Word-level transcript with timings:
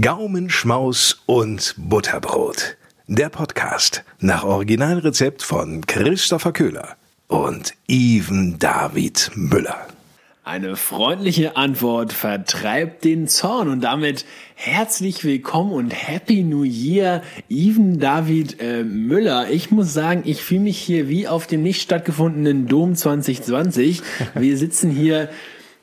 Gaumenschmaus 0.00 1.22
und 1.26 1.74
Butterbrot. 1.76 2.76
Der 3.06 3.28
Podcast 3.28 4.02
nach 4.18 4.42
Originalrezept 4.42 5.42
von 5.42 5.86
Christopher 5.86 6.52
Köhler 6.52 6.96
und 7.28 7.74
Even 7.86 8.58
David 8.58 9.30
Müller. 9.34 9.86
Eine 10.42 10.76
freundliche 10.76 11.56
Antwort 11.56 12.12
vertreibt 12.12 13.04
den 13.04 13.28
Zorn 13.28 13.68
und 13.68 13.82
damit 13.82 14.24
herzlich 14.54 15.22
willkommen 15.22 15.72
und 15.72 15.90
Happy 15.90 16.42
New 16.42 16.64
Year, 16.64 17.22
Even 17.48 18.00
David 18.00 18.60
äh, 18.60 18.82
Müller. 18.82 19.50
Ich 19.50 19.70
muss 19.70 19.92
sagen, 19.92 20.22
ich 20.24 20.42
fühle 20.42 20.60
mich 20.60 20.78
hier 20.78 21.08
wie 21.08 21.28
auf 21.28 21.46
dem 21.46 21.62
nicht 21.62 21.82
stattgefundenen 21.82 22.66
Dom 22.66 22.96
2020. 22.96 24.02
Wir 24.34 24.56
sitzen 24.56 24.90
hier 24.90 25.28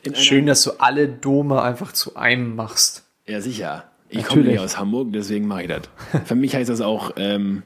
in 0.04 0.16
Schön, 0.16 0.48
dass 0.48 0.64
du 0.64 0.71
alle 0.80 1.07
Dome 1.07 1.62
einfach 1.62 1.93
zu 1.93 2.16
einem 2.16 2.55
machst. 2.55 3.04
Ja, 3.25 3.39
sicher. 3.39 3.91
Ich 4.12 4.25
komme 4.25 4.43
nicht 4.43 4.59
aus 4.59 4.78
Hamburg, 4.78 5.09
deswegen 5.14 5.48
mache 5.48 5.64
ich 5.64 5.68
das. 5.70 5.81
Für 6.26 6.35
mich 6.35 6.55
heißt 6.55 6.70
das 6.70 6.81
auch, 6.81 7.12
ähm, 7.16 7.63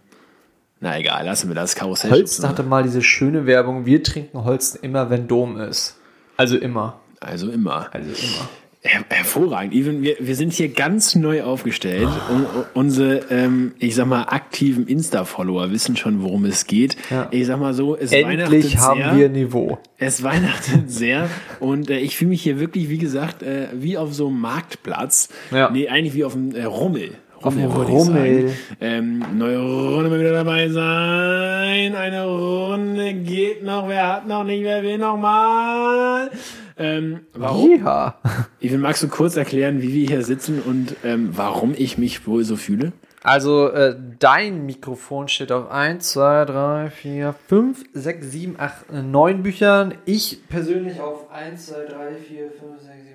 na 0.79 0.99
egal, 0.99 1.25
lassen 1.25 1.47
wir 1.49 1.55
das 1.55 1.75
Karussell. 1.75 2.11
Holsten 2.11 2.47
hatte 2.47 2.63
mal 2.63 2.83
diese 2.83 3.01
schöne 3.01 3.45
Werbung, 3.45 3.85
wir 3.85 4.03
trinken 4.03 4.43
Holsten 4.43 4.83
immer, 4.83 5.09
wenn 5.09 5.27
Dom 5.27 5.57
ist. 5.59 5.97
Also 6.37 6.57
immer. 6.57 6.99
Also 7.19 7.49
immer. 7.49 7.87
Also 7.91 8.09
immer. 8.09 8.49
Her 8.85 9.03
hervorragend. 9.09 9.73
Even, 9.73 10.03
wir, 10.03 10.17
wir 10.19 10.35
sind 10.35 10.53
hier 10.53 10.69
ganz 10.69 11.15
neu 11.15 11.43
aufgestellt. 11.43 12.07
Und 12.29 12.45
unsere, 12.75 13.25
ähm, 13.31 13.73
ich 13.79 13.95
sag 13.95 14.05
mal, 14.05 14.23
aktiven 14.23 14.85
Insta-Follower 14.87 15.71
wissen 15.71 15.97
schon, 15.97 16.21
worum 16.21 16.45
es 16.45 16.67
geht. 16.67 16.95
Ja. 17.09 17.27
Ich 17.31 17.47
sag 17.47 17.59
mal 17.59 17.73
so, 17.73 17.97
es 17.97 18.11
Endlich 18.11 18.77
haben 18.77 19.01
sehr, 19.01 19.15
wir 19.17 19.29
Niveau. 19.29 19.79
Es 19.97 20.21
weihnachtet 20.21 20.91
sehr. 20.91 21.29
Und 21.59 21.89
äh, 21.89 21.97
ich 21.97 22.15
fühle 22.15 22.29
mich 22.29 22.43
hier 22.43 22.59
wirklich, 22.59 22.89
wie 22.89 22.99
gesagt, 22.99 23.41
äh, 23.41 23.69
wie 23.73 23.97
auf 23.97 24.13
so 24.13 24.27
einem 24.27 24.39
Marktplatz. 24.39 25.29
Ja. 25.49 25.71
Nee, 25.71 25.89
eigentlich 25.89 26.13
wie 26.13 26.23
auf 26.23 26.35
einem 26.35 26.53
äh, 26.53 26.65
Rummel. 26.65 27.11
Rummel, 27.43 27.65
Rummel. 27.65 28.53
Ähm, 28.81 29.23
neue 29.37 29.59
Runde 29.59 30.09
mal 30.09 30.19
wieder 30.19 30.31
dabei 30.31 30.69
sein. 30.69 31.95
Eine 31.95 32.25
Runde 32.25 33.13
geht 33.13 33.63
noch. 33.63 33.87
Wer 33.87 34.07
hat 34.07 34.27
noch 34.27 34.43
nicht? 34.43 34.63
Wer 34.63 34.83
will 34.83 34.97
noch 34.97 35.17
mal? 35.17 36.31
Ähm, 36.77 37.21
warum? 37.33 37.83
Ja. 37.83 38.19
Ich 38.59 38.71
will, 38.71 38.79
magst 38.79 39.03
du 39.03 39.07
kurz 39.07 39.37
erklären, 39.37 39.81
wie 39.81 39.93
wir 39.93 40.07
hier 40.07 40.23
sitzen 40.23 40.61
und 40.61 40.95
ähm, 41.03 41.29
warum 41.31 41.73
ich 41.75 41.97
mich 41.97 42.27
wohl 42.27 42.43
so 42.43 42.55
fühle? 42.55 42.91
Also, 43.23 43.69
äh, 43.69 43.95
dein 44.19 44.67
Mikrofon 44.67 45.27
steht 45.29 45.51
auf 45.51 45.71
1, 45.71 46.11
2, 46.11 46.45
3, 46.45 46.89
4, 46.91 47.35
5, 47.47 47.83
6, 47.93 48.31
7, 48.31 48.55
8, 48.59 48.91
9 48.91 49.41
Büchern. 49.41 49.95
Ich 50.05 50.47
persönlich 50.47 50.99
auf 50.99 51.31
1, 51.31 51.65
2, 51.65 51.85
3, 51.85 52.15
4, 52.15 52.51
5, 52.51 52.81
6, 52.81 52.85
7, 52.85 53.14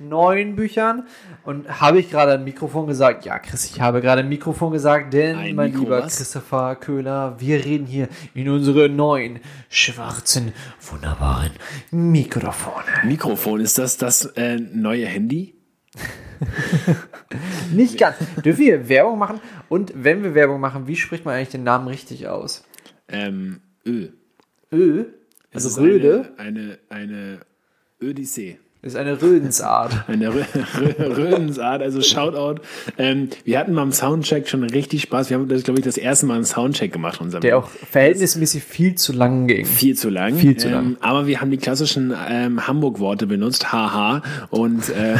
neun 0.00 0.56
Büchern. 0.56 1.06
Und 1.44 1.80
habe 1.80 2.00
ich 2.00 2.10
gerade 2.10 2.32
ein 2.32 2.44
Mikrofon 2.44 2.86
gesagt? 2.86 3.24
Ja, 3.24 3.38
Chris, 3.38 3.64
ich 3.64 3.80
habe 3.80 4.00
gerade 4.00 4.22
ein 4.22 4.28
Mikrofon 4.28 4.72
gesagt, 4.72 5.12
denn, 5.12 5.36
ein 5.36 5.54
mein 5.54 5.70
Mikro 5.70 5.84
lieber 5.84 6.02
was? 6.02 6.16
Christopher 6.16 6.76
Köhler, 6.76 7.36
wir 7.38 7.64
reden 7.64 7.86
hier 7.86 8.08
in 8.34 8.48
unsere 8.48 8.88
neuen, 8.88 9.40
schwarzen, 9.68 10.52
wunderbaren 10.80 11.52
Mikrofone. 11.90 12.86
Mikrofon, 13.04 13.60
ist 13.60 13.78
das 13.78 13.96
das 13.96 14.24
äh, 14.36 14.56
neue 14.56 15.06
Handy? 15.06 15.54
Nicht 17.72 17.98
ganz. 17.98 18.16
Dürfen 18.44 18.60
wir 18.60 18.88
Werbung 18.88 19.18
machen? 19.18 19.40
Und 19.68 19.92
wenn 19.94 20.22
wir 20.22 20.34
Werbung 20.34 20.60
machen, 20.60 20.86
wie 20.86 20.96
spricht 20.96 21.24
man 21.24 21.34
eigentlich 21.34 21.50
den 21.50 21.64
Namen 21.64 21.88
richtig 21.88 22.28
aus? 22.28 22.64
Ähm, 23.08 23.60
Ö. 23.84 24.08
Ö? 24.72 25.04
Also 25.52 25.80
Röde? 25.80 26.32
Eine, 26.36 26.78
eine, 26.88 27.04
eine 27.04 27.40
Odyssee. 28.00 28.58
Das 28.82 28.94
ist 28.94 28.98
eine 28.98 29.20
Rödensart. 29.20 30.04
Eine 30.08 30.32
Rödensart, 30.34 31.82
also 31.82 32.00
Shoutout. 32.00 32.62
Ähm, 32.96 33.28
wir 33.44 33.58
hatten 33.58 33.74
beim 33.74 33.92
Soundcheck 33.92 34.48
schon 34.48 34.62
richtig 34.62 35.02
Spaß. 35.02 35.28
Wir 35.28 35.36
haben, 35.36 35.48
das 35.48 35.64
glaube 35.64 35.80
ich, 35.80 35.84
das 35.84 35.98
erste 35.98 36.24
Mal 36.24 36.36
einen 36.36 36.44
Soundcheck 36.44 36.90
gemacht. 36.90 37.20
Unserem 37.20 37.42
Der 37.42 37.58
auch 37.58 37.68
verhältnismäßig 37.68 38.64
viel 38.64 38.94
zu 38.94 39.12
lang 39.12 39.48
ging. 39.48 39.66
Viel 39.66 39.96
zu 39.96 40.08
lang. 40.08 40.34
Viel 40.34 40.56
zu 40.56 40.70
lang. 40.70 40.86
Ähm, 40.86 40.96
aber 41.00 41.26
wir 41.26 41.42
haben 41.42 41.50
die 41.50 41.58
klassischen 41.58 42.14
ähm, 42.30 42.66
Hamburg-Worte 42.66 43.26
benutzt, 43.26 43.70
haha. 43.70 44.22
Und 44.48 44.88
äh, 44.88 45.16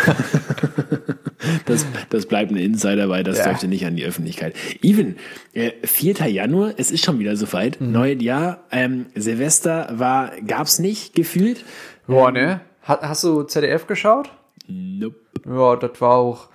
das, 1.66 1.84
das 2.08 2.24
bleibt 2.24 2.52
ein 2.52 2.56
Insider, 2.56 3.10
weil 3.10 3.24
das 3.24 3.38
ja. 3.38 3.44
dürfte 3.44 3.68
nicht 3.68 3.84
an 3.84 3.94
die 3.94 4.06
Öffentlichkeit. 4.06 4.54
Even, 4.80 5.16
äh, 5.52 5.72
4. 5.84 6.14
Januar, 6.28 6.72
es 6.78 6.90
ist 6.90 7.04
schon 7.04 7.18
wieder 7.18 7.36
soweit. 7.36 7.78
Mhm. 7.78 7.92
Neues 7.92 8.22
Jahr. 8.22 8.64
Ähm, 8.72 9.06
Silvester 9.14 9.90
war, 9.92 10.32
gab's 10.46 10.78
nicht 10.78 11.14
gefühlt. 11.14 11.62
Boah, 12.06 12.32
ne? 12.32 12.62
Hast 12.90 13.22
du 13.22 13.44
ZDF 13.44 13.86
geschaut? 13.86 14.30
Nope. 14.66 15.16
Ja, 15.46 15.76
das 15.76 16.00
war 16.00 16.16
auch 16.16 16.48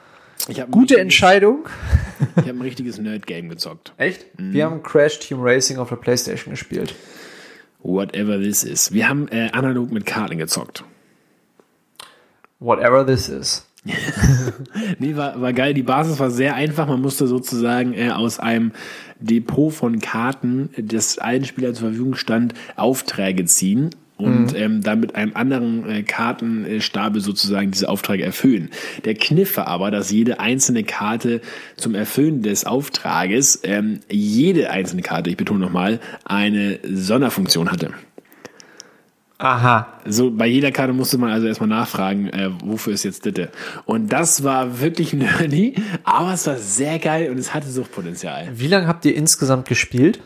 gute 0.70 1.00
Entscheidung. 1.00 1.68
ich 2.36 2.44
habe 2.44 2.60
ein 2.60 2.62
richtiges 2.62 2.98
Nerd-Game 2.98 3.48
gezockt. 3.48 3.94
Echt? 3.98 4.38
Mhm. 4.38 4.54
Wir 4.54 4.66
haben 4.66 4.84
Crash 4.84 5.20
Team 5.20 5.38
Racing 5.42 5.78
auf 5.78 5.90
der 5.90 5.96
Playstation 5.96 6.54
gespielt. 6.54 6.94
Whatever 7.80 8.38
this 8.38 8.64
is. 8.64 8.92
Wir 8.92 9.08
haben 9.08 9.30
äh, 9.30 9.50
analog 9.54 9.92
mit 9.92 10.06
Karten 10.06 10.38
gezockt. 10.38 10.84
Whatever 12.60 13.06
this 13.06 13.30
is. 13.30 13.66
nee, 15.00 15.16
war, 15.16 15.40
war 15.40 15.54
geil. 15.54 15.74
Die 15.74 15.84
Basis 15.84 16.20
war 16.20 16.32
sehr 16.32 16.56
einfach. 16.56 16.88
Man 16.88 17.02
musste 17.02 17.28
sozusagen 17.28 17.94
äh, 17.94 18.10
aus 18.10 18.40
einem 18.40 18.74
Depot 19.20 19.74
von 19.74 20.00
Karten, 20.00 20.70
das 20.76 21.18
allen 21.18 21.46
Spielern 21.46 21.76
zur 21.76 21.90
Verfügung 21.90 22.16
stand, 22.16 22.56
Aufträge 22.76 23.46
ziehen 23.46 23.92
und 24.18 24.54
mhm. 24.54 24.58
ähm, 24.58 24.82
dann 24.82 25.00
mit 25.00 25.16
einem 25.16 25.36
anderen 25.36 25.90
äh, 25.90 26.04
Kartenstapel 26.04 27.22
sozusagen 27.22 27.72
diese 27.72 27.90
Aufträge 27.90 28.24
erfüllen. 28.24 28.70
Der 29.04 29.16
Kniff 29.16 29.58
war 29.58 29.68
aber, 29.68 29.92
dass 29.92 30.12
jede 30.12 30.40
einzelne 30.40 30.84
Karte 30.84 31.42
zum 31.76 31.96
Erfüllen 31.96 32.42
des 32.42 32.66
Auftrages, 32.66 33.60
ähm, 33.64 34.00
jede 34.10 34.70
einzelne 34.70 35.02
Karte, 35.02 35.30
ich 35.30 35.38
betone 35.38 35.60
nochmal, 35.60 36.00
eine 36.24 36.80
Sonderfunktion 36.84 37.72
hatte. 37.72 37.92
Aha. 39.38 40.00
So, 40.06 40.32
bei 40.32 40.48
jeder 40.48 40.72
Karte 40.72 40.94
musste 40.94 41.18
man 41.18 41.30
also 41.30 41.48
erstmal 41.48 41.68
nachfragen, 41.68 42.30
äh, 42.30 42.52
wofür 42.64 42.94
ist 42.94 43.04
jetzt 43.04 43.26
Ditte. 43.26 43.52
Und 43.84 44.14
das 44.14 44.46
war 44.46 44.80
wirklich 44.80 45.12
nerdy, 45.14 45.76
aber 46.06 46.34
es 46.34 46.48
war 46.48 46.56
sehr 46.56 47.00
geil 47.00 47.30
und 47.30 47.38
es 47.38 47.54
hatte 47.54 47.70
Suchtpotenzial. 47.70 48.50
Wie 48.54 48.68
lange 48.68 48.88
habt 48.88 49.04
ihr 49.04 49.14
insgesamt 49.14 49.68
gespielt? 49.68 50.22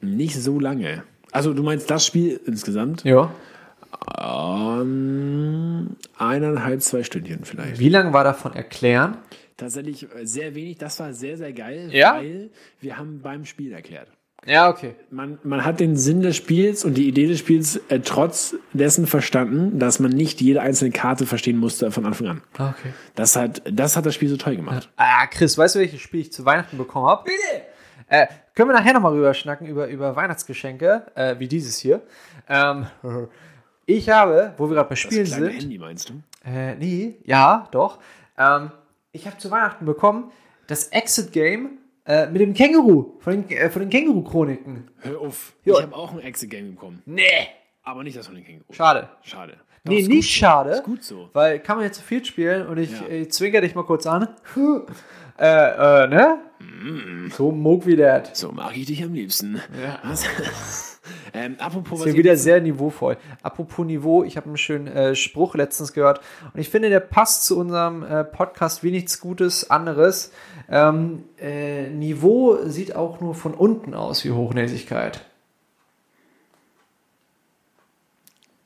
Nicht 0.00 0.40
so 0.40 0.60
lange. 0.60 1.02
Also 1.34 1.52
du 1.52 1.64
meinst 1.64 1.90
das 1.90 2.06
Spiel 2.06 2.40
insgesamt? 2.46 3.02
Ja. 3.02 3.34
Ähm, 4.22 5.96
eineinhalb, 6.16 6.80
zwei 6.80 7.02
Stündchen 7.02 7.44
vielleicht. 7.44 7.80
Wie 7.80 7.88
lange 7.88 8.12
war 8.12 8.22
davon 8.22 8.54
erklären? 8.54 9.16
Tatsächlich 9.56 10.04
äh, 10.14 10.26
sehr 10.26 10.54
wenig. 10.54 10.78
Das 10.78 11.00
war 11.00 11.12
sehr, 11.12 11.36
sehr 11.36 11.52
geil, 11.52 11.88
ja? 11.92 12.14
weil 12.14 12.50
wir 12.80 12.98
haben 12.98 13.20
beim 13.20 13.44
Spiel 13.44 13.72
erklärt. 13.72 14.08
Ja, 14.46 14.68
okay. 14.68 14.94
Man, 15.10 15.38
man 15.42 15.64
hat 15.64 15.80
den 15.80 15.96
Sinn 15.96 16.22
des 16.22 16.36
Spiels 16.36 16.84
und 16.84 16.94
die 16.94 17.08
Idee 17.08 17.26
des 17.26 17.40
Spiels 17.40 17.80
äh, 17.88 17.98
trotz 17.98 18.54
dessen 18.72 19.08
verstanden, 19.08 19.80
dass 19.80 19.98
man 19.98 20.12
nicht 20.12 20.40
jede 20.40 20.60
einzelne 20.60 20.92
Karte 20.92 21.26
verstehen 21.26 21.56
musste 21.56 21.90
von 21.90 22.06
Anfang 22.06 22.28
an. 22.28 22.42
Ah, 22.58 22.74
okay. 22.78 22.92
Das 23.16 23.34
hat, 23.34 23.62
das 23.68 23.96
hat 23.96 24.06
das 24.06 24.14
Spiel 24.14 24.28
so 24.28 24.36
toll 24.36 24.54
gemacht. 24.54 24.88
Ah, 24.96 25.26
Chris, 25.26 25.58
weißt 25.58 25.74
du, 25.74 25.78
welches 25.80 26.00
Spiel 26.00 26.20
ich 26.20 26.32
zu 26.32 26.44
Weihnachten 26.44 26.78
bekommen 26.78 27.06
habe? 27.06 27.24
Bitte! 27.24 27.73
Äh, 28.14 28.26
können 28.54 28.68
wir 28.68 28.74
nachher 28.74 28.92
nochmal 28.92 29.12
rüber 29.12 29.34
schnacken 29.34 29.66
über, 29.66 29.88
über 29.88 30.14
Weihnachtsgeschenke, 30.14 31.06
äh, 31.16 31.36
wie 31.38 31.48
dieses 31.48 31.78
hier. 31.78 32.02
Ähm, 32.48 32.86
ich 33.86 34.08
habe, 34.08 34.54
wo 34.56 34.68
wir 34.68 34.76
gerade 34.76 34.88
bei 34.88 34.94
Spielen 34.94 35.24
das 35.24 35.34
sind. 35.34 35.50
Handy 35.50 35.78
meinst 35.78 36.10
du? 36.10 36.14
Äh, 36.44 36.76
nee, 36.76 37.16
ja, 37.24 37.68
doch. 37.72 37.98
Ähm, 38.38 38.70
ich 39.10 39.26
habe 39.26 39.36
zu 39.38 39.50
Weihnachten 39.50 39.84
bekommen 39.84 40.30
das 40.68 40.88
Exit-Game 40.88 41.78
äh, 42.06 42.26
mit 42.26 42.40
dem 42.40 42.54
Känguru, 42.54 43.18
von 43.18 43.32
den, 43.32 43.56
äh, 43.56 43.68
von 43.68 43.80
den 43.82 43.90
Känguru-Chroniken. 43.90 44.88
Hör 45.00 45.20
auf. 45.20 45.54
Jo. 45.64 45.76
Ich 45.76 45.82
habe 45.82 45.96
auch 45.96 46.12
ein 46.12 46.20
Exit-Game 46.20 46.74
bekommen. 46.74 47.02
Nee. 47.06 47.48
Aber 47.82 48.04
nicht 48.04 48.16
das 48.16 48.26
von 48.26 48.36
den 48.36 48.44
Känguru. 48.44 48.72
Schade. 48.72 49.08
Schade. 49.22 49.56
Doch, 49.84 49.92
nee, 49.92 50.02
nicht 50.02 50.30
schade. 50.30 50.70
Ist 50.70 50.84
gut 50.84 51.02
so. 51.02 51.28
Weil 51.34 51.58
kann 51.58 51.76
man 51.76 51.84
jetzt 51.84 51.96
zu 51.96 52.02
viel 52.02 52.24
spielen 52.24 52.66
und 52.66 52.78
ich, 52.78 52.90
ja. 52.90 53.06
ich 53.06 53.30
zwinker 53.32 53.60
dich 53.60 53.74
mal 53.74 53.84
kurz 53.84 54.06
an. 54.06 54.28
äh, 55.38 56.04
äh, 56.04 56.06
ne? 56.08 56.38
Mm. 56.60 57.30
So 57.30 57.50
muck 57.50 57.86
wie 57.86 57.96
das. 57.96 58.38
So 58.38 58.52
mag 58.52 58.76
ich 58.76 58.86
dich 58.86 59.02
am 59.02 59.14
liebsten. 59.14 59.60
Ja. 59.82 60.00
ähm, 61.34 61.56
apropos 61.58 62.00
ist 62.00 62.04
hier 62.06 62.14
wieder 62.14 62.36
sehr 62.36 62.60
niveauvoll. 62.60 63.16
Apropos 63.42 63.84
Niveau, 63.84 64.22
ich 64.24 64.36
habe 64.36 64.46
einen 64.46 64.56
schönen 64.56 64.86
äh, 64.86 65.14
Spruch 65.14 65.54
letztens 65.54 65.92
gehört 65.92 66.20
und 66.52 66.60
ich 66.60 66.68
finde, 66.68 66.88
der 66.90 67.00
passt 67.00 67.44
zu 67.44 67.58
unserem 67.58 68.04
äh, 68.04 68.24
Podcast 68.24 68.84
wie 68.84 68.90
nichts 68.90 69.20
Gutes 69.20 69.70
anderes. 69.70 70.32
Ähm, 70.68 71.24
äh, 71.38 71.88
Niveau 71.88 72.58
sieht 72.66 72.94
auch 72.94 73.20
nur 73.20 73.34
von 73.34 73.54
unten 73.54 73.94
aus 73.94 74.24
wie 74.24 74.30
Hochnäsigkeit. 74.30 75.24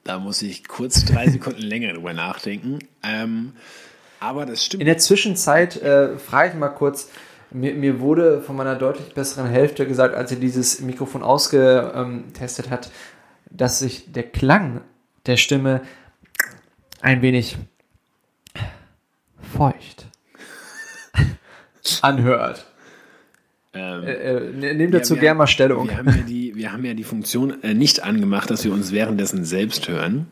Da 0.04 0.19
muss 0.19 0.40
ich 0.43 0.66
kurz 0.66 1.04
drei 1.04 1.28
Sekunden 1.28 1.60
länger 1.62 1.93
drüber 1.93 2.14
nachdenken. 2.14 2.78
Ähm, 3.02 3.52
aber 4.20 4.47
das 4.47 4.65
stimmt. 4.65 4.81
In 4.82 4.87
der 4.87 4.99
Zwischenzeit 4.99 5.81
äh, 5.82 6.17
frage 6.19 6.50
ich 6.50 6.55
mal 6.55 6.69
kurz, 6.69 7.11
mir, 7.50 7.75
mir, 7.75 8.00
wurde 8.00 8.43
von 8.43 8.56
meiner 8.56 8.75
deutlich 8.75 9.15
besseren 9.15 9.49
Hälfte 9.49 9.87
gesagt, 9.87 10.15
als 10.15 10.31
sie 10.31 10.37
dieses 10.41 10.81
Mikrofon 10.81 11.23
ausgetestet 11.23 12.69
hat, 12.70 12.91
dass 13.50 13.79
sich 13.79 14.12
der 14.12 14.25
Klang 14.25 14.82
der 15.26 15.37
Stimme 15.38 15.81
ein 17.00 17.23
wenig 17.23 17.56
feucht 19.56 20.06
anhört. 22.03 22.67
Ähm, 23.73 24.03
Äh, 24.03 24.12
äh, 24.12 24.50
ne- 24.53 24.75
nehmt 24.75 24.94
dazu 24.94 25.17
gerne 25.17 25.38
mal 25.38 25.47
Stellung. 25.47 25.88
Wir 25.88 25.97
haben 25.99 26.09
ja 26.09 26.23
die, 26.23 26.55
wir 26.55 26.73
haben 26.73 26.85
ja 26.85 26.94
die 26.94 27.05
Funktion 27.05 27.62
äh, 27.62 27.75
nicht 27.75 28.03
angemacht, 28.03 28.50
dass 28.50 28.65
wir 28.65 28.73
uns 28.73 28.93
währenddessen 28.93 29.44
selbst 29.44 29.88
hören. 29.88 30.26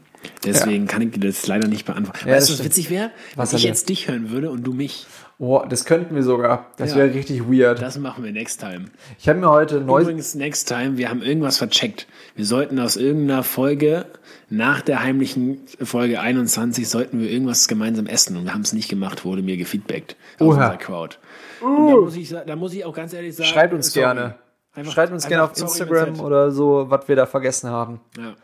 Deswegen 0.45 0.87
kann 0.87 1.03
ich 1.03 1.13
dir 1.13 1.21
das 1.21 1.47
leider 1.47 1.69
nicht 1.69 1.85
beantworten. 1.87 2.29
Ja, 2.29 2.35
weißt 2.35 2.49
das 2.51 2.57
du, 2.57 2.61
was 2.63 2.67
witzig 2.67 2.91
wäre? 2.91 3.11
Was 3.35 3.53
Wenn 3.53 3.59
ich 3.59 3.65
jetzt 3.65 3.89
dich 3.89 4.09
hören 4.09 4.31
würde 4.31 4.51
und 4.51 4.63
du 4.65 4.73
mich. 4.73 5.07
Oh, 5.39 5.63
das 5.69 5.85
könnten 5.85 6.15
wir 6.15 6.23
sogar. 6.23 6.71
Das 6.79 6.93
Ja. 6.93 6.97
wäre 6.97 7.13
richtig 7.15 7.43
weird. 7.51 7.83
Das 7.83 7.99
machen 7.99 8.25
wir 8.25 8.33
next 8.33 8.61
time. 8.61 8.87
Ich 9.19 9.29
habe 9.29 9.39
mir 9.39 9.51
heute 9.51 9.81
neu. 9.83 10.01
Übrigens, 10.01 10.35
next 10.35 10.67
time, 10.69 10.97
wir 10.97 11.11
haben 11.11 11.21
irgendwas 11.23 11.59
vercheckt. 11.59 12.07
Wir 12.37 12.47
sollten 12.47 12.79
aus 12.79 12.97
irgendeiner 12.97 13.43
Folge, 13.43 14.07
nach 14.49 14.81
der 14.81 15.03
heimlichen 15.03 15.59
Folge 15.83 16.21
21, 16.21 16.89
sollten 16.89 17.21
wir 17.21 17.31
irgendwas 17.31 17.69
gemeinsam 17.69 18.07
essen. 18.07 18.37
Und 18.37 18.45
wir 18.45 18.55
haben 18.55 18.63
es 18.63 18.73
nicht 18.73 18.89
gemacht, 18.89 19.25
wurde 19.27 19.43
mir 19.43 19.57
gefeedbackt 19.59 20.17
aus 20.39 20.47
Oha. 20.47 20.55
unserer 20.55 20.77
Crowd. 20.79 21.17
Und 21.61 21.89
da 21.89 21.97
muss, 21.97 22.17
ich, 22.17 22.29
da 22.47 22.57
muss 22.57 22.73
ich 22.73 22.85
auch 22.85 22.95
ganz 22.95 23.13
ehrlich 23.13 23.35
sagen, 23.37 23.49
Schreibt 23.51 23.75
uns 23.75 23.93
sorry. 23.93 24.07
gerne. 24.07 24.35
Einfach- 24.75 24.93
Schreibt 24.93 25.13
uns 25.13 25.27
gerne 25.27 25.43
auf 25.45 25.59
Instagram 25.59 26.21
oder 26.21 26.51
so, 26.51 26.87
was 26.89 27.09
wir 27.09 27.17
da 27.17 27.27
vergessen 27.27 27.69
haben. 27.71 28.01
Ja. 28.17 28.35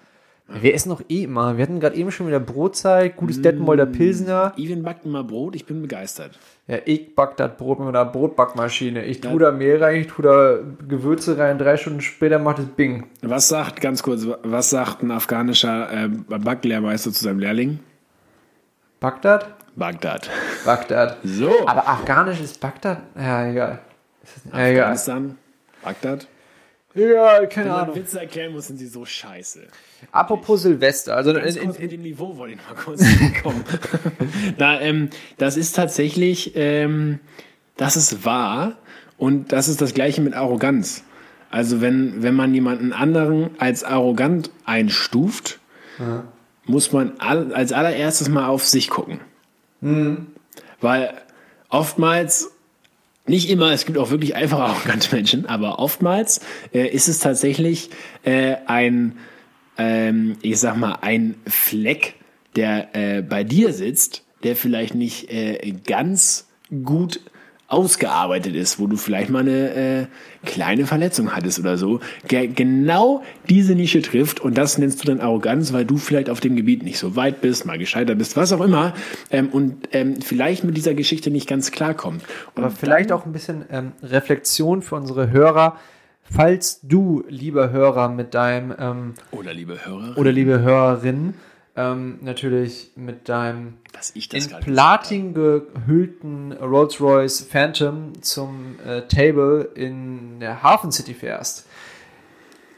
Wir 0.49 0.75
essen 0.75 0.91
noch 0.91 1.01
eh 1.09 1.25
immer. 1.25 1.57
Wir 1.57 1.63
hatten 1.63 1.81
gerade 1.81 1.97
eben 1.97 2.11
schon 2.11 2.27
wieder 2.27 2.41
Brotzeit, 2.41 3.17
gutes 3.17 3.41
Detmolder 3.41 3.87
Pilsner. 3.87 4.53
Ivan 4.57 4.83
backt 4.83 5.07
immer 5.07 5.25
Brot, 5.25 5.57
ich 5.57 5.65
bin 5.65 5.81
begeistert. 5.81 6.39
Ja, 6.67 6.79
ich 6.85 7.15
back 7.15 7.37
das 7.37 7.57
Brot 7.57 7.79
mit 7.79 7.89
einer 7.89 8.05
Brotbackmaschine. 8.05 9.05
Ich 9.05 9.21
tue 9.21 9.39
da 9.39 9.51
Mehl 9.51 9.83
rein, 9.83 10.03
ich 10.03 10.09
tue 10.09 10.25
da 10.25 10.59
Gewürze 10.87 11.39
rein, 11.39 11.59
drei 11.59 11.77
Stunden 11.77 12.01
später 12.01 12.39
macht 12.39 12.59
es 12.59 12.67
Bing. 12.67 13.07
Was 13.23 13.49
sagt, 13.49 13.81
ganz 13.81 14.03
kurz, 14.03 14.27
was 14.43 14.71
sagt 14.71 15.03
ein 15.03 15.11
afghanischer 15.11 16.05
äh, 16.05 16.09
Backlehrmeister 16.09 17.13
zu 17.13 17.25
seinem 17.25 17.39
Lehrling? 17.39 17.79
Bagdad? 19.01 19.47
Bagdad. 19.75 20.29
Bagdad. 20.65 21.17
So. 21.25 21.67
Aber 21.67 21.89
afghanisch 21.89 22.41
ist 22.41 22.61
Bagdad? 22.61 22.99
Ja, 23.17 23.49
egal. 23.49 23.79
Ist 24.23 24.45
Ja, 24.53 24.67
egal. 24.67 24.81
Afghanistan, 24.83 25.39
Bagdad. 25.83 26.27
Ja, 26.95 27.47
keine 27.47 27.67
Wenn 27.67 27.73
man 27.73 27.81
Ahnung. 27.85 27.97
Witze 27.97 28.21
erklären 28.21 28.53
muss, 28.53 28.67
sind 28.67 28.77
sie 28.79 28.87
so 28.87 29.05
scheiße. 29.05 29.67
Apropos 30.11 30.63
Silvester. 30.63 31.17
Also 31.17 31.33
Ganz 31.33 31.57
in, 31.57 31.65
kurz 31.65 31.77
in, 31.77 31.83
mit 31.83 31.93
dem 31.93 32.03
Niveau 32.03 32.37
wollte 32.37 32.55
ich 32.55 32.61
mal 32.69 32.75
kurz 32.83 33.03
kommen. 33.43 33.65
Na, 34.59 34.81
ähm, 34.81 35.09
das 35.39 35.57
ist 35.57 35.75
tatsächlich, 35.75 36.53
ähm, 36.55 37.19
das 37.77 37.97
ist 37.97 38.25
wahr 38.25 38.77
und 39.17 39.53
das 39.53 39.69
ist 39.69 39.81
das 39.81 39.95
Gleiche 39.95 40.21
mit 40.21 40.35
Arroganz. 40.35 41.05
Also 41.51 41.81
wenn, 41.81 42.23
wenn 42.23 42.35
man 42.35 42.53
jemanden 42.55 42.93
anderen 42.93 43.51
als 43.59 43.85
arrogant 43.85 44.51
einstuft, 44.65 45.61
muss 46.65 46.93
man 46.93 47.13
all, 47.19 47.53
als 47.53 47.73
allererstes 47.73 48.31
mal 48.31 48.47
auf 48.49 48.65
sich 48.67 48.89
gucken. 48.89 49.21
Weil 50.81 51.13
oftmals, 51.69 52.51
nicht 53.27 53.49
immer, 53.51 53.73
es 53.73 53.87
gibt 53.87 53.99
auch 53.99 54.11
wirklich 54.11 54.35
einfach 54.35 54.59
arrogante 54.71 55.15
Menschen, 55.15 55.47
aber 55.47 55.79
oftmals 55.79 56.41
äh, 56.73 56.87
ist 56.89 57.09
es 57.09 57.19
tatsächlich 57.19 57.91
äh, 58.25 58.57
ein, 58.67 59.19
ähm, 59.79 60.37
ich 60.43 60.59
sag 60.59 60.77
mal, 60.77 60.99
ein 61.01 61.37
Fleck, 61.47 62.15
der 62.57 62.95
äh, 62.95 63.23
bei 63.23 63.45
dir 63.45 63.73
sitzt, 63.73 64.25
der 64.43 64.57
vielleicht 64.57 64.95
nicht 64.95 65.31
äh, 65.31 65.75
ganz 65.87 66.49
gut 66.85 67.21
ausgearbeitet 67.73 68.55
ist, 68.55 68.79
wo 68.79 68.87
du 68.87 68.97
vielleicht 68.97 69.31
mal 69.31 69.41
eine 69.41 69.75
äh, 69.75 70.07
kleine 70.45 70.87
Verletzung 70.87 71.35
hattest 71.35 71.59
oder 71.59 71.79
so, 71.79 72.01
der 72.31 72.47
genau 72.47 73.23
diese 73.49 73.75
Nische 73.75 74.03
trifft 74.03 74.41
und 74.41 74.59
das 74.59 74.77
nennst 74.77 75.03
du 75.03 75.07
dann 75.07 75.21
Arroganz, 75.21 75.73
weil 75.73 75.85
du 75.85 75.97
vielleicht 75.97 76.29
auf 76.29 76.41
dem 76.41 76.55
Gebiet 76.55 76.83
nicht 76.83 76.99
so 76.99 77.17
weit 77.17 77.41
bist, 77.41 77.65
mal 77.65 77.79
gescheitert 77.79 78.19
bist, 78.19 78.37
was 78.37 78.53
auch 78.53 78.61
immer 78.61 78.93
ähm, 79.31 79.49
und 79.49 79.89
ähm, 79.93 80.21
vielleicht 80.21 80.65
mit 80.65 80.77
dieser 80.77 80.95
Geschichte 80.95 81.31
nicht 81.31 81.49
ganz 81.49 81.71
klarkommt. 81.71 82.23
Aber 82.55 82.71
vielleicht 82.71 83.11
auch 83.11 83.25
ein 83.25 83.33
bisschen 83.33 83.65
ähm, 83.71 83.93
Reflexion 84.03 84.83
für 84.83 84.97
unsere 84.97 85.31
Hörer. 85.31 85.77
Falls 86.25 86.81
du, 86.83 87.25
lieber 87.29 87.71
Hörer, 87.71 88.09
mit 88.09 88.35
deinem 88.35 88.75
ähm, 88.79 89.15
oder 89.33 89.53
liebe 89.53 89.85
Hörer, 89.85 90.17
oder 90.17 90.33
liebe 90.33 90.61
Hörerin, 90.61 91.35
ähm, 91.77 92.19
natürlich 92.21 92.91
mit 92.97 93.29
deinem 93.29 93.79
dass 93.93 94.15
ich 94.15 94.29
das 94.29 94.47
in 94.47 94.61
Platin 94.61 95.35
gehüllten 95.35 96.53
Rolls-Royce 96.53 97.43
Phantom 97.43 98.23
zum 98.23 98.79
äh, 98.85 99.03
Table 99.09 99.71
in 99.75 100.41
der 100.41 100.63
Hafen 100.63 100.93
City 100.93 101.15
fährst. 101.15 101.67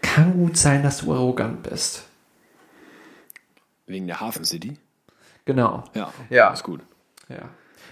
Kann 0.03 0.35
gut 0.35 0.57
sein, 0.57 0.83
dass 0.83 0.99
du 0.99 1.13
arrogant 1.13 1.63
bist. 1.63 2.05
wegen 3.87 4.07
der 4.07 4.21
Hafen 4.21 4.45
City. 4.45 4.79
Genau. 5.45 5.85
Ja, 5.95 6.13
Ja. 6.31 6.53
ist 6.53 6.63
gut. 6.63 6.81
Ja. 7.29 7.49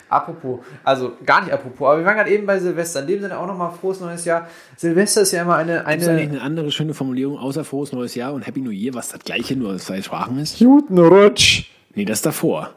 Apropos, 0.09 0.61
also 0.85 1.13
gar 1.25 1.43
nicht 1.43 1.53
apropos, 1.53 1.89
aber 1.89 1.99
wir 1.99 2.05
waren 2.05 2.17
gerade 2.17 2.31
eben 2.31 2.47
bei 2.47 2.59
Silvester. 2.59 3.01
In 3.01 3.07
dem 3.07 3.21
Sinne 3.23 3.39
auch 3.39 3.47
nochmal 3.47 3.73
frohes 3.73 4.01
neues 4.01 4.25
Jahr. 4.25 4.49
Silvester 4.77 5.23
ist 5.23 5.33
ja 5.33 5.43
immer 5.43 5.57
eine. 5.57 5.85
Gibt 5.89 6.03
es 6.03 6.09
eigentlich 6.09 6.29
eine 6.29 6.33
eine 6.33 6.43
andere 6.43 6.71
schöne 6.71 6.95
Formulierung 6.95 7.39
außer 7.39 7.65
frohes 7.65 7.93
neues 7.93 8.15
Jahr 8.15 8.35
und 8.35 8.47
Happy 8.47 8.61
New 8.61 8.71
Year, 8.71 8.95
was 8.95 9.09
das 9.09 9.21
gleiche 9.21 9.57
nur 9.57 9.73
aus 9.73 9.85
zwei 9.85 10.03
Sprachen 10.03 10.39
ist? 10.39 10.59
Guten 10.59 10.99
Rutsch. 10.99 11.71
Nee, 11.95 12.05
das 12.05 12.23
davor. 12.23 12.75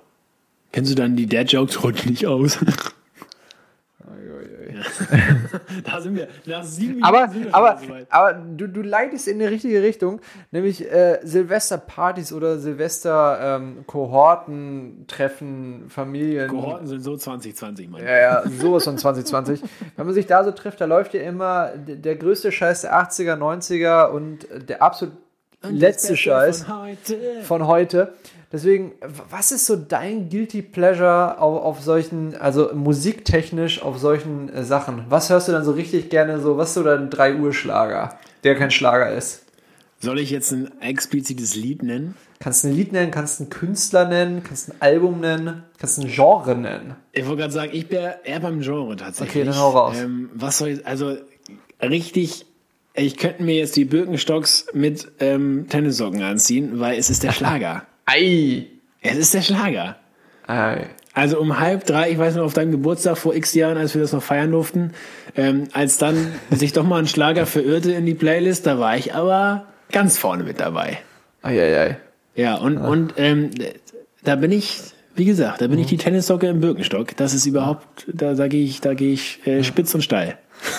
Kennst 0.72 0.92
du 0.92 0.96
dann 0.96 1.16
die 1.16 1.28
Dad 1.28 1.52
Jokes 1.52 1.84
rutsch 1.84 2.06
nicht 2.06 2.26
aus? 2.26 2.60
da 5.84 6.00
sind 6.02 6.16
wir. 6.16 6.28
Nach 6.46 6.64
sieben 6.64 6.96
Minuten 6.96 7.06
Aber, 7.06 7.28
sind 7.30 7.46
wir 7.46 7.56
aber, 7.56 7.80
so 7.80 7.86
aber 8.10 8.34
du, 8.34 8.68
du 8.68 8.82
leitest 8.82 9.28
in 9.28 9.38
die 9.40 9.46
richtige 9.46 9.82
Richtung, 9.82 10.22
nämlich 10.52 10.92
äh, 10.92 11.20
Silvesterpartys 11.24 12.32
oder 12.34 12.60
Silvester-Kohorten, 12.60 15.06
Treffen, 15.08 15.86
Familien. 15.90 16.50
Kohorten 16.50 16.86
sind 16.88 17.02
so 17.02 17.18
2020, 17.18 17.90
Mann. 17.90 18.04
Ja, 18.04 18.18
ja, 18.18 18.44
sowas 18.50 18.84
von 18.84 18.98
2020. 18.98 19.62
Wenn 19.96 20.06
man 20.06 20.16
sich 20.16 20.28
da 20.28 20.44
so 20.44 20.52
trifft, 20.52 20.82
da 20.82 20.86
läuft 20.86 21.14
ja 21.14 21.22
immer 21.22 21.72
der 21.78 22.16
größte 22.16 22.52
Scheiß 22.52 22.82
der 22.82 22.94
80er, 22.94 23.38
90er 23.38 24.10
und 24.10 24.48
der 24.70 24.82
absolut 24.82 25.16
letzte 25.72 26.18
Scheiß 26.18 26.64
Von 26.64 26.82
heute. 26.82 27.18
von 27.44 27.68
heute. 27.68 28.14
Deswegen, 28.56 28.94
was 29.30 29.52
ist 29.52 29.66
so 29.66 29.76
dein 29.76 30.30
Guilty 30.30 30.62
Pleasure 30.62 31.42
auf, 31.42 31.62
auf 31.62 31.82
solchen, 31.82 32.38
also 32.38 32.70
musiktechnisch 32.74 33.82
auf 33.82 33.98
solchen 33.98 34.48
äh, 34.48 34.64
Sachen? 34.64 35.04
Was 35.10 35.30
hörst 35.30 35.50
du 35.50 35.52
dann 35.52 35.66
so 35.66 35.72
richtig 35.72 36.10
gerne 36.10 36.40
so, 36.40 36.56
was 36.56 36.70
ist 36.70 36.76
so 36.76 36.84
dein 36.84 37.10
3 37.10 37.36
Uhr 37.36 37.54
Schlager, 37.54 38.18
der 38.46 38.56
kein 38.56 38.72
Schlager 38.72 39.12
ist? 39.12 39.42
Soll 40.00 40.20
ich 40.20 40.30
jetzt 40.30 40.54
ein 40.54 40.72
explizites 40.80 41.58
Lied 41.58 41.84
nennen? 41.84 42.16
Kannst 42.40 42.64
du 42.64 42.70
ein 42.70 42.76
Lied 42.76 42.94
nennen, 42.94 43.12
kannst 43.12 43.42
du 43.42 43.44
einen 43.44 43.50
Künstler 43.50 44.08
nennen, 44.08 44.42
kannst 44.42 44.70
du 44.70 44.72
ein 44.72 44.82
Album 44.82 45.20
nennen, 45.20 45.64
kannst 45.78 45.98
du 45.98 46.04
ein 46.04 46.08
Genre 46.08 46.56
nennen. 46.56 46.96
Ich 47.12 47.26
wollte 47.26 47.42
gerade 47.42 47.54
sagen, 47.54 47.72
ich 47.74 47.90
bin 47.90 48.00
eher 48.24 48.40
beim 48.40 48.62
Genre 48.62 48.96
tatsächlich. 48.96 49.44
Okay, 49.44 49.52
dann 49.52 49.60
hau 49.60 49.72
raus. 49.72 49.98
Ähm, 50.00 50.30
was 50.34 50.60
soll 50.60 50.70
ich, 50.70 50.88
also 50.88 51.18
richtig, 51.82 52.46
ich 52.94 53.18
könnte 53.18 53.44
mir 53.44 53.58
jetzt 53.58 53.76
die 53.76 53.84
Birkenstocks 53.84 54.68
mit 54.72 55.12
ähm, 55.20 55.66
Tennissocken 55.68 56.24
anziehen, 56.24 56.80
weil 56.80 56.98
es 56.98 57.10
ist 57.10 57.22
der 57.24 57.32
Schlager. 57.34 57.86
Ei! 58.06 58.68
es 59.02 59.18
ist 59.18 59.34
der 59.34 59.42
Schlager. 59.42 59.98
Ei. 60.48 60.88
Also 61.14 61.40
um 61.40 61.60
halb 61.60 61.86
drei, 61.86 62.12
ich 62.12 62.18
weiß 62.18 62.36
noch, 62.36 62.44
auf 62.44 62.54
deinem 62.54 62.72
Geburtstag 62.72 63.18
vor 63.18 63.34
x 63.34 63.54
Jahren, 63.54 63.78
als 63.78 63.94
wir 63.96 64.02
das 64.02 64.12
noch 64.12 64.22
feiern 64.22 64.52
durften, 64.52 64.92
ähm, 65.36 65.64
als 65.72 65.98
dann 65.98 66.34
sich 66.52 66.74
doch 66.74 66.84
mal 66.84 67.00
ein 67.00 67.08
Schlager 67.08 67.46
verirrte 67.46 67.94
in 67.94 68.06
die 68.06 68.14
Playlist, 68.14 68.68
da 68.68 68.80
war 68.80 68.98
ich 68.98 69.16
aber 69.16 69.66
ganz 69.92 70.18
vorne 70.18 70.44
mit 70.44 70.60
dabei. 70.60 71.00
Ei, 71.42 71.60
ei, 71.60 71.80
ei. 71.80 71.98
Ja, 72.36 72.56
und, 72.56 72.78
und 72.78 73.14
ähm, 73.18 73.52
da 74.24 74.36
bin 74.36 74.52
ich, 74.52 74.82
wie 75.16 75.26
gesagt, 75.26 75.62
da 75.62 75.68
bin 75.68 75.80
ich 75.80 75.88
die 75.88 75.98
Tennissocke 75.98 76.48
im 76.48 76.60
Birkenstock. 76.60 77.16
Das 77.16 77.34
ist 77.34 77.46
überhaupt, 77.46 78.06
da, 78.08 78.34
da 78.34 78.48
gehe 78.50 78.66
ich, 78.66 78.82
da 78.82 78.94
gehe 78.94 79.14
ich 79.14 79.46
äh, 79.48 79.64
spitz 79.64 79.96
und 79.96 80.02
steil. 80.02 80.38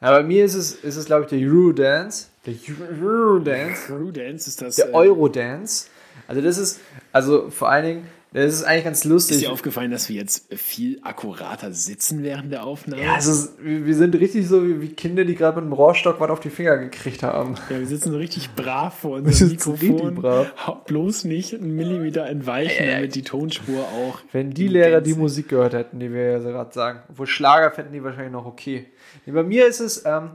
Ja, 0.00 0.12
bei 0.12 0.22
mir 0.22 0.44
ist 0.44 0.54
es, 0.54 0.72
ist 0.72 0.94
es 0.94 1.06
glaube 1.06 1.24
ich, 1.24 1.30
der 1.30 1.40
Eurodance. 1.40 2.28
Der 2.46 2.54
Eurodance. 3.02 3.86
Crew 3.88 4.12
Dance 4.12 4.48
ist 4.48 4.62
das. 4.62 4.76
Der 4.76 4.90
äh, 4.90 4.94
Eurodance. 4.94 5.88
Also 6.28 6.42
das 6.42 6.58
ist, 6.58 6.80
also 7.10 7.50
vor 7.50 7.70
allen 7.70 7.84
Dingen, 7.84 8.06
das 8.34 8.52
ist 8.52 8.64
eigentlich 8.64 8.84
ganz 8.84 8.98
ist 8.98 9.04
lustig. 9.06 9.38
dir 9.38 9.50
aufgefallen, 9.50 9.90
dass 9.90 10.10
wir 10.10 10.16
jetzt 10.16 10.54
viel 10.54 11.00
akkurater 11.02 11.72
sitzen 11.72 12.22
während 12.22 12.52
der 12.52 12.64
Aufnahme? 12.64 13.02
Ja, 13.02 13.16
ist, 13.16 13.54
wir 13.58 13.94
sind 13.94 14.14
richtig 14.14 14.46
so 14.46 14.82
wie, 14.82 14.88
Kinder, 14.88 15.24
die 15.24 15.34
gerade 15.34 15.58
mit 15.58 15.70
dem 15.70 15.72
Rohrstock 15.72 16.20
was 16.20 16.28
auf 16.28 16.40
die 16.40 16.50
Finger 16.50 16.76
gekriegt 16.76 17.22
haben. 17.22 17.54
Ja, 17.70 17.78
wir 17.78 17.86
sitzen 17.86 18.12
so 18.12 18.18
richtig 18.18 18.50
brav 18.54 18.98
vor 18.98 19.12
Wir 19.12 19.24
unserem 19.24 19.52
Mikrofon. 19.52 20.14
brav. 20.16 20.84
Bloß 20.86 21.24
nicht 21.24 21.54
einen 21.54 21.74
Millimeter 21.74 22.26
entweichen, 22.26 22.86
damit 22.86 23.14
die 23.14 23.22
Tonspur 23.22 23.80
auch. 23.80 24.18
Wenn 24.30 24.50
die 24.50 24.68
Lehrer 24.68 25.00
die 25.00 25.14
Musik 25.14 25.48
gehört 25.48 25.72
hätten, 25.72 25.98
die 25.98 26.12
wir 26.12 26.32
ja 26.32 26.40
so 26.40 26.48
gerade 26.48 26.74
sagen. 26.74 27.00
Obwohl 27.08 27.26
Schlager 27.26 27.70
fänden 27.70 27.94
die 27.94 28.04
wahrscheinlich 28.04 28.32
noch 28.32 28.44
okay. 28.44 28.88
Nee, 29.24 29.32
bei 29.32 29.42
mir 29.42 29.66
ist 29.66 29.80
es 29.80 30.04
ähm, 30.04 30.32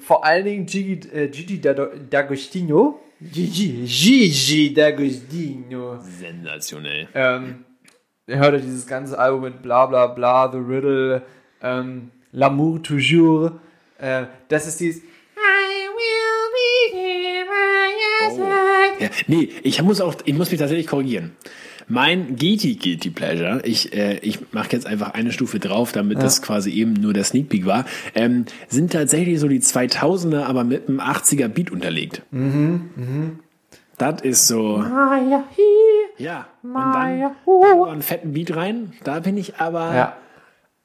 vor 0.00 0.24
allen 0.24 0.44
Dingen 0.44 0.66
Gigi, 0.66 1.08
äh, 1.10 1.28
Gigi 1.28 1.60
D'Agostino. 1.60 2.96
Gigi, 3.20 3.84
Gigi 3.84 4.72
D'Agostino. 4.72 5.98
Sensationell. 6.00 7.08
Ähm, 7.14 7.64
ihr 8.28 8.38
hört 8.38 8.54
ja 8.54 8.60
dieses 8.60 8.86
ganze 8.86 9.18
Album 9.18 9.42
mit 9.42 9.62
bla 9.62 9.86
bla 9.86 10.06
bla, 10.06 10.50
The 10.52 10.58
Riddle, 10.58 11.22
ähm, 11.60 12.10
L'amour 12.32 12.80
toujours. 12.82 13.52
Äh, 13.98 14.26
das 14.48 14.68
ist 14.68 14.78
dieses. 14.78 15.02
Ja, 19.00 19.08
nee, 19.28 19.48
ich 19.62 19.80
muss 19.82 20.00
auch, 20.00 20.14
ich 20.24 20.34
muss 20.34 20.50
mich 20.50 20.58
tatsächlich 20.58 20.86
korrigieren. 20.86 21.36
Mein 21.88 22.36
Guilty 22.36 22.74
Guilty 22.76 23.10
Pleasure, 23.10 23.60
ich, 23.64 23.92
äh, 23.94 24.18
ich 24.18 24.52
mache 24.52 24.68
jetzt 24.72 24.86
einfach 24.86 25.14
eine 25.14 25.32
Stufe 25.32 25.58
drauf, 25.58 25.92
damit 25.92 26.18
das 26.22 26.42
quasi 26.42 26.70
eben 26.70 26.92
nur 26.92 27.12
der 27.14 27.24
Sneak 27.24 27.48
Peek 27.48 27.64
war, 27.66 27.84
ähm, 28.14 28.44
sind 28.68 28.92
tatsächlich 28.92 29.40
so 29.40 29.48
die 29.48 29.60
2000er, 29.60 30.44
aber 30.44 30.64
mit 30.64 30.88
einem 30.88 31.00
80er 31.00 31.48
Beat 31.48 31.70
unterlegt. 31.70 32.22
Mhm, 32.30 33.38
Das 33.96 34.20
ist 34.22 34.46
so. 34.46 34.78
Ja, 36.18 36.46
und 37.44 37.62
dann 37.62 37.80
einen 37.92 38.02
fetten 38.02 38.32
Beat 38.32 38.54
rein. 38.54 38.92
Da 39.04 39.20
bin 39.20 39.36
ich 39.36 39.56
aber 39.56 39.94
Ja. 39.94 40.16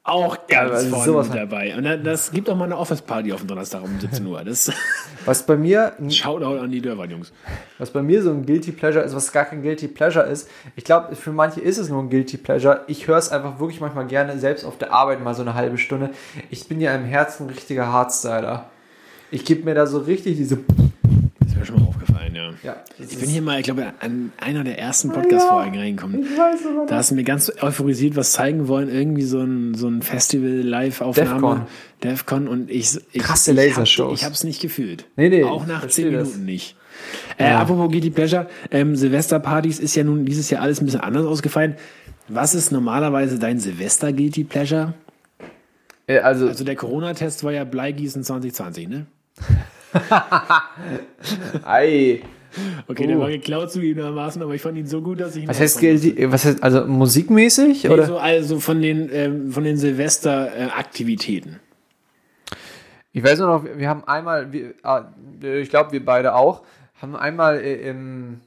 Auch 0.06 0.46
ganz 0.48 0.70
aber 0.70 0.80
vorne 0.90 1.04
sowas 1.04 1.28
mit 1.30 1.38
dabei. 1.38 1.74
Und 1.76 1.84
dann- 1.84 2.04
das 2.04 2.30
gibt 2.30 2.50
auch 2.50 2.56
mal 2.56 2.66
eine 2.66 2.76
Office-Party 2.76 3.32
auf 3.32 3.40
dem 3.40 3.48
Donnerstag 3.48 3.82
um 3.82 3.98
17 3.98 4.26
Uhr. 4.26 4.44
Das 4.44 4.70
Was 5.24 5.46
bei 5.46 5.56
mir 5.56 5.94
Shoutout 6.10 6.58
an 6.62 6.70
die 6.70 6.82
Dörrmann-Jungs. 6.82 7.32
Was 7.78 7.90
bei 7.90 8.02
mir 8.02 8.22
so 8.22 8.30
ein 8.30 8.44
Guilty 8.44 8.72
Pleasure 8.72 9.02
ist, 9.02 9.14
was 9.16 9.32
gar 9.32 9.46
kein 9.46 9.62
Guilty 9.62 9.88
Pleasure 9.88 10.26
ist. 10.26 10.48
Ich 10.76 10.84
glaube, 10.84 11.16
für 11.16 11.32
manche 11.32 11.62
ist 11.62 11.78
es 11.78 11.88
nur 11.88 12.02
ein 12.02 12.10
Guilty 12.10 12.36
Pleasure. 12.36 12.82
Ich 12.86 13.08
höre 13.08 13.16
es 13.16 13.30
einfach 13.30 13.58
wirklich 13.58 13.80
manchmal 13.80 14.06
gerne, 14.06 14.38
selbst 14.38 14.64
auf 14.66 14.76
der 14.76 14.92
Arbeit 14.92 15.22
mal 15.24 15.34
so 15.34 15.40
eine 15.40 15.54
halbe 15.54 15.78
Stunde. 15.78 16.10
Ich 16.50 16.68
bin 16.68 16.82
ja 16.82 16.94
im 16.94 17.04
Herzen 17.04 17.48
richtiger 17.48 17.86
Hardstyler. 17.90 18.68
Ich 19.30 19.46
gebe 19.46 19.64
mir 19.64 19.74
da 19.74 19.86
so 19.86 19.98
richtig 19.98 20.36
diese. 20.36 20.58
Das 21.44 21.52
ist 21.52 21.58
mir 21.58 21.64
schon 21.66 21.80
mal 21.80 21.86
aufgefallen, 21.88 22.34
ja. 22.34 22.50
Ja, 22.62 22.76
Ich 22.98 23.18
bin 23.18 23.28
hier 23.28 23.42
mal, 23.42 23.58
ich 23.58 23.64
glaube, 23.64 23.92
an 24.00 24.32
einer 24.40 24.64
der 24.64 24.78
ersten 24.78 25.10
Podcast-Folgen 25.12 25.78
reingekommen. 25.78 26.24
Da 26.88 26.96
hast 26.96 27.10
du 27.10 27.14
mir 27.14 27.24
ganz 27.24 27.50
euphorisiert 27.60 28.16
was 28.16 28.32
zeigen 28.32 28.66
wollen, 28.68 28.88
irgendwie 28.88 29.22
so 29.22 29.40
ein, 29.40 29.74
so 29.74 29.88
ein 29.88 30.02
Festival-Live-Aufnahme. 30.02 31.30
Defcon. 31.32 31.62
Defcon 32.02 32.48
und 32.48 32.70
ich, 32.70 32.98
ich 33.12 33.22
Krasse 33.22 33.50
ich 33.52 33.56
Lasershows. 33.56 34.18
Ich 34.20 34.24
habe 34.24 34.34
es 34.34 34.44
nicht 34.44 34.60
gefühlt. 34.60 35.06
Nee, 35.16 35.28
nee, 35.28 35.44
Auch 35.44 35.66
nach 35.66 35.80
verstehe 35.80 36.06
10 36.06 36.14
das. 36.14 36.28
Minuten 36.28 36.44
nicht. 36.46 36.76
Äh, 37.38 37.50
apropos 37.50 37.90
Guilty 37.90 38.10
Pleasure, 38.10 38.48
ähm, 38.70 38.96
Silvesterpartys 38.96 39.78
ist 39.80 39.94
ja 39.96 40.04
nun 40.04 40.24
dieses 40.24 40.48
Jahr 40.50 40.62
alles 40.62 40.80
ein 40.80 40.86
bisschen 40.86 41.00
anders 41.00 41.26
ausgefallen. 41.26 41.74
Was 42.28 42.54
ist 42.54 42.72
normalerweise 42.72 43.38
dein 43.38 43.58
Silvester-Guilty 43.60 44.44
Pleasure? 44.44 44.94
Äh, 46.06 46.18
Also, 46.20 46.48
Also 46.48 46.64
der 46.64 46.76
Corona-Test 46.76 47.44
war 47.44 47.52
ja 47.52 47.64
Bleigießen 47.64 48.22
2020, 48.24 48.88
ne? 48.88 49.06
ei. 51.64 52.22
Okay, 52.86 53.06
der 53.06 53.18
war 53.18 53.28
geklaut 53.28 53.72
zugegebenermaßen, 53.72 54.40
aber 54.42 54.54
ich 54.54 54.62
fand 54.62 54.78
ihn 54.78 54.86
so 54.86 55.00
gut, 55.00 55.20
dass 55.20 55.34
ich 55.36 55.42
ihn 55.42 55.48
Was 55.48 55.60
heißt? 55.60 55.82
Was 55.82 56.44
heißt, 56.44 56.62
also 56.62 56.86
musikmäßig? 56.86 57.84
Nee, 57.84 57.90
Oder? 57.90 58.06
so, 58.06 58.18
also 58.18 58.60
von 58.60 58.80
den, 58.80 59.08
ähm, 59.12 59.50
von 59.50 59.64
den 59.64 59.76
Silvester-Aktivitäten. 59.76 61.60
Ich 63.12 63.22
weiß 63.22 63.38
nur 63.38 63.48
noch, 63.48 63.64
wir 63.64 63.88
haben 63.88 64.04
einmal, 64.04 64.52
wir, 64.52 64.74
ah, 64.82 65.06
ich 65.40 65.70
glaube, 65.70 65.92
wir 65.92 66.04
beide 66.04 66.34
auch, 66.34 66.62
haben 67.00 67.16
einmal 67.16 67.60
äh, 67.60 67.88
im, 67.88 68.40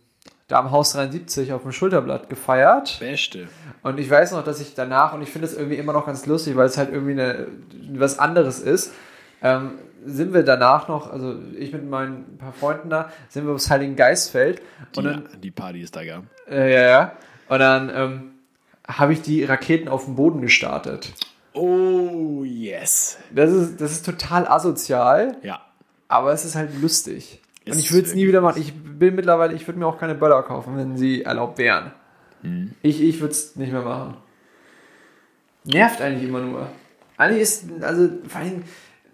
da 0.48 0.60
am 0.60 0.72
Haus 0.72 0.94
73 0.94 1.54
auf 1.54 1.63
dem 1.63 1.72
Schulterblatt 1.72 2.30
gefeiert. 2.30 2.98
Beste. 3.00 3.48
Und 3.84 4.00
ich 4.00 4.10
weiß 4.10 4.34
noch, 4.34 4.44
dass 4.44 4.60
ich 4.62 4.74
danach, 4.74 5.13
und 5.13 5.22
ich 5.22 5.30
finde 5.30 5.48
es 5.48 5.56
irgendwie 5.56 5.77
immer 5.77 5.94
noch 5.94 6.06
ganz 6.06 6.25
lustig, 6.25 6.56
weil 6.56 6.66
es 6.66 6.77
halt 6.77 6.92
irgendwie 6.92 7.13
eine, 7.13 7.48
was 7.94 8.20
anderes 8.20 8.60
ist, 8.60 8.94
ähm, 9.41 9.72
sind 10.06 10.34
wir 10.34 10.44
danach 10.44 10.88
noch, 10.88 11.12
also 11.12 11.36
ich 11.58 11.74
mit 11.74 11.88
meinen 11.89 12.38
paar 12.38 12.53
Freunden 12.53 12.89
da, 12.89 13.12
sind 13.29 13.46
wir 13.46 13.53
aufs 13.53 13.70
Heiligen 13.70 13.96
Geistfeld. 13.96 14.62
Die, 14.96 15.00
Und 15.00 15.06
dann, 15.06 15.29
die 15.41 15.51
Party 15.51 15.82
ist 15.82 15.96
da 15.96 16.06
gab. 16.06 16.24
äh, 16.50 16.74
ja, 16.74 16.82
ja. 16.88 17.12
Und 17.50 17.60
dann 17.60 17.89
ähm, 17.94 18.32
habe 18.88 19.13
ich 19.13 19.22
die 19.22 19.44
Raketen 19.44 19.88
auf 19.89 20.06
dem 20.06 20.15
Boden 20.15 20.41
gestartet. 20.41 21.13
Oh, 21.53 22.44
yes. 22.46 23.17
Das 23.32 23.51
ist, 23.51 23.82
das 23.82 23.91
ist 23.91 24.06
total 24.06 24.48
asozial, 24.48 25.38
Ja. 25.41 25.62
aber 26.08 26.32
es 26.32 26.46
ist 26.46 26.56
halt 26.56 26.79
lustig. 26.82 27.41
Ist 27.65 27.74
und 27.75 27.79
ich 27.79 27.91
würde 27.91 28.08
es 28.08 28.13
nie 28.15 28.27
wieder 28.27 28.39
machen. 28.41 28.62
Ich 28.62 28.74
bin 28.74 29.15
mittlerweile, 29.15 29.53
ich 29.53 29.67
würde 29.67 29.79
mir 29.79 29.88
auch 29.88 29.98
keine 30.00 30.15
Böller 30.15 30.41
kaufen, 30.44 30.77
wenn 30.77 30.98
sie 30.98 31.24
erlaubt 31.24 31.58
wären. 31.58 31.91
Mhm. 32.44 32.74
Ich, 32.82 33.01
ich 33.01 33.20
würde 33.20 33.32
es 33.32 33.56
nicht 33.58 33.72
mehr 33.74 33.82
machen. 33.82 34.15
Nervt 35.65 36.01
eigentlich 36.01 36.29
immer 36.29 36.39
nur. 36.39 36.67
Eigentlich 37.17 37.41
ist, 37.41 37.65
also 37.82 38.10
vor 38.27 38.41
allem, 38.41 38.63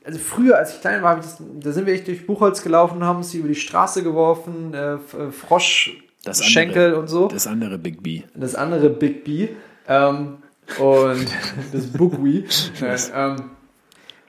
also 0.06 0.20
früher, 0.20 0.58
als 0.58 0.76
ich 0.76 0.82
klein 0.82 1.02
war, 1.04 1.16
das, 1.18 1.38
da 1.60 1.72
sind 1.72 1.86
wir 1.86 1.94
echt 1.94 2.08
durch 2.08 2.26
Buchholz 2.28 2.62
gelaufen 2.64 3.04
haben 3.04 3.24
sie 3.24 3.38
über 3.40 3.48
die 3.48 3.56
Straße 3.56 4.04
geworfen, 4.04 4.74
äh, 4.74 4.96
F- 4.96 5.14
äh, 5.14 5.32
Frosch, 5.32 5.98
Das 6.24 6.40
andere. 6.40 6.50
Schenkel 6.52 6.94
und 6.96 7.08
so. 7.08 7.28
Das 7.28 7.48
andere 7.48 7.78
Big 7.78 8.04
B. 8.04 8.24
Das 8.36 8.56
andere 8.56 8.90
Big 8.90 9.24
B. 9.24 9.50
Ähm, 9.88 10.38
und 10.80 11.28
das 11.74 11.88
Bookwe. 11.88 12.44
ähm, 13.16 13.36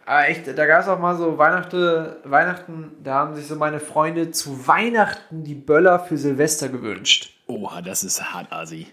aber 0.07 0.29
echt, 0.29 0.47
da 0.59 0.67
gab 0.67 0.83
es 0.83 0.89
auch 0.89 0.99
mal 0.99 1.17
so 1.17 1.39
Weihnachten, 1.39 2.09
Weihnachten, 2.25 2.93
da 3.03 3.15
haben 3.15 3.35
sich 3.35 3.47
so 3.47 3.57
meine 3.57 3.81
Freunde 3.81 4.31
zu 4.33 4.67
Weihnachten 4.67 5.45
die 5.45 5.55
Böller 5.55 5.99
für 5.99 6.19
Silvester 6.19 6.69
gewünscht. 6.69 7.31
Oha, 7.47 7.81
das 7.81 8.05
ist 8.05 8.23
hart 8.35 8.53
assi. 8.53 8.87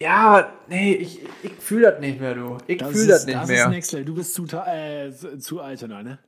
Ja, 0.00 0.48
nee, 0.68 0.94
ich, 0.94 1.20
ich 1.42 1.52
fühle 1.58 1.90
das 1.92 2.00
nicht 2.00 2.20
mehr, 2.20 2.34
du. 2.34 2.56
Ich 2.66 2.82
fühle 2.82 3.06
das 3.08 3.26
nicht 3.26 3.38
das 3.38 3.48
mehr. 3.48 3.64
Ist 3.66 3.70
Next 3.70 3.92
Level. 3.92 4.04
Du 4.06 4.14
bist 4.14 4.34
zu, 4.34 4.44
äh, 4.66 5.10
zu- 5.12 5.38
zu 5.38 5.60
alt, 5.60 5.82
oder, 5.82 6.02
ne? 6.02 6.18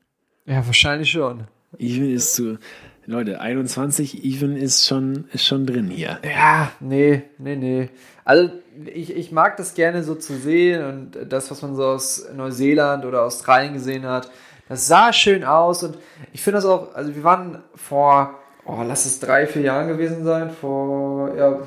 ja, 0.45 0.65
wahrscheinlich 0.67 1.11
schon. 1.11 1.45
Even 1.79 2.13
ist 2.15 2.35
zu. 2.35 2.59
Leute, 3.07 3.41
21, 3.41 4.25
Even 4.25 4.57
ist 4.57 4.87
schon, 4.87 5.25
ist 5.33 5.47
schon 5.47 5.67
drin 5.67 5.89
hier. 5.89 6.19
Ja, 6.23 6.71
nee, 6.81 7.23
nee, 7.39 7.57
nee. 7.57 7.89
Also 8.25 8.51
ich, 8.85 9.17
ich 9.17 9.33
mag 9.33 9.57
das 9.57 9.75
gerne 9.75 10.05
so 10.05 10.15
zu 10.15 10.37
sehen 10.37 10.85
und 10.85 11.33
das, 11.33 11.51
was 11.51 11.63
man 11.63 11.75
so 11.75 11.85
aus 11.85 12.27
Neuseeland 12.37 13.05
oder 13.05 13.23
Australien 13.23 13.73
gesehen 13.75 14.05
hat, 14.07 14.31
das 14.69 14.87
sah 14.87 15.13
schön 15.13 15.43
aus 15.45 15.83
und 15.83 15.97
ich 16.33 16.43
finde 16.43 16.59
das 16.59 16.65
auch, 16.67 16.95
also 16.95 17.15
wir 17.17 17.25
waren 17.25 17.59
vor, 17.75 18.39
oh, 18.67 18.83
lass 18.87 19.05
es 19.07 19.19
drei, 19.19 19.47
vier 19.47 19.63
Jahren 19.63 19.89
gewesen 19.89 20.25
sein, 20.25 20.51
vor, 20.51 21.35
ja, 21.37 21.59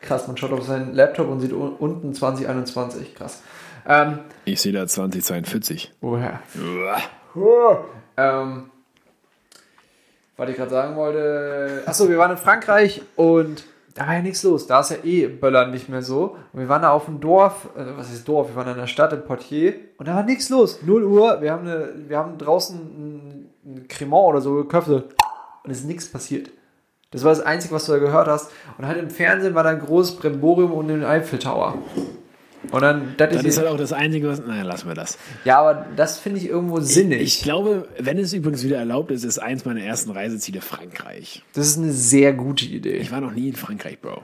krass, 0.00 0.26
man 0.26 0.36
schaut 0.36 0.52
auf 0.52 0.64
seinen 0.64 0.94
Laptop 0.94 1.28
und 1.28 1.40
sieht 1.40 1.52
un- 1.52 1.74
unten 1.78 2.14
2021, 2.14 3.14
krass. 3.14 3.42
Ähm, 3.86 4.20
Ich 4.44 4.60
sehe 4.60 4.72
da 4.72 4.86
2042. 4.86 5.92
woher? 6.00 6.40
Ähm, 8.16 8.70
was 10.36 10.48
ich 10.50 10.56
gerade 10.56 10.70
sagen 10.70 10.96
wollte. 10.96 11.82
Achso, 11.86 12.08
wir 12.08 12.18
waren 12.18 12.30
in 12.32 12.36
Frankreich 12.36 13.02
und 13.16 13.64
da 13.94 14.06
war 14.06 14.14
ja 14.14 14.22
nichts 14.22 14.42
los. 14.42 14.66
Da 14.66 14.80
ist 14.80 14.90
ja 14.90 14.96
eh 15.04 15.26
Böllern 15.26 15.70
nicht 15.70 15.88
mehr 15.88 16.02
so. 16.02 16.36
Und 16.52 16.60
wir 16.60 16.68
waren 16.68 16.82
da 16.82 16.90
auf 16.92 17.04
dem 17.06 17.20
Dorf, 17.20 17.68
äh, 17.76 17.84
was 17.96 18.10
ist 18.12 18.26
Dorf? 18.28 18.48
Wir 18.48 18.56
waren 18.56 18.68
in 18.68 18.76
der 18.76 18.86
Stadt 18.86 19.12
in 19.12 19.22
Poitiers 19.24 19.74
und 19.98 20.08
da 20.08 20.14
war 20.16 20.22
nichts 20.22 20.48
los. 20.48 20.80
0 20.82 21.04
Uhr, 21.04 21.40
wir 21.42 21.52
haben, 21.52 21.66
eine, 21.66 21.92
wir 22.08 22.16
haben 22.18 22.38
draußen 22.38 22.76
ein, 22.78 23.50
ein 23.64 23.88
Cremant 23.88 24.28
oder 24.28 24.40
so 24.40 24.54
geköpft 24.54 24.88
und 24.88 25.70
es 25.70 25.80
ist 25.80 25.86
nichts 25.86 26.08
passiert. 26.10 26.50
Das 27.10 27.24
war 27.24 27.30
das 27.34 27.40
Einzige, 27.40 27.74
was 27.74 27.86
du 27.86 27.92
da 27.92 27.98
gehört 27.98 28.28
hast. 28.28 28.50
Und 28.78 28.86
halt 28.86 28.98
im 28.98 29.10
Fernsehen 29.10 29.54
war 29.54 29.64
da 29.64 29.70
ein 29.70 29.80
großes 29.80 30.16
Bremborium 30.16 30.72
und 30.72 30.88
den 30.88 31.04
Eiffel 31.04 31.38
Tower. 31.38 31.78
Und 32.70 32.82
dann, 32.82 33.14
das, 33.16 33.34
ist, 33.36 33.44
ist 33.44 33.58
halt 33.58 33.68
auch 33.68 33.76
das 33.78 33.92
Einzige, 33.92 34.28
was. 34.28 34.46
Naja, 34.46 34.62
lassen 34.62 34.86
wir 34.86 34.94
das. 34.94 35.18
ja, 35.44 35.58
aber 35.58 35.86
das 35.96 36.18
finde 36.18 36.38
ich 36.38 36.48
irgendwo 36.48 36.78
sinnig. 36.80 37.22
Ich 37.22 37.42
glaube, 37.42 37.88
wenn 37.98 38.18
es 38.18 38.32
übrigens 38.32 38.62
wieder 38.62 38.76
erlaubt 38.76 39.10
ist, 39.10 39.24
ist 39.24 39.38
eins 39.38 39.64
meiner 39.64 39.80
ersten 39.82 40.10
Reiseziele 40.10 40.60
Frankreich. 40.60 41.42
das 41.54 41.66
ist 41.66 41.78
eine 41.78 41.90
sehr 41.92 42.32
gute 42.32 42.66
Idee. 42.66 42.96
Ich 42.98 43.10
war 43.10 43.20
noch 43.20 43.32
nie 43.32 43.48
in 43.48 43.56
Frankreich, 43.56 43.98
Bro. 44.00 44.22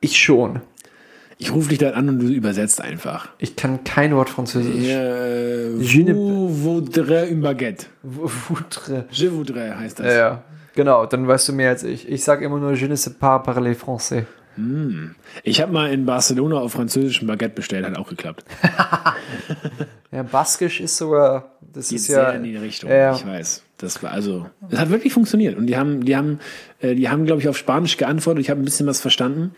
Ich 0.00 0.18
schon. 0.18 0.60
Ich 1.38 1.52
rufe 1.54 1.70
dich 1.70 1.78
dann 1.78 1.94
an 1.94 2.08
und 2.08 2.18
du 2.18 2.26
übersetzt 2.26 2.80
einfach. 2.80 3.28
Ich 3.38 3.56
kann 3.56 3.82
kein 3.84 4.14
Wort 4.14 4.28
Französisch. 4.30 4.84
Euh, 4.88 5.78
Je 5.80 6.02
ne- 6.04 6.14
voudrais 6.14 7.28
une 7.30 7.40
baguette. 7.40 7.86
Voutre. 8.02 9.06
Je 9.10 9.28
voudrais 9.30 9.74
heißt 9.76 10.00
das. 10.00 10.06
Ja, 10.06 10.12
ja. 10.18 10.42
Genau, 10.74 11.06
dann 11.06 11.26
weißt 11.28 11.48
du 11.48 11.52
mehr 11.52 11.70
als 11.70 11.84
ich. 11.84 12.08
Ich 12.08 12.24
sage 12.24 12.44
immer 12.44 12.58
nur 12.58 12.72
Je 12.72 12.88
ne 12.88 12.96
sais 12.96 13.14
pas 13.14 13.42
parler 13.42 13.74
français. 13.74 14.24
Ich 15.42 15.60
habe 15.60 15.72
mal 15.72 15.92
in 15.92 16.06
Barcelona 16.06 16.58
auf 16.58 16.72
Französisch 16.72 17.22
ein 17.22 17.26
Baguette 17.26 17.54
bestellt, 17.56 17.84
hat 17.86 17.96
auch 17.96 18.08
geklappt. 18.08 18.44
Ja, 20.14 20.22
Baskisch 20.22 20.80
ist 20.80 20.96
sogar. 20.96 21.56
Das 21.72 21.88
Geht 21.88 21.98
ist 21.98 22.06
ja. 22.06 22.14
sehr 22.26 22.34
in 22.34 22.44
die 22.44 22.56
Richtung, 22.56 22.88
Ja. 22.88 23.16
ich 23.16 23.26
weiß. 23.26 23.64
Das 23.78 24.00
war 24.00 24.12
also, 24.12 24.46
es 24.70 24.78
hat 24.78 24.90
wirklich 24.90 25.12
funktioniert. 25.12 25.56
Und 25.58 25.66
die 25.66 25.76
haben, 25.76 26.04
die 26.04 26.14
haben, 26.14 26.38
äh, 26.80 26.94
die 26.94 27.08
haben, 27.08 27.26
glaube 27.26 27.40
ich, 27.42 27.48
auf 27.48 27.58
Spanisch 27.58 27.96
geantwortet. 27.96 28.40
Ich 28.42 28.48
habe 28.48 28.62
ein 28.62 28.64
bisschen 28.64 28.86
was 28.86 29.00
verstanden. 29.00 29.52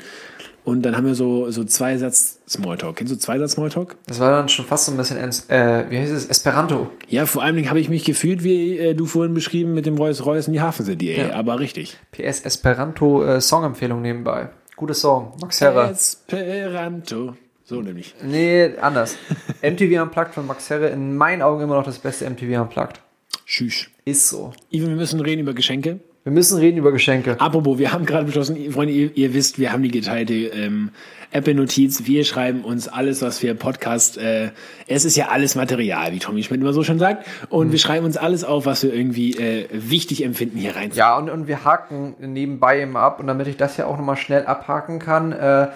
Und 0.66 0.82
dann 0.82 0.96
haben 0.96 1.06
wir 1.06 1.14
so, 1.14 1.48
so 1.52 1.62
zwei 1.62 1.96
Satz 1.96 2.40
Smalltalk. 2.48 2.96
Kennst 2.96 3.12
du 3.12 3.16
zwei 3.16 3.38
Satz 3.38 3.52
Smalltalk? 3.52 3.94
Das 4.08 4.18
war 4.18 4.32
dann 4.32 4.48
schon 4.48 4.64
fast 4.64 4.86
so 4.86 4.90
ein 4.90 4.96
bisschen. 4.96 5.16
Äh, 5.16 5.84
wie 5.88 5.96
heißt 5.96 6.10
es? 6.10 6.26
Esperanto. 6.26 6.90
Ja, 7.08 7.26
vor 7.26 7.44
allen 7.44 7.54
Dingen 7.54 7.70
habe 7.70 7.78
ich 7.78 7.88
mich 7.88 8.02
gefühlt, 8.04 8.42
wie 8.42 8.76
äh, 8.76 8.94
du 8.94 9.06
vorhin 9.06 9.32
beschrieben, 9.32 9.74
mit 9.74 9.86
dem 9.86 9.96
Rolls 9.96 10.26
Royce 10.26 10.48
in 10.48 10.54
die 10.54 10.60
Hafen 10.60 10.84
City, 10.84 11.12
ey. 11.12 11.28
Ja. 11.28 11.34
Aber 11.34 11.60
richtig. 11.60 11.96
PS 12.10 12.40
Esperanto 12.40 13.24
äh, 13.24 13.40
Songempfehlung 13.40 14.02
nebenbei. 14.02 14.48
Guter 14.74 14.94
Song. 14.94 15.34
Max 15.40 15.60
Herre. 15.60 15.88
Esperanto. 15.88 17.36
So 17.62 17.80
nämlich. 17.80 18.16
Nee, 18.24 18.72
anders. 18.80 19.16
MTV 19.62 20.02
Unplugged 20.02 20.34
von 20.34 20.48
Max 20.48 20.68
Herre. 20.68 20.88
In 20.88 21.16
meinen 21.16 21.42
Augen 21.42 21.62
immer 21.62 21.76
noch 21.76 21.84
das 21.84 22.00
beste 22.00 22.28
MTV 22.28 22.60
Unplugged. 22.60 23.00
Tschüss. 23.46 23.86
Ist 24.04 24.28
so. 24.28 24.52
Ivan, 24.70 24.88
wir 24.88 24.96
müssen 24.96 25.20
reden 25.20 25.42
über 25.42 25.54
Geschenke. 25.54 26.00
Wir 26.26 26.32
müssen 26.32 26.58
reden 26.58 26.78
über 26.78 26.90
Geschenke. 26.90 27.40
Apropos, 27.40 27.78
wir 27.78 27.92
haben 27.92 28.04
gerade 28.04 28.24
beschlossen, 28.24 28.56
ihr- 28.56 28.72
Freunde, 28.72 28.92
ihr, 28.92 29.16
ihr 29.16 29.32
wisst, 29.32 29.60
wir 29.60 29.70
haben 29.72 29.84
die 29.84 29.92
geteilte 29.92 30.34
ähm, 30.34 30.90
Apple-Notiz. 31.30 32.04
Wir 32.06 32.24
schreiben 32.24 32.62
uns 32.64 32.88
alles, 32.88 33.22
was 33.22 33.44
wir 33.44 33.54
Podcast, 33.54 34.18
äh, 34.18 34.50
es 34.88 35.04
ist 35.04 35.14
ja 35.16 35.28
alles 35.28 35.54
Material, 35.54 36.10
wie 36.10 36.18
Tommy 36.18 36.42
Schmidt 36.42 36.60
immer 36.60 36.72
so 36.72 36.82
schon 36.82 36.98
sagt. 36.98 37.24
Und 37.48 37.70
wir 37.70 37.78
schreiben 37.78 38.04
uns 38.04 38.16
alles 38.16 38.42
auf, 38.42 38.66
was 38.66 38.82
wir 38.82 38.92
irgendwie 38.92 39.34
äh, 39.34 39.68
wichtig 39.70 40.24
empfinden, 40.24 40.58
hier 40.58 40.74
rein. 40.74 40.90
Ja, 40.94 41.16
und, 41.16 41.30
und 41.30 41.46
wir 41.46 41.64
haken 41.64 42.16
nebenbei 42.18 42.80
immer 42.80 43.02
ab. 43.02 43.20
Und 43.20 43.28
damit 43.28 43.46
ich 43.46 43.56
das 43.56 43.76
ja 43.76 43.86
auch 43.86 43.96
nochmal 43.96 44.16
schnell 44.16 44.46
abhaken 44.46 44.98
kann, 44.98 45.30
Äh, 45.30 45.68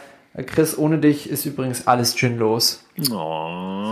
Chris, 0.47 0.79
ohne 0.79 0.99
dich 0.99 1.29
ist 1.29 1.45
übrigens 1.45 1.87
alles 1.89 2.15
ginlos. 2.15 2.85
Oh, 3.11 3.85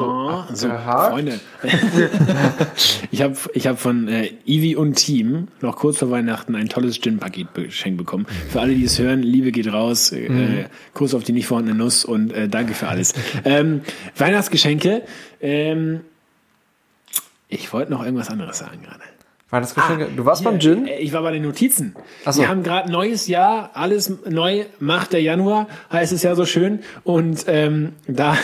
So, 0.49 0.55
so, 0.55 0.69
abgehakt. 0.69 1.13
Freunde. 1.13 1.41
ich 3.11 3.23
habe 3.23 3.37
ich 3.55 3.67
hab 3.67 3.79
von 3.81 4.07
äh, 4.09 4.31
Ivi 4.47 4.77
und 4.77 4.95
Team 4.95 5.49
noch 5.61 5.77
kurz 5.77 5.99
vor 5.99 6.11
Weihnachten 6.11 6.55
ein 6.55 6.69
tolles 6.69 7.01
Gin-Paket 7.01 7.55
geschenkt 7.55 7.99
bekommen. 7.99 8.27
Für 8.51 8.61
alle, 8.61 8.75
die 8.75 8.85
es 8.85 8.99
hören, 8.99 9.23
Liebe 9.23 9.51
geht 9.53 9.73
raus. 9.73 10.13
Äh, 10.13 10.29
Mhm. 10.29 10.65
Kuss 10.95 11.13
auf 11.15 11.25
die 11.25 11.33
nicht 11.33 11.47
vorhandene 11.47 11.77
Nuss 11.77 12.05
und 12.05 12.33
äh, 12.33 12.49
danke 12.49 12.75
für 12.75 12.87
alles. 12.89 13.15
ähm, 13.45 13.81
Weihnachtsgeschenke. 14.17 15.03
Ähm, 15.41 16.03
ich 17.49 17.73
wollte 17.73 17.91
noch 17.91 18.05
irgendwas 18.05 18.31
anderes 18.31 18.59
sagen 18.59 18.83
gerade. 18.83 19.03
Weihnachtsgeschenke. 19.51 20.09
du 20.15 20.25
warst 20.27 20.45
beim 20.45 20.59
Hier, 20.61 20.75
Gin? 20.75 20.87
äh, 20.87 20.99
Ich 20.99 21.13
war 21.13 21.23
bei 21.23 21.33
den 21.33 21.43
Notizen. 21.43 21.95
Ach 22.25 22.33
so. 22.33 22.43
Wir 22.43 22.49
haben 22.49 22.63
gerade 22.63 22.91
neues 22.93 23.29
Jahr, 23.29 23.71
alles 23.75 24.13
neu 24.29 24.65
macht 24.79 25.13
der 25.15 25.23
Januar, 25.23 25.69
heißt 25.91 26.13
es 26.13 26.23
ja 26.23 26.35
so 26.35 26.45
schön. 26.45 26.81
Und 27.05 27.45
ähm, 27.47 27.93
da, 28.07 28.37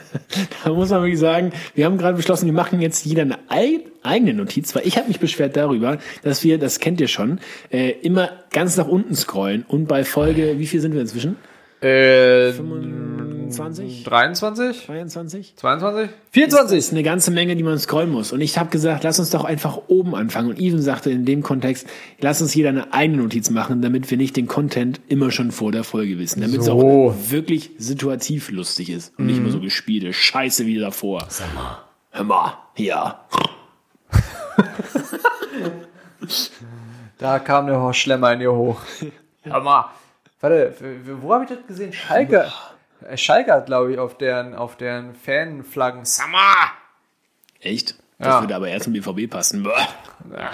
da 0.64 0.72
muss 0.72 0.90
man 0.90 1.02
wirklich 1.02 1.18
sagen, 1.18 1.52
wir 1.74 1.84
haben 1.84 1.98
gerade 1.98 2.16
beschlossen, 2.16 2.46
wir 2.46 2.52
machen 2.52 2.80
jetzt 2.80 3.04
jeder 3.04 3.22
eine 3.22 3.38
ei- 3.48 3.80
eigene 4.04 4.34
Notiz, 4.34 4.72
weil 4.76 4.86
ich 4.86 4.96
habe 4.96 5.08
mich 5.08 5.18
beschwert 5.18 5.56
darüber, 5.56 5.98
dass 6.22 6.44
wir, 6.44 6.58
das 6.58 6.78
kennt 6.78 7.00
ihr 7.00 7.08
schon, 7.08 7.40
äh, 7.72 7.90
immer 8.02 8.30
ganz 8.52 8.76
nach 8.76 8.86
unten 8.86 9.16
scrollen 9.16 9.64
und 9.66 9.86
bei 9.88 10.04
Folge, 10.04 10.58
wie 10.60 10.66
viel 10.68 10.80
sind 10.80 10.94
wir 10.94 11.00
inzwischen? 11.00 11.36
Äh, 11.82 12.52
25? 13.52 14.04
23? 14.04 14.86
22? 14.86 15.56
22? 15.56 16.06
Das 16.08 16.14
24! 16.32 16.78
ist 16.78 16.92
eine 16.92 17.02
ganze 17.02 17.30
Menge, 17.30 17.56
die 17.56 17.62
man 17.62 17.78
scrollen 17.78 18.10
muss. 18.10 18.32
Und 18.32 18.40
ich 18.40 18.58
habe 18.58 18.70
gesagt, 18.70 19.04
lass 19.04 19.18
uns 19.18 19.30
doch 19.30 19.44
einfach 19.44 19.78
oben 19.88 20.14
anfangen. 20.14 20.50
Und 20.50 20.58
Even 20.60 20.80
sagte 20.82 21.10
in 21.10 21.24
dem 21.24 21.42
Kontext, 21.42 21.86
lass 22.20 22.40
uns 22.42 22.54
jeder 22.54 22.68
eine 22.70 22.92
eigene 22.92 23.22
Notiz 23.22 23.50
machen, 23.50 23.82
damit 23.82 24.10
wir 24.10 24.18
nicht 24.18 24.36
den 24.36 24.46
Content 24.46 25.00
immer 25.08 25.30
schon 25.30 25.50
vor 25.52 25.72
der 25.72 25.84
Folge 25.84 26.18
wissen. 26.18 26.40
Damit 26.40 26.60
es 26.60 26.66
So. 26.66 26.72
auch 26.80 27.14
wirklich 27.30 27.70
situativ 27.78 28.50
lustig 28.50 28.90
ist 28.90 29.12
und 29.18 29.26
nicht 29.26 29.38
immer 29.38 29.50
so 29.50 29.60
gespielte 29.60 30.12
Scheiße 30.12 30.66
wie 30.66 30.78
davor. 30.78 31.24
Sag 31.28 31.54
mal. 31.54 31.78
Hör 32.10 32.24
mal, 32.24 32.58
ja. 32.76 33.26
Da 37.18 37.38
kam 37.38 37.66
der 37.66 37.78
Horst 37.80 38.00
Schlemmer 38.00 38.32
in 38.34 38.40
ihr 38.42 38.52
hoch. 38.52 38.80
Hör 39.42 39.60
mal. 39.60 39.90
Warte, 40.40 40.74
wo 41.22 41.32
habe 41.32 41.44
ich 41.44 41.50
das 41.50 41.66
gesehen? 41.66 41.92
Schalke. 41.92 42.46
Schalke 43.16 43.52
hat, 43.52 43.66
glaube 43.66 43.92
ich, 43.92 43.98
auf 43.98 44.16
deren, 44.18 44.54
auf 44.54 44.76
deren 44.76 45.14
Fanflaggen 45.14 46.04
Summer. 46.04 46.54
Echt? 47.60 47.96
Das 48.18 48.28
Ja. 48.28 48.40
würde 48.42 48.56
aber 48.56 48.68
erst 48.68 48.84
zum 48.84 48.92
BVB 48.94 49.30
passen. 49.30 49.62
Boah. 49.62 49.86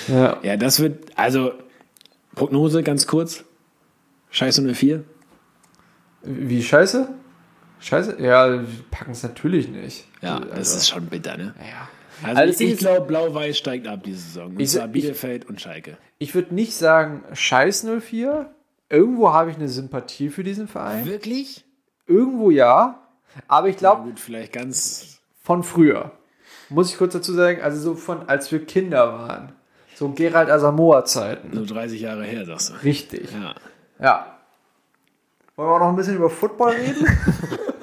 Ja. 0.09 0.39
Ja, 0.43 0.57
das 0.57 0.81
wird, 0.81 1.05
also 1.17 1.53
Prognose 2.35 2.83
ganz 2.83 3.07
kurz. 3.07 3.45
Scheiße 4.31 4.63
04. 4.75 5.05
Wie 6.23 6.63
scheiße? 6.63 7.09
Scheiße? 7.81 8.17
Ja, 8.21 8.61
packen 8.91 9.13
es 9.13 9.23
natürlich 9.23 9.69
nicht. 9.69 10.07
Ja, 10.21 10.41
das 10.41 10.51
Also, 10.51 10.77
ist 10.79 10.89
schon 10.89 11.07
bitter, 11.07 11.37
ne? 11.37 11.55
ja. 11.59 11.89
Also, 12.23 12.41
Also 12.41 12.65
ich, 12.65 12.73
ich 12.73 12.79
glaube, 12.79 13.07
Blau-Weiß 13.07 13.57
steigt 13.59 13.87
ab 13.87 14.01
diese 14.05 14.21
Saison. 14.21 14.47
Und 14.49 14.61
Ich- 14.61 14.71
zwar 14.71 14.87
ich- 14.87 14.93
Bielefeld 14.93 15.49
und 15.49 15.61
Schalke. 15.61 15.97
Ich 16.19 16.35
würde 16.35 16.55
nicht 16.55 16.75
sagen, 16.75 17.23
scheiß 17.33 17.85
04. 18.01 18.51
Irgendwo 18.89 19.33
habe 19.33 19.51
ich 19.51 19.57
eine 19.57 19.69
Sympathie 19.69 20.29
für 20.31 20.45
diesen 20.45 20.69
Verein. 20.69 21.05
Wirklich? 21.07 21.65
Irgendwo 22.07 22.51
ja. 22.51 23.01
Aber 23.49 23.69
ich 23.69 23.77
glaube, 23.77 24.13
vielleicht 24.17 24.53
ganz. 24.53 25.19
von 25.43 25.63
früher. 25.63 26.13
Muss 26.71 26.91
ich 26.91 26.99
kurz 26.99 27.13
dazu 27.13 27.33
sagen, 27.33 27.61
also 27.63 27.79
so 27.81 27.95
von, 27.95 28.29
als 28.29 28.51
wir 28.51 28.65
Kinder 28.65 29.13
waren. 29.13 29.53
So 29.95 30.09
Gerald 30.11 30.51
Asamoah-Zeiten. 30.51 31.51
So 31.55 31.65
30 31.65 32.01
Jahre 32.01 32.25
her, 32.25 32.45
sagst 32.47 32.71
du. 32.71 32.75
Richtig. 32.83 33.29
Ja. 33.33 33.55
Ja. 34.01 34.39
Wollen 35.57 35.69
wir 35.69 35.75
auch 35.75 35.79
noch 35.81 35.89
ein 35.89 35.97
bisschen 35.97 36.17
über 36.17 36.29
Football 36.31 36.73
reden? 36.73 37.07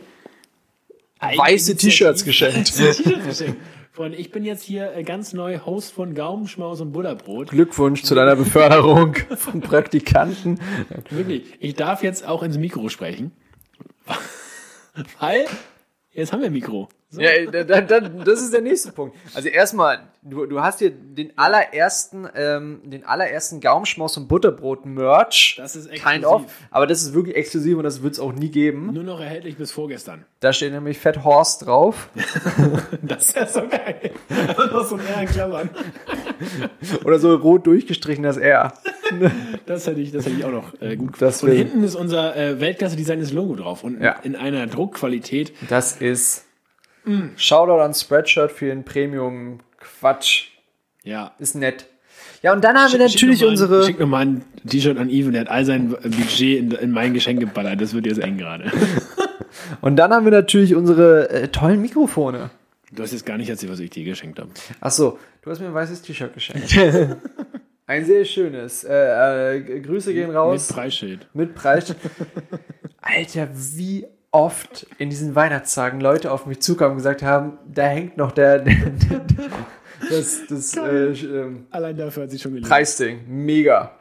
Weiße 1.20 1.76
T-Shirts 1.76 2.24
geschenkt. 2.24 2.78
Weiße 2.78 3.02
T-Shirts 3.02 3.26
geschenkt. 3.26 3.60
Freunde, 3.92 4.16
ich 4.18 4.30
bin 4.30 4.44
jetzt 4.44 4.62
hier 4.62 4.94
äh, 4.94 5.02
ganz 5.02 5.32
neu 5.32 5.58
Host 5.58 5.92
von 5.92 6.14
Gaumenschmaus 6.14 6.80
und 6.80 6.92
Butterbrot. 6.92 7.50
Glückwunsch 7.50 8.02
zu 8.02 8.14
deiner 8.14 8.36
Beförderung 8.36 9.14
von 9.36 9.60
Praktikanten. 9.60 10.60
Wirklich. 11.10 11.44
Ich 11.58 11.74
darf 11.74 12.02
jetzt 12.02 12.24
auch 12.26 12.42
ins 12.42 12.56
Mikro 12.56 12.88
sprechen. 12.88 13.32
Weil, 15.18 15.44
jetzt 16.12 16.32
haben 16.32 16.40
wir 16.40 16.46
ein 16.46 16.52
Mikro. 16.52 16.88
So. 17.12 17.20
Ja, 17.20 17.44
da, 17.50 17.64
da, 17.64 17.80
da, 17.80 18.00
das 18.00 18.40
ist 18.40 18.52
der 18.54 18.60
nächste 18.60 18.92
Punkt. 18.92 19.16
Also 19.34 19.48
erstmal, 19.48 19.98
du, 20.22 20.46
du 20.46 20.60
hast 20.62 20.78
hier 20.78 20.90
den 20.90 21.36
allerersten, 21.36 22.28
ähm, 22.36 22.82
den 22.84 23.04
allerersten 23.04 23.60
Gaumschmaus 23.60 24.16
und 24.16 24.28
Butterbrot 24.28 24.86
Merch. 24.86 25.56
Das 25.58 25.74
ist 25.74 25.90
Kind 25.90 26.04
exklusiv. 26.04 26.24
of. 26.28 26.42
Aber 26.70 26.86
das 26.86 27.02
ist 27.02 27.12
wirklich 27.12 27.34
exklusiv 27.34 27.78
und 27.78 27.82
das 27.82 28.02
wird 28.04 28.12
es 28.12 28.20
auch 28.20 28.32
nie 28.32 28.48
geben. 28.48 28.92
Nur 28.92 29.02
noch 29.02 29.18
erhältlich 29.18 29.56
bis 29.56 29.72
vorgestern. 29.72 30.24
Da 30.38 30.52
steht 30.52 30.72
nämlich 30.72 30.98
Fett 31.00 31.24
Horst 31.24 31.66
drauf. 31.66 32.10
Das 33.02 33.26
ist 33.26 33.36
ja 33.36 33.46
so 33.46 33.62
geil. 33.66 34.12
Das 34.28 34.82
ist 34.84 34.88
so 34.90 34.94
ein 34.96 35.06
R 35.06 35.22
in 35.22 35.28
Klammern. 35.28 35.70
Oder 37.04 37.18
so 37.18 37.34
rot 37.34 37.66
durchgestrichen 37.66 38.22
das 38.22 38.36
R. 38.36 38.72
Das 39.66 39.88
hätte 39.88 40.00
ich, 40.00 40.12
das 40.12 40.26
hätte 40.26 40.36
ich 40.36 40.44
auch 40.44 40.52
noch 40.52 40.80
äh, 40.80 40.94
gut 40.96 41.20
Das 41.20 41.42
Und 41.42 41.50
hinten 41.50 41.82
ist 41.82 41.96
unser 41.96 42.36
äh, 42.36 42.60
Weltklasse-Designes 42.60 43.32
Logo 43.32 43.56
drauf. 43.56 43.82
Und 43.82 44.00
Ja. 44.00 44.12
in 44.22 44.36
einer 44.36 44.68
Druckqualität. 44.68 45.52
Das 45.68 45.96
ist 45.96 46.44
Shoutout 47.36 47.80
an 47.80 47.94
Spreadshirt 47.94 48.52
für 48.52 48.66
den 48.66 48.84
Premium-Quatsch. 48.84 50.48
Ja. 51.02 51.32
Ist 51.38 51.54
nett. 51.54 51.86
Ja, 52.42 52.52
und 52.52 52.62
dann 52.64 52.76
haben 52.76 52.92
wir 52.92 52.98
Schick- 53.00 53.14
natürlich 53.14 53.44
unsere. 53.44 53.84
Schick 53.84 53.98
noch 54.00 54.06
mal 54.06 54.18
ein 54.26 54.44
T-Shirt 54.66 54.98
an 54.98 55.10
Even, 55.10 55.32
der 55.32 55.42
hat 55.42 55.48
all 55.48 55.64
sein 55.64 55.90
Budget 55.90 56.58
in, 56.58 56.70
in 56.72 56.90
mein 56.90 57.12
Geschenk 57.14 57.40
geballert. 57.40 57.80
Das 57.80 57.92
wird 57.94 58.06
jetzt 58.06 58.18
eng 58.18 58.38
gerade. 58.38 58.70
Und 59.80 59.96
dann 59.96 60.12
haben 60.12 60.24
wir 60.24 60.32
natürlich 60.32 60.74
unsere 60.74 61.28
äh, 61.30 61.48
tollen 61.48 61.82
Mikrofone. 61.82 62.50
Du 62.92 63.02
hast 63.02 63.12
jetzt 63.12 63.26
gar 63.26 63.36
nicht 63.36 63.48
erzählt, 63.50 63.70
was 63.72 63.80
ich 63.80 63.90
dir 63.90 64.04
geschenkt 64.04 64.38
habe. 64.38 64.50
Ach 64.80 64.90
so, 64.90 65.18
du 65.42 65.50
hast 65.50 65.60
mir 65.60 65.66
ein 65.66 65.74
weißes 65.74 66.02
T-Shirt 66.02 66.32
geschenkt. 66.34 66.76
ein 67.86 68.04
sehr 68.04 68.24
schönes. 68.24 68.84
Äh, 68.84 69.56
äh, 69.58 69.80
Grüße 69.80 70.12
gehen 70.14 70.30
raus. 70.30 70.68
Mit 70.68 70.76
Preisschild. 70.76 71.26
Mit 71.34 71.54
Preis. 71.54 71.94
Alter, 73.00 73.48
wie 73.54 74.06
oft 74.32 74.86
in 74.98 75.10
diesen 75.10 75.34
Weihnachtstagen 75.34 76.00
Leute 76.00 76.30
auf 76.30 76.46
mich 76.46 76.60
zukamen 76.60 76.92
und 76.92 76.98
gesagt 76.98 77.22
haben, 77.22 77.58
da 77.66 77.84
hängt 77.84 78.16
noch 78.16 78.32
der, 78.32 78.58
der, 78.60 78.74
der 78.74 79.20
das, 80.08 80.46
das 80.48 80.76
äh, 80.76 81.12
ähm, 81.12 81.66
Allein 81.70 81.96
dafür 81.96 82.24
hat 82.24 82.30
sich 82.30 82.40
schon 82.40 82.52
gelohnt. 82.52 82.68
Preisding. 82.68 83.20
Mega. 83.26 83.92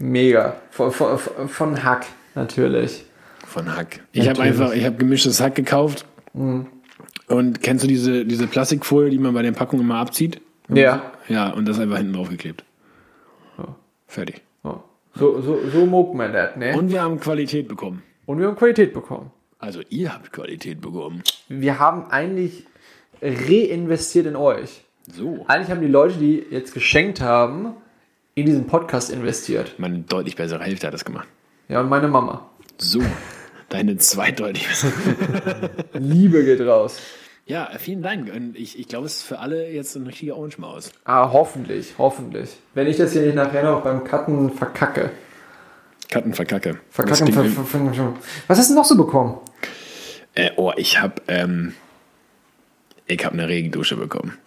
Mega. 0.00 0.56
Von, 0.70 0.92
von, 0.92 1.18
von 1.18 1.84
Hack, 1.84 2.06
natürlich. 2.34 3.04
Von 3.46 3.74
Hack. 3.74 4.00
Ich 4.12 4.28
habe 4.28 4.40
einfach, 4.42 4.72
ich 4.72 4.84
habe 4.84 4.96
gemischtes 4.96 5.40
Hack 5.40 5.54
gekauft. 5.54 6.06
Mhm. 6.32 6.66
Und 7.28 7.60
kennst 7.62 7.84
du 7.84 7.88
diese, 7.88 8.24
diese 8.24 8.46
Plastikfolie, 8.46 9.10
die 9.10 9.18
man 9.18 9.34
bei 9.34 9.42
den 9.42 9.54
Packungen 9.54 9.82
immer 9.82 9.96
abzieht? 9.96 10.40
Ja. 10.68 11.12
Ja, 11.28 11.50
und 11.50 11.66
das 11.66 11.78
einfach 11.78 11.98
hinten 11.98 12.12
drauf 12.12 12.28
geklebt. 12.28 12.64
Fertig. 14.12 14.42
Oh. 14.62 14.74
So, 15.14 15.40
so, 15.40 15.58
so 15.70 15.86
mag 15.86 16.12
man 16.12 16.32
das, 16.34 16.54
ne? 16.56 16.72
Und, 16.72 16.80
Und 16.80 16.92
wir 16.92 17.02
haben 17.02 17.18
Qualität 17.18 17.66
bekommen. 17.66 18.02
wir 18.26 18.46
haben 18.46 18.56
Qualität 18.56 18.92
bekommen. 18.92 19.30
Also 19.62 19.80
ihr 19.90 20.12
habt 20.12 20.32
Qualität 20.32 20.80
bekommen. 20.80 21.22
Wir 21.48 21.78
haben 21.78 22.10
eigentlich 22.10 22.66
reinvestiert 23.22 24.26
in 24.26 24.34
euch. 24.34 24.82
So. 25.08 25.44
Eigentlich 25.46 25.70
haben 25.70 25.80
die 25.80 25.86
Leute, 25.86 26.18
die 26.18 26.44
jetzt 26.50 26.74
geschenkt 26.74 27.20
haben, 27.20 27.76
in 28.34 28.46
diesen 28.46 28.66
Podcast 28.66 29.08
investiert. 29.08 29.78
Meine 29.78 30.00
deutlich 30.00 30.34
bessere 30.34 30.64
Hälfte 30.64 30.88
hat 30.88 30.94
das 30.94 31.04
gemacht. 31.04 31.28
Ja, 31.68 31.80
und 31.80 31.88
meine 31.88 32.08
Mama. 32.08 32.50
So. 32.78 33.02
Deine 33.68 33.98
zweideutig 33.98 34.66
bessere. 34.66 34.92
Liebe 35.92 36.44
geht 36.44 36.60
raus. 36.62 36.98
Ja, 37.46 37.70
vielen 37.78 38.02
Dank. 38.02 38.34
Und 38.34 38.58
ich, 38.58 38.76
ich 38.80 38.88
glaube, 38.88 39.06
es 39.06 39.18
ist 39.18 39.22
für 39.22 39.38
alle 39.38 39.70
jetzt 39.70 39.94
ein 39.94 40.08
richtiger 40.08 40.38
Orange-Maus. 40.38 40.90
Ah, 41.04 41.30
hoffentlich, 41.32 41.94
hoffentlich. 41.98 42.50
Wenn 42.74 42.88
ich 42.88 42.96
das 42.96 43.12
hier 43.12 43.22
nicht 43.22 43.36
nachher 43.36 43.62
noch 43.62 43.82
beim 43.82 44.02
Cutten 44.02 44.50
verkacke. 44.50 45.10
Katten 46.10 46.34
verkacke. 46.34 46.80
Verkacken, 46.90 47.32
ver, 47.32 47.44
ver, 47.44 47.94
ver. 47.94 48.14
Was 48.48 48.58
hast 48.58 48.70
du 48.70 48.74
noch 48.74 48.84
so 48.84 48.96
bekommen? 48.96 49.38
Äh, 50.34 50.50
oh, 50.56 50.72
ich 50.76 51.00
habe 51.00 51.22
ähm, 51.28 51.74
ich 53.06 53.24
habe 53.24 53.34
eine 53.34 53.48
Regendusche 53.48 53.96
bekommen. 53.96 54.38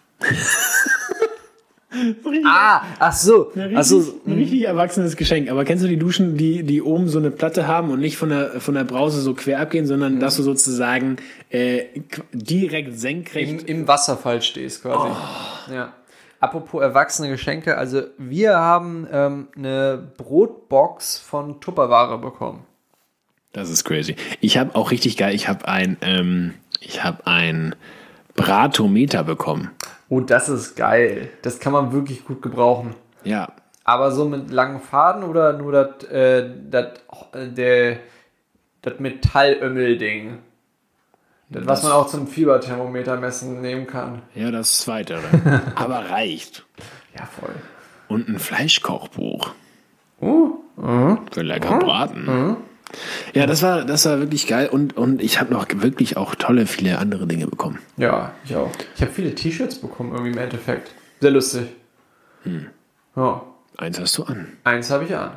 Ah, 2.45 2.81
ach 2.99 3.13
so. 3.13 3.51
Ein 3.55 3.77
Ach 3.77 3.83
so. 3.83 3.97
richtig, 3.97 4.27
ein 4.27 4.33
richtig 4.33 4.65
erwachsenes 4.65 5.15
Geschenk. 5.15 5.49
Aber 5.49 5.63
kennst 5.63 5.83
du 5.83 5.87
die 5.87 5.97
Duschen, 5.97 6.35
die, 6.35 6.63
die 6.63 6.81
oben 6.81 7.07
so 7.07 7.19
eine 7.19 7.31
Platte 7.31 7.67
haben 7.67 7.89
und 7.89 7.99
nicht 7.99 8.17
von 8.17 8.29
der, 8.29 8.59
von 8.59 8.75
der 8.75 8.83
Brause 8.83 9.21
so 9.21 9.33
quer 9.33 9.59
abgehen, 9.61 9.87
sondern 9.87 10.19
dass 10.19 10.35
du 10.35 10.43
sozusagen 10.43 11.17
äh, 11.49 11.85
direkt 12.33 12.99
senkrecht. 12.99 13.61
Im, 13.61 13.65
Im 13.65 13.87
Wasserfall 13.87 14.41
stehst 14.41 14.81
quasi. 14.81 15.15
Ja. 15.73 15.93
Apropos 16.39 16.81
erwachsene 16.81 17.29
Geschenke, 17.29 17.77
also 17.77 18.03
wir 18.17 18.57
haben 18.57 19.07
ähm, 19.11 19.47
eine 19.55 20.11
Brotbox 20.17 21.17
von 21.17 21.61
Tupperware 21.61 22.17
bekommen. 22.17 22.65
Das 23.55 23.69
ist 23.69 23.85
crazy. 23.85 24.17
Ich 24.41 24.57
habe 24.57 24.75
auch 24.75 24.91
richtig 24.91 25.15
geil, 25.15 25.33
ich 25.33 25.47
habe 25.47 25.65
ein, 25.65 25.95
ähm, 26.01 26.55
ich 26.81 27.05
habe 27.05 27.25
ein 27.25 27.73
Bratometer 28.35 29.23
bekommen. 29.23 29.71
Oh, 30.09 30.19
das 30.19 30.49
ist 30.49 30.75
geil. 30.75 31.29
Das 31.41 31.61
kann 31.61 31.71
man 31.71 31.93
wirklich 31.93 32.25
gut 32.25 32.41
gebrauchen. 32.41 32.95
Ja, 33.23 33.53
Aber 33.85 34.11
so 34.11 34.25
mit 34.25 34.51
langen 34.51 34.81
Faden 34.81 35.23
oder 35.23 35.53
nur 35.53 35.71
das 35.71 36.03
äh, 36.09 36.49
das 36.69 37.45
äh, 37.45 37.97
Metallömmel-Ding? 38.99 40.39
Das, 41.47 41.65
was 41.65 41.83
man 41.83 41.93
auch 41.93 42.07
zum 42.07 42.27
Fieberthermometer 42.27 43.15
messen 43.15 43.61
nehmen 43.61 43.87
kann. 43.87 44.23
ja, 44.35 44.51
das 44.51 44.79
Zweite. 44.79 45.19
Aber 45.75 46.09
reicht. 46.09 46.65
Ja, 47.17 47.25
voll. 47.25 47.55
Und 48.09 48.27
ein 48.27 48.37
Fleischkochbuch. 48.37 49.51
Uh, 50.19 50.57
Für 51.31 51.41
lecker 51.41 51.79
braten. 51.79 52.57
Ja, 53.33 53.45
das 53.45 53.61
war, 53.61 53.83
das 53.85 54.05
war 54.05 54.19
wirklich 54.19 54.47
geil 54.47 54.67
und, 54.69 54.95
und 54.97 55.21
ich 55.21 55.39
habe 55.39 55.53
noch 55.53 55.67
wirklich 55.75 56.17
auch 56.17 56.35
tolle, 56.35 56.65
viele 56.65 56.97
andere 56.99 57.27
Dinge 57.27 57.47
bekommen. 57.47 57.79
ja, 57.97 58.31
ich 58.45 58.55
auch. 58.55 58.71
Ich 58.95 59.01
habe 59.01 59.11
viele 59.11 59.33
T-Shirts 59.35 59.75
bekommen 59.75 60.11
irgendwie 60.13 60.31
im 60.31 60.37
Endeffekt. 60.37 60.91
Sehr 61.21 61.31
lustig. 61.31 61.67
Ja, 63.15 63.41
Eins 63.77 63.99
hast 63.99 64.17
du 64.17 64.23
an. 64.23 64.47
eins 64.63 64.89
habe 64.89 65.03
ich 65.05 65.15
an. 65.15 65.31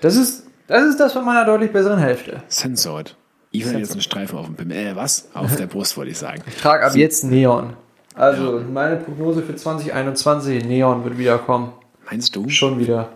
Das 0.00 0.16
ist, 0.16 0.46
das 0.68 0.84
ist 0.84 1.00
das 1.00 1.12
von 1.12 1.24
meiner 1.24 1.44
deutlich 1.44 1.72
besseren 1.72 1.98
Hälfte. 1.98 2.42
Censored. 2.48 3.16
Ich 3.50 3.64
will 3.66 3.78
jetzt 3.78 3.92
einen 3.92 4.00
Streifen 4.00 4.38
auf 4.38 4.46
dem 4.46 4.54
Pimmel. 4.56 4.76
Äh, 4.76 4.96
was? 4.96 5.28
Auf 5.34 5.56
der 5.56 5.66
Brust 5.66 5.96
wollte 5.96 6.10
ich 6.10 6.18
sagen. 6.18 6.42
Ich 6.46 6.56
trage 6.56 6.86
ab 6.86 6.94
jetzt 6.94 7.24
Neon. 7.24 7.74
Also, 8.14 8.62
meine 8.72 8.96
Prognose 8.96 9.42
für 9.42 9.56
2021, 9.56 10.64
Neon 10.64 11.04
wird 11.04 11.18
wieder 11.18 11.38
kommen. 11.38 11.72
Meinst 12.10 12.34
du? 12.36 12.48
Schon 12.48 12.78
wieder. 12.78 13.08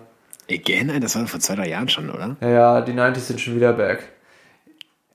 Again? 0.51 1.01
Das 1.01 1.17
war 1.17 1.27
vor 1.27 1.41
zwei, 1.41 1.55
drei 1.57 1.69
Jahren 1.69 1.89
schon, 1.89 2.11
oder? 2.11 2.37
Ja, 2.41 2.49
ja, 2.49 2.81
die 2.81 2.93
90s 2.93 3.19
sind 3.21 3.41
schon 3.41 3.57
wieder 3.57 3.73
back. 3.73 4.03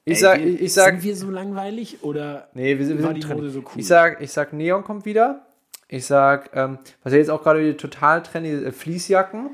Ich 0.04 0.14
Ey, 0.16 0.20
sag, 0.20 0.40
wir- 0.40 0.62
ich, 0.62 0.74
sag, 0.74 0.94
Sind 0.96 1.04
wir 1.04 1.16
so 1.16 1.30
langweilig 1.30 1.98
oder? 2.02 2.48
nee, 2.54 2.78
wir 2.78 2.86
sind, 2.86 2.98
wir 2.98 3.08
sind 3.08 3.24
die. 3.24 3.28
Mode 3.28 3.50
so 3.52 3.60
cool? 3.60 3.66
Ich 3.78 3.88
sag, 3.88 4.20
ich 4.22 4.32
sag, 4.32 4.52
Neon 4.54 4.84
kommt 4.84 5.06
wieder. 5.06 5.46
Ich 5.88 6.06
sag, 6.06 6.50
ähm, 6.56 6.80
was 7.04 7.14
ja 7.14 7.20
jetzt 7.20 7.30
auch 7.30 7.44
gerade 7.44 7.76
total 7.78 8.24
trendy 8.24 8.50
ist, 8.52 8.64
äh, 8.64 8.72
Fließjacken. 8.72 9.52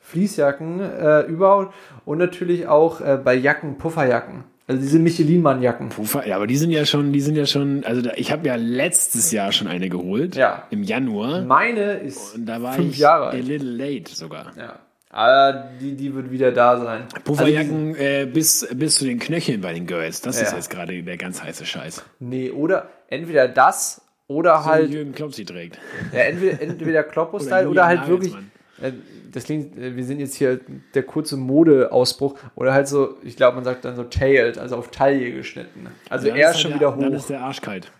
Fließjacken 0.00 0.80
äh, 0.80 1.20
überhaupt. 1.22 1.74
Und 2.04 2.18
natürlich 2.18 2.66
auch 2.66 3.00
äh, 3.00 3.18
bei 3.22 3.34
Jacken, 3.34 3.78
Pufferjacken. 3.78 4.44
Also 4.68 4.80
diese 4.80 4.98
Michelin-Mann-Jacken. 5.00 5.88
Pufa, 5.90 6.24
ja, 6.24 6.36
aber 6.36 6.46
die 6.46 6.56
sind 6.56 6.70
ja 6.70 6.86
schon, 6.86 7.12
die 7.12 7.20
sind 7.20 7.34
ja 7.36 7.46
schon, 7.46 7.84
also 7.84 8.00
da, 8.00 8.12
ich 8.16 8.30
habe 8.32 8.46
ja 8.46 8.54
letztes 8.54 9.30
Jahr 9.32 9.52
schon 9.52 9.66
eine 9.66 9.88
geholt. 9.88 10.36
Ja. 10.36 10.66
Im 10.70 10.82
Januar. 10.84 11.42
Meine 11.42 11.94
ist 11.94 12.36
Und 12.36 12.46
da 12.46 12.62
war 12.62 12.72
fünf 12.74 12.92
ich 12.94 12.98
Jahre 12.98 13.30
a 13.30 13.34
little 13.34 13.68
late 13.70 14.14
sogar. 14.14 14.52
Ja. 14.56 14.78
Aber 15.14 15.68
die, 15.78 15.94
die 15.94 16.14
wird 16.14 16.30
wieder 16.30 16.52
da 16.52 16.78
sein. 16.78 17.02
Pufferjacken 17.24 17.94
äh, 17.96 18.26
bis, 18.26 18.66
bis 18.74 18.94
zu 18.96 19.04
den 19.04 19.18
Knöcheln 19.18 19.60
bei 19.60 19.74
den 19.74 19.86
Girls. 19.86 20.22
Das 20.22 20.40
ist 20.40 20.50
Ja. 20.52 20.56
jetzt 20.56 20.70
gerade 20.70 21.02
der 21.02 21.16
ganz 21.18 21.42
heiße 21.42 21.66
Scheiß. 21.66 21.98
Also, 21.98 22.10
nee, 22.18 22.50
oder 22.50 22.88
entweder 23.08 23.46
das 23.46 24.00
oder 24.26 24.64
halt. 24.64 24.86
So 24.86 24.90
wie 24.92 24.96
Jürgen 24.96 25.12
Klopp 25.12 25.34
sie 25.34 25.44
trägt. 25.44 25.78
Ja, 26.12 26.20
entweder, 26.20 26.62
entweder 26.62 27.02
Kloppo-Style 27.02 27.68
Oder 27.68 27.70
oder, 27.70 27.86
halt 27.86 28.08
wirklich. 28.08 28.34
Äh, 28.80 28.92
das 29.30 29.44
klingt, 29.44 29.76
äh, 29.78 29.94
wir 29.94 30.04
sind 30.04 30.18
jetzt 30.18 30.34
hier 30.34 30.60
der 30.94 31.02
kurze 31.02 31.36
Modeausbruch 31.36 32.38
oder 32.54 32.72
halt 32.72 32.88
so, 32.88 33.16
ich 33.22 33.36
glaube, 33.36 33.56
man 33.56 33.64
sagt 33.64 33.84
dann 33.84 33.96
so 33.96 34.04
tailed, 34.04 34.56
also 34.56 34.76
auf 34.76 34.90
Taille 34.90 35.30
geschnitten. 35.32 35.88
Also 36.08 36.28
Dann 36.28 36.36
er 36.38 36.48
ist 36.50 36.56
ist 36.56 36.62
schon 36.62 36.70
der, 36.72 36.80
wieder 36.80 36.96
Dann 36.98 37.12
hoch. 37.12 37.16
ist 37.18 37.28
der 37.28 37.40
Arsch 37.42 37.60
kalt. 37.60 37.92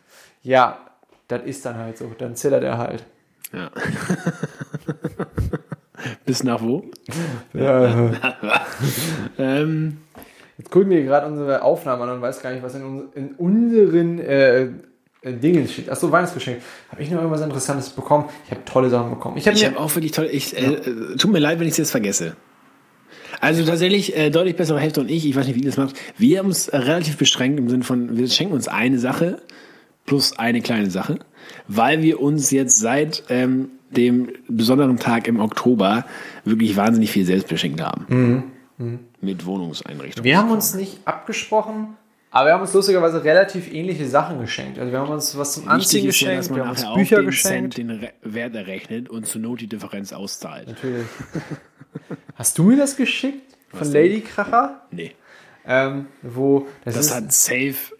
Ja, 0.42 0.78
das 1.28 1.42
ist 1.44 1.64
dann 1.66 1.76
halt 1.76 1.98
so. 1.98 2.10
Dann 2.16 2.36
zählt 2.36 2.62
er 2.62 2.78
halt. 2.78 3.04
Ja. 3.52 3.70
Bis 6.32 6.44
nach 6.44 6.62
wo? 6.62 6.82
Ja. 7.52 8.10
Ähm, 9.38 9.98
Jetzt 10.56 10.70
gucken 10.70 10.88
wir 10.88 11.02
gerade 11.02 11.26
unsere 11.26 11.60
Aufnahme 11.60 12.04
an 12.04 12.10
und 12.10 12.22
weiß 12.22 12.40
gar 12.40 12.52
nicht, 12.52 12.62
was 12.62 12.74
in, 12.74 12.84
uns, 12.84 13.02
in 13.14 13.32
unseren 13.32 14.18
äh, 14.18 14.62
äh, 14.62 14.70
Dingen 15.24 15.68
steht. 15.68 15.90
Achso, 15.90 16.10
Weihnachtsgeschenk. 16.10 16.62
Habe 16.90 17.02
ich 17.02 17.10
noch 17.10 17.18
irgendwas 17.18 17.42
Interessantes 17.42 17.90
bekommen? 17.90 18.30
Ich 18.46 18.50
habe 18.50 18.64
tolle 18.64 18.88
Sachen 18.88 19.10
bekommen. 19.10 19.36
Ich 19.36 19.46
habe 19.46 19.58
habe 19.58 19.78
auch 19.78 19.94
wirklich 19.94 20.12
toll. 20.12 20.30
Ich, 20.32 20.56
äh, 20.56 20.72
äh, 20.72 21.16
tut 21.18 21.30
mir 21.30 21.38
leid, 21.38 21.60
wenn 21.60 21.66
ich 21.66 21.72
es 21.72 21.78
jetzt 21.78 21.90
vergesse. 21.90 22.34
Also 23.42 23.62
tatsächlich 23.66 24.16
äh, 24.16 24.30
deutlich 24.30 24.56
bessere 24.56 24.80
Hälfte 24.80 25.02
und 25.02 25.10
ich, 25.10 25.26
ich 25.26 25.36
weiß 25.36 25.46
nicht, 25.46 25.56
wie 25.56 25.60
ihr 25.60 25.66
das 25.66 25.76
macht. 25.76 25.96
Wir 26.16 26.38
haben 26.38 26.46
uns 26.46 26.68
äh, 26.68 26.78
relativ 26.78 27.18
beschränkt 27.18 27.58
im 27.58 27.68
Sinne 27.68 27.84
von, 27.84 28.16
wir 28.16 28.26
schenken 28.28 28.54
uns 28.54 28.68
eine 28.68 28.98
Sache 28.98 29.42
plus 30.06 30.38
eine 30.38 30.62
kleine 30.62 30.90
Sache, 30.90 31.18
weil 31.68 32.00
wir 32.00 32.20
uns 32.20 32.50
jetzt 32.50 32.78
seit 32.78 33.24
ähm, 33.28 33.68
dem 33.96 34.28
besonderen 34.48 34.98
Tag 34.98 35.28
im 35.28 35.40
Oktober 35.40 36.04
wirklich 36.44 36.76
wahnsinnig 36.76 37.10
viel 37.10 37.24
selbst 37.24 37.48
beschenkt 37.48 37.80
haben. 37.80 38.52
Mit 39.20 39.46
Wohnungseinrichtungen. 39.46 40.24
Wir 40.24 40.38
haben 40.38 40.50
uns 40.50 40.74
nicht 40.74 40.98
abgesprochen, 41.04 41.96
aber 42.30 42.48
wir 42.48 42.54
haben 42.54 42.62
uns 42.62 42.72
lustigerweise 42.72 43.22
relativ 43.22 43.72
ähnliche 43.72 44.06
Sachen 44.06 44.40
geschenkt. 44.40 44.78
Also 44.78 44.90
wir 44.90 44.98
haben 44.98 45.10
uns 45.10 45.36
was 45.36 45.52
zum 45.52 45.68
Anziehen 45.68 46.04
Wichtig 46.06 46.20
ja, 46.22 46.30
geschenkt, 46.30 46.50
man 46.50 46.56
wir 46.56 46.64
haben 46.64 46.70
uns 46.70 46.94
Bücher 46.94 47.22
geschenkt. 47.22 47.74
Cent 47.74 47.90
den 47.90 47.98
Re 47.98 48.12
Wert 48.22 48.54
errechnet 48.54 49.08
und 49.08 49.26
zur 49.26 49.40
Not 49.40 49.60
die 49.60 49.68
Differenz 49.68 50.12
auszahlt. 50.12 50.68
Natürlich. 50.68 51.06
Hast 52.34 52.58
du 52.58 52.64
mir 52.64 52.76
das 52.76 52.96
geschickt? 52.96 53.56
Von 53.68 53.90
denn? 53.90 53.92
Lady 53.92 54.20
Kracher? 54.22 54.82
Nee. 54.90 55.12
Ähm, 55.64 56.06
wo 56.22 56.66
das, 56.84 56.94
Das 56.94 57.06
ist, 57.06 57.14
hat 57.14 57.32
safe 57.32 57.92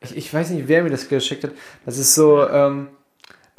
ich, 0.00 0.16
ich 0.16 0.34
weiß 0.34 0.50
nicht, 0.50 0.68
wer 0.68 0.82
mir 0.82 0.90
das 0.90 1.08
geschickt 1.08 1.44
hat. 1.44 1.52
Das 1.84 1.98
ist 1.98 2.14
so, 2.14 2.48
ähm, 2.48 2.88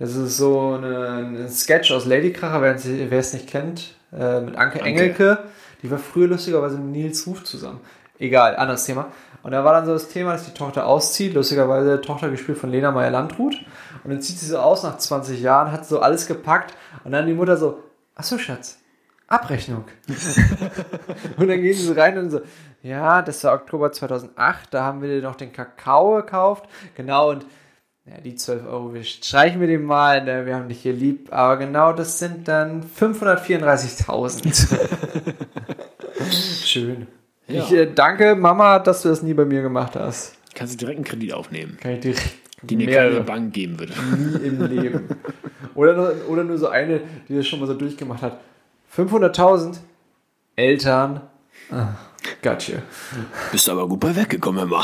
das 0.02 0.16
ist 0.16 0.38
so 0.38 0.74
eine, 0.74 1.10
ein 1.44 1.50
Sketch 1.50 1.92
aus 1.92 2.06
Lady 2.06 2.34
Kracher, 2.34 2.62
wer, 2.62 2.74
es- 3.20 3.34
nicht 3.34 3.48
kennt, 3.48 3.94
äh, 4.12 4.42
mit 4.42 4.56
Anke, 4.56 4.82
Engelke. 4.82 5.38
Die 5.84 5.92
war 5.92 6.00
früher 6.00 6.28
lustigerweise 6.28 6.78
mit 6.78 6.92
Nils 6.92 7.28
Ruf 7.28 7.44
zusammen. 7.44 7.80
Egal, 8.18 8.56
anderes 8.56 8.86
Thema. 8.86 9.12
Und 9.44 9.52
da 9.52 9.64
war 9.64 9.74
dann 9.74 9.86
so 9.86 9.94
das 9.94 10.10
Thema, 10.10 10.34
dass 10.34 10.46
die 10.46 10.54
Tochter 10.56 10.88
auszieht, 10.88 11.36
lustigerweise 11.36 12.02
Tochter 12.02 12.30
gespielt 12.30 12.58
von 12.58 12.72
Lena 12.72 12.90
Meyer-Landrut. 12.92 13.56
Und 14.04 14.10
dann 14.12 14.22
zieht 14.22 14.40
sie 14.40 14.48
so 14.48 14.58
aus 14.58 14.82
nach 14.82 14.98
20 14.98 15.40
Jahren, 15.40 15.72
hat 15.72 15.86
so 15.86 16.00
alles 16.00 16.26
gepackt 16.26 16.74
und 17.04 17.12
dann 17.12 17.28
die 17.28 17.34
Mutter 17.34 17.56
so, 17.58 17.84
ach 18.16 18.24
so 18.24 18.40
Schatz, 18.40 18.80
Abrechnung. 19.28 19.86
und 21.38 21.48
dann 21.48 21.62
gehen 21.62 21.74
sie 21.76 21.86
so 21.86 21.94
rein 21.94 22.18
und 22.18 22.32
so, 22.32 22.42
ja, 22.84 23.22
das 23.22 23.44
war 23.44 23.54
Oktober 23.54 23.92
2008, 23.92 24.74
da 24.74 24.84
haben 24.84 25.02
wir 25.02 25.10
dir 25.10 25.22
noch 25.22 25.36
den 25.36 25.52
Kakao 25.54 26.16
gekauft. 26.16 26.66
Genau, 26.96 27.30
und 27.30 27.46
ja, 28.06 28.20
die 28.24 28.36
12 28.36 28.66
Euro, 28.66 28.94
wir 28.94 29.04
streichen 29.04 29.60
wir 29.62 29.68
den 29.68 29.84
mal, 29.84 30.24
ne, 30.24 30.46
wir 30.46 30.56
haben 30.56 30.68
dich 30.70 30.82
hier 30.82 30.94
lieb, 30.94 31.32
aber 31.32 31.58
genau 31.58 31.94
das 31.94 32.20
sind 32.20 32.48
dann 32.48 32.84
534.000. 33.00 34.68
Schön. 36.66 37.08
Ja. 37.48 37.64
Ich 37.64 37.72
äh, 37.74 37.92
danke 37.94 38.36
Mama, 38.36 38.80
dass 38.80 39.02
du 39.02 39.10
das 39.10 39.22
nie 39.24 39.34
bei 39.34 39.46
mir 39.46 39.62
gemacht 39.62 39.96
hast. 39.96 40.36
kannst 40.56 40.74
du 40.74 40.78
direkt 40.78 40.98
einen 40.98 41.06
Kredit 41.06 41.34
aufnehmen, 41.34 41.78
Kann 41.82 41.92
ich 41.94 42.00
dir 42.02 42.16
die 42.64 42.76
mehrere. 42.78 43.12
keine 43.14 43.24
Bank 43.24 43.54
geben 43.54 43.80
würde. 43.80 43.94
nie 44.18 44.48
im 44.48 44.66
Leben. 44.66 45.10
Oder 45.76 45.96
nur, 45.96 46.16
oder 46.30 46.44
nur 46.44 46.58
so 46.58 46.68
eine, 46.68 47.02
die 47.28 47.36
das 47.36 47.48
schon 47.48 47.60
mal 47.60 47.68
so 47.68 47.74
durchgemacht 47.74 48.22
hat. 48.22 48.40
500.000? 48.96 49.78
Eltern. 50.56 51.22
Ah, 51.72 51.88
gotcha. 52.44 52.74
Bist 53.52 53.70
aber 53.70 53.88
gut 53.88 54.00
bei 54.02 54.16
weggekommen, 54.16 54.72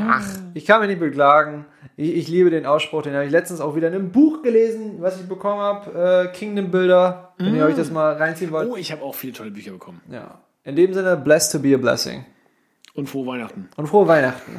immer. 0.00 0.20
Ich 0.54 0.64
kann 0.66 0.80
mich 0.80 0.88
nicht 0.88 1.00
beklagen. 1.00 1.66
Ich, 1.96 2.14
ich 2.16 2.28
liebe 2.28 2.50
den 2.50 2.66
Ausspruch, 2.66 3.02
den 3.02 3.14
habe 3.14 3.24
ich 3.24 3.30
letztens 3.30 3.60
auch 3.60 3.76
wieder 3.76 3.88
in 3.88 3.94
einem 3.94 4.10
Buch 4.12 4.42
gelesen, 4.42 4.96
was 5.00 5.20
ich 5.20 5.28
bekommen 5.28 5.60
habe. 5.60 6.28
Äh, 6.32 6.36
Kingdom 6.36 6.70
Builder, 6.70 7.32
wenn 7.38 7.54
ihr 7.54 7.64
euch 7.66 7.76
das 7.76 7.90
mal 7.90 8.14
reinziehen 8.14 8.50
wollt. 8.52 8.70
Oh, 8.70 8.76
ich 8.76 8.90
habe 8.92 9.02
auch 9.02 9.14
viele 9.14 9.32
tolle 9.32 9.50
Bücher 9.50 9.72
bekommen. 9.72 10.00
Ja. 10.10 10.40
In 10.64 10.76
dem 10.76 10.92
Sinne, 10.94 11.16
blessed 11.16 11.52
to 11.52 11.58
be 11.58 11.74
a 11.74 11.78
blessing. 11.78 12.24
Und 12.94 13.08
frohe 13.08 13.26
Weihnachten. 13.26 13.68
Und 13.76 13.86
frohe 13.86 14.06
Weihnachten. 14.08 14.52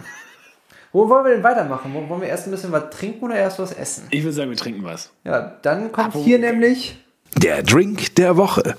Wo 0.94 1.08
wollen 1.08 1.24
wir 1.26 1.32
denn 1.36 1.44
weitermachen? 1.44 1.94
Wo- 1.94 2.10
Wollen 2.10 2.22
wir 2.22 2.28
erst 2.28 2.48
ein 2.48 2.52
bisschen 2.52 2.72
was 2.74 2.90
trinken 2.90 3.24
oder 3.26 3.36
erst 3.36 3.60
was 3.60 3.72
essen? 3.72 4.08
Ich 4.10 4.24
würde 4.24 4.34
sagen, 4.34 4.50
wir 4.50 4.58
trinken 4.58 4.84
was. 4.84 5.12
Ja, 5.24 5.58
dann 5.62 5.92
kommt 5.92 6.08
Apropos- 6.08 6.26
hier 6.26 6.38
nämlich. 6.40 6.98
Der 7.38 7.64
Drink 7.64 8.16
der 8.16 8.36
Woche. 8.36 8.76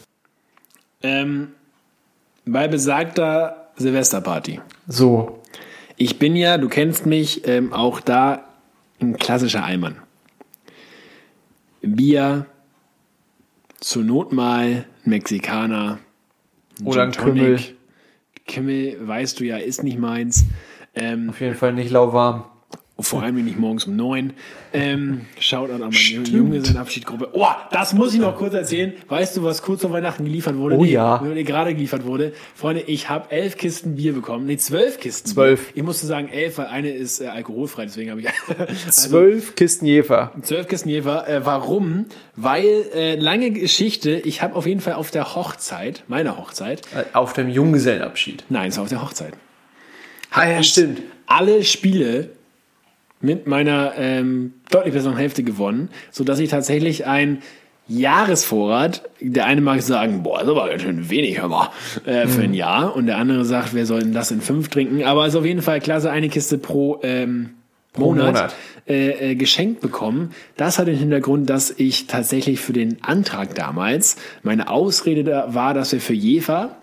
Ähm, 1.02 1.52
bei 2.44 2.68
besagter 2.68 3.68
Silvesterparty. 3.76 4.60
So. 4.86 5.40
Ich 6.02 6.18
bin 6.18 6.34
ja, 6.34 6.58
du 6.58 6.68
kennst 6.68 7.06
mich, 7.06 7.46
ähm, 7.46 7.72
auch 7.72 8.00
da 8.00 8.48
ein 9.00 9.18
klassischer 9.18 9.62
Allmann. 9.64 9.98
Bier, 11.80 12.46
zur 13.78 14.02
Not 14.02 14.32
mal 14.32 14.84
Mexikaner, 15.04 16.00
Oder 16.84 17.04
ein. 17.04 17.12
Kümmel. 17.12 17.60
Kümmel, 18.48 18.96
weißt 19.06 19.38
du 19.38 19.44
ja, 19.44 19.58
ist 19.58 19.84
nicht 19.84 19.96
meins. 19.96 20.44
Ähm, 20.96 21.30
Auf 21.30 21.40
jeden 21.40 21.54
Fall 21.54 21.72
nicht 21.72 21.92
lauwarm. 21.92 22.46
Vor 23.02 23.22
allem 23.22 23.42
nicht 23.44 23.58
morgens 23.58 23.84
um 23.86 23.96
neun. 23.96 24.32
Ähm, 24.72 25.22
Shoutout 25.38 25.74
an 25.74 25.80
meine 25.80 25.92
Junggesellenabschiedgruppe. 26.28 27.28
Oh, 27.32 27.46
das 27.70 27.92
muss 27.92 28.14
ich 28.14 28.20
noch 28.20 28.36
kurz 28.36 28.54
erzählen. 28.54 28.94
Weißt 29.08 29.36
du, 29.36 29.42
was 29.44 29.60
kurz 29.62 29.82
vor 29.82 29.92
Weihnachten 29.92 30.24
geliefert 30.24 30.56
wurde? 30.56 30.76
Oh 30.76 30.82
Nee, 30.84 30.92
ja. 30.92 31.20
nee, 31.22 31.42
gerade 31.42 31.74
geliefert 31.74 32.06
wurde. 32.06 32.32
Freunde, 32.54 32.82
ich 32.86 33.08
habe 33.08 33.30
elf 33.30 33.56
Kisten 33.56 33.96
Bier 33.96 34.12
bekommen. 34.14 34.46
Nee, 34.46 34.56
zwölf 34.56 34.98
Kisten. 34.98 35.28
Zwölf. 35.28 35.70
Ich 35.74 35.82
musste 35.82 36.06
sagen 36.06 36.28
elf, 36.28 36.58
weil 36.58 36.66
eine 36.66 36.90
ist 36.90 37.20
äh, 37.20 37.26
alkoholfrei, 37.26 37.84
deswegen 37.84 38.10
habe 38.10 38.20
ich 38.20 38.28
also, 38.58 38.90
Zwölf 38.90 39.54
Kisten 39.54 39.84
Jefer. 39.86 40.32
zwölf 40.42 40.68
Kisten 40.68 40.88
Jever. 40.88 41.28
Äh, 41.28 41.44
warum? 41.44 42.06
Weil, 42.36 42.86
äh, 42.94 43.16
lange 43.16 43.50
Geschichte, 43.50 44.10
ich 44.12 44.40
habe 44.42 44.54
auf 44.56 44.66
jeden 44.66 44.80
Fall 44.80 44.94
auf 44.94 45.10
der 45.10 45.34
Hochzeit, 45.34 46.04
meiner 46.08 46.38
Hochzeit, 46.38 46.80
Äh, 46.94 47.04
Auf 47.12 47.34
dem 47.34 47.48
Junggesellenabschied. 47.50 48.44
nein, 48.48 48.70
es 48.70 48.76
war 48.76 48.84
auf 48.84 48.88
der 48.88 49.02
Hochzeit, 49.02 49.34
Ah 50.30 50.48
ja, 50.48 50.62
stimmt. 50.62 51.02
alle 51.26 51.62
Spiele 51.62 52.30
mit 53.22 53.46
meiner 53.46 53.92
ähm, 53.96 54.54
deutlich 54.70 54.94
besseren 54.94 55.16
Hälfte 55.16 55.42
gewonnen, 55.42 55.88
sodass 56.10 56.38
ich 56.38 56.50
tatsächlich 56.50 57.06
ein 57.06 57.42
Jahresvorrat, 57.88 59.02
der 59.20 59.46
eine 59.46 59.60
mag 59.60 59.82
sagen, 59.82 60.22
boah, 60.22 60.38
das 60.38 60.48
ist 60.48 60.50
aber 60.50 60.68
ganz 60.68 60.82
schön 60.82 61.10
wenig, 61.10 61.40
hör 61.40 61.48
mal, 61.48 61.70
äh, 62.06 62.26
für 62.26 62.42
ein 62.42 62.54
Jahr. 62.54 62.94
Und 62.94 63.06
der 63.06 63.18
andere 63.18 63.44
sagt, 63.44 63.74
wer 63.74 63.86
soll 63.86 64.00
denn 64.00 64.14
das 64.14 64.30
in 64.30 64.40
fünf 64.40 64.68
trinken? 64.68 65.02
Aber 65.04 65.26
ist 65.26 65.34
auf 65.34 65.44
jeden 65.44 65.62
Fall 65.62 65.80
klasse, 65.80 66.10
eine 66.10 66.28
Kiste 66.28 66.58
pro, 66.58 67.00
ähm, 67.02 67.50
Monat, 67.96 68.26
Monat. 68.26 68.54
Äh, 68.88 69.32
äh, 69.32 69.34
geschenkt 69.34 69.82
bekommen. 69.82 70.30
Das 70.56 70.78
hat 70.78 70.86
den 70.86 70.96
Hintergrund, 70.96 71.50
dass 71.50 71.70
ich 71.70 72.06
tatsächlich 72.06 72.58
für 72.58 72.72
den 72.72 73.04
Antrag 73.04 73.54
damals, 73.54 74.16
meine 74.42 74.70
Ausrede 74.70 75.24
da 75.24 75.54
war, 75.54 75.74
dass 75.74 75.92
wir 75.92 76.00
für 76.00 76.14
Jefa 76.14 76.76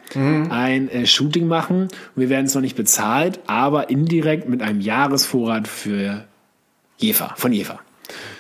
ein 0.49 0.89
äh, 0.89 1.06
Shooting 1.06 1.47
machen. 1.47 1.88
Wir 2.15 2.30
werden 2.30 2.45
es 2.45 2.54
noch 2.56 2.62
nicht 2.62 2.75
bezahlt, 2.75 3.39
aber 3.47 3.89
indirekt 3.89 4.47
mit 4.47 4.62
einem 4.62 4.82
Jahresvorrat 4.82 5.67
für 5.67 6.25
Jefa, 6.99 7.33
von 7.35 7.51
Jefa. 7.53 7.79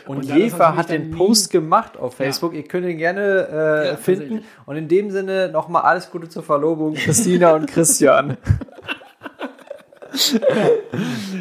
Und, 0.05 0.29
das 0.29 0.35
Jefer 0.37 0.75
hat 0.75 0.89
den 0.89 1.11
Post 1.11 1.51
gemacht 1.51 1.95
auf 1.97 2.15
Facebook. 2.15 2.53
Ihr 2.55 2.63
könnt 2.63 2.87
ihn 2.87 2.97
gerne 2.97 3.47
äh, 3.51 3.87
Ja, 3.89 3.95
finden. 3.97 4.43
Und 4.65 4.75
in 4.75 4.87
dem 4.87 5.11
Sinne 5.11 5.49
nochmal 5.49 5.83
alles 5.83 6.09
Gute 6.09 6.27
zur 6.27 6.41
Verlobung, 6.43 6.95
Christina 6.95 7.51
und 7.53 7.67
Christian. 7.67 8.37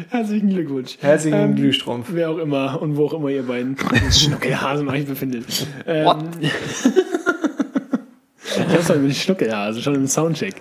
Herzlichen 0.09 0.49
Glückwunsch. 0.49 0.97
Herzlichen 1.01 1.39
Ähm, 1.39 1.55
Glühstrumpf. 1.55 2.09
Wer 2.11 2.29
auch 2.29 2.37
immer 2.37 2.79
und 2.81 2.97
wo 2.97 3.07
auch 3.07 3.13
immer 3.13 3.29
ihr 3.29 3.41
beiden 3.43 3.75
Schnuckelhasen 4.11 4.87
euch 4.87 5.07
befindet. 5.07 5.45
Ähm, 5.87 6.05
What? 6.05 6.23
ich 6.39 6.51
hab's 8.57 8.87
doch 8.87 8.95
über 8.95 9.07
die 9.07 9.15
Schnuckelhase, 9.15 9.81
schon 9.81 9.95
im 9.95 10.05
Soundcheck. 10.07 10.53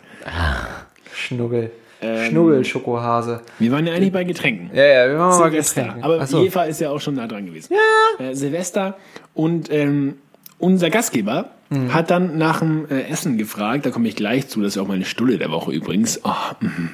Schnuggel. 1.15 1.71
Ähm, 2.01 2.31
Schnuggel, 2.31 2.65
Schokohase. 2.65 3.41
Wir 3.59 3.73
waren 3.73 3.87
ja 3.87 3.95
eigentlich 3.95 4.13
bei 4.13 4.25
Getränken. 4.25 4.71
Ja, 4.73 4.85
ja, 4.85 5.09
wir 5.09 5.19
mal 5.19 5.33
Silvester. 5.33 5.83
Getränke. 5.83 6.05
Aber 6.05 6.21
Achso. 6.21 6.43
Jefa 6.43 6.65
ist 6.65 6.81
ja 6.81 6.91
auch 6.91 7.01
schon 7.01 7.15
nah 7.15 7.27
dran 7.27 7.47
gewesen. 7.47 7.75
Ja. 8.21 8.25
Äh, 8.27 8.35
Silvester 8.35 8.97
und 9.35 9.71
ähm, 9.73 10.19
unser 10.59 10.91
Gastgeber 10.91 11.51
Mhm. 11.71 11.93
hat 11.93 12.11
dann 12.11 12.39
nach 12.39 12.61
dem 12.61 12.87
äh, 12.91 13.03
Essen 13.11 13.37
gefragt, 13.37 13.85
da 13.85 13.91
komme 13.91 14.09
ich 14.09 14.17
gleich 14.17 14.49
zu, 14.49 14.63
das 14.63 14.69
ist 14.69 14.77
ja 14.77 14.83
auch 14.83 14.89
meine 14.89 15.05
Stulle 15.05 15.37
der 15.37 15.51
Woche 15.51 15.71
übrigens. 15.71 16.19
Oh, 16.25 16.31
mhm. 16.61 16.89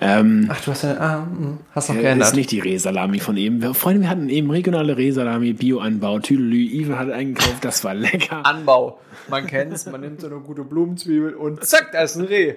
ähm, 0.00 0.46
Ach, 0.48 0.60
du 0.60 0.70
hast 0.70 0.84
ja, 0.84 0.96
ah, 1.00 1.26
hm, 1.28 1.58
hast 1.72 1.88
noch 1.88 1.96
äh, 1.96 2.02
geändert. 2.02 2.28
ist 2.28 2.36
nicht 2.36 2.52
die 2.52 2.60
Rehsalami 2.60 3.18
von 3.18 3.36
eben. 3.36 3.60
Wir- 3.60 3.74
Freunde, 3.74 4.02
wir 4.02 4.08
hatten 4.08 4.28
eben 4.28 4.48
regionale 4.52 4.96
Rehsalami, 4.96 5.54
Bioanbau, 5.54 6.20
Tüdelü, 6.20 6.58
Ivan 6.58 6.96
hat 6.96 7.10
eingekauft, 7.10 7.64
das 7.64 7.82
war 7.82 7.92
lecker. 7.94 8.46
Anbau. 8.46 9.00
Man 9.28 9.48
kennt's, 9.48 9.84
man 9.86 10.00
nimmt 10.00 10.20
so 10.20 10.28
eine 10.28 10.36
gute 10.36 10.62
Blumenzwiebel 10.62 11.34
und 11.34 11.64
zack, 11.64 11.90
da 11.90 12.02
ist 12.02 12.14
ein 12.14 12.26
Reh. 12.26 12.54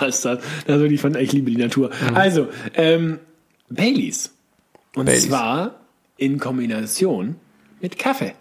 Was 0.00 0.08
ist 0.16 0.24
das? 0.24 0.38
Das 0.66 0.78
wirklich 0.80 1.02
von, 1.02 1.14
ich 1.16 1.32
liebe 1.32 1.50
die 1.50 1.58
Natur. 1.58 1.90
Also, 2.14 2.48
ähm, 2.76 3.18
Baileys. 3.68 4.34
Und 4.96 5.04
Baileys. 5.04 5.26
zwar 5.28 5.74
in 6.16 6.38
Kombination 6.40 7.36
mit 7.82 7.98
Kaffee. 7.98 8.32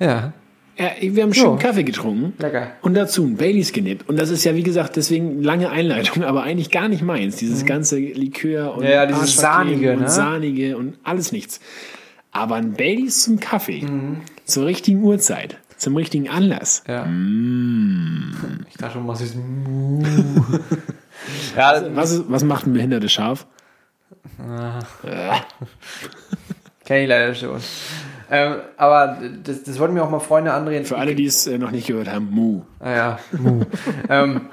Ja, 0.00 0.32
Ja, 0.78 0.90
wir 1.00 1.22
haben 1.22 1.32
schön. 1.32 1.58
Kaffee 1.58 1.84
getrunken. 1.84 2.34
Lecker. 2.38 2.72
Und 2.82 2.94
dazu 2.94 3.24
ein 3.24 3.36
Baileys 3.36 3.72
genippt. 3.72 4.08
Und 4.08 4.18
das 4.18 4.28
ist 4.30 4.44
ja, 4.44 4.54
wie 4.54 4.62
gesagt, 4.62 4.96
deswegen 4.96 5.42
lange 5.42 5.70
Einleitung, 5.70 6.22
aber 6.24 6.42
eigentlich 6.42 6.70
gar 6.70 6.88
nicht 6.88 7.02
meins. 7.02 7.36
Dieses 7.36 7.64
ganze 7.64 7.98
Likör 7.98 8.74
und 8.74 8.80
Mhm. 8.80 8.84
Ja, 8.84 8.90
ja, 8.90 9.06
dieses 9.06 9.36
Sahnige, 9.36 9.92
und 9.94 10.00
ne? 10.02 10.08
Sahnige 10.10 10.76
und 10.76 10.98
alles 11.02 11.32
nichts. 11.32 11.60
Aber 12.30 12.56
ein 12.56 12.74
Baileys 12.74 13.22
zum 13.22 13.40
Kaffee, 13.40 13.82
Mhm. 13.82 14.20
zur 14.44 14.66
richtigen 14.66 15.02
Uhrzeit, 15.02 15.56
zum 15.78 15.96
richtigen 15.96 16.28
Anlass. 16.28 16.84
ja. 16.86 17.06
Mm. 17.06 18.34
Ich 18.68 18.76
dachte 18.76 18.94
schon, 18.94 19.08
was 19.08 19.22
ist. 19.22 19.34
ja, 21.56 21.82
Was, 21.94 22.10
ist, 22.12 22.24
was 22.28 22.44
macht 22.44 22.66
ein 22.66 22.74
behindertes 22.74 23.12
Schaf? 23.12 23.46
kenne 26.84 27.02
ich 27.02 27.08
leider 27.08 27.34
schon. 27.34 27.58
Ähm, 28.30 28.56
aber 28.76 29.18
das, 29.44 29.62
das 29.62 29.78
wollten 29.78 29.94
mir 29.94 30.02
auch 30.02 30.10
mal 30.10 30.20
Freunde 30.20 30.52
andrehen. 30.52 30.84
Für 30.84 30.98
alle, 30.98 31.14
die 31.14 31.26
es 31.26 31.46
äh, 31.46 31.58
noch 31.58 31.70
nicht 31.70 31.86
gehört 31.86 32.10
haben, 32.10 32.28
Mu. 32.30 32.62
Ah 32.80 32.90
ja, 32.90 33.18
Mu. 33.32 33.64
ähm, 34.08 34.48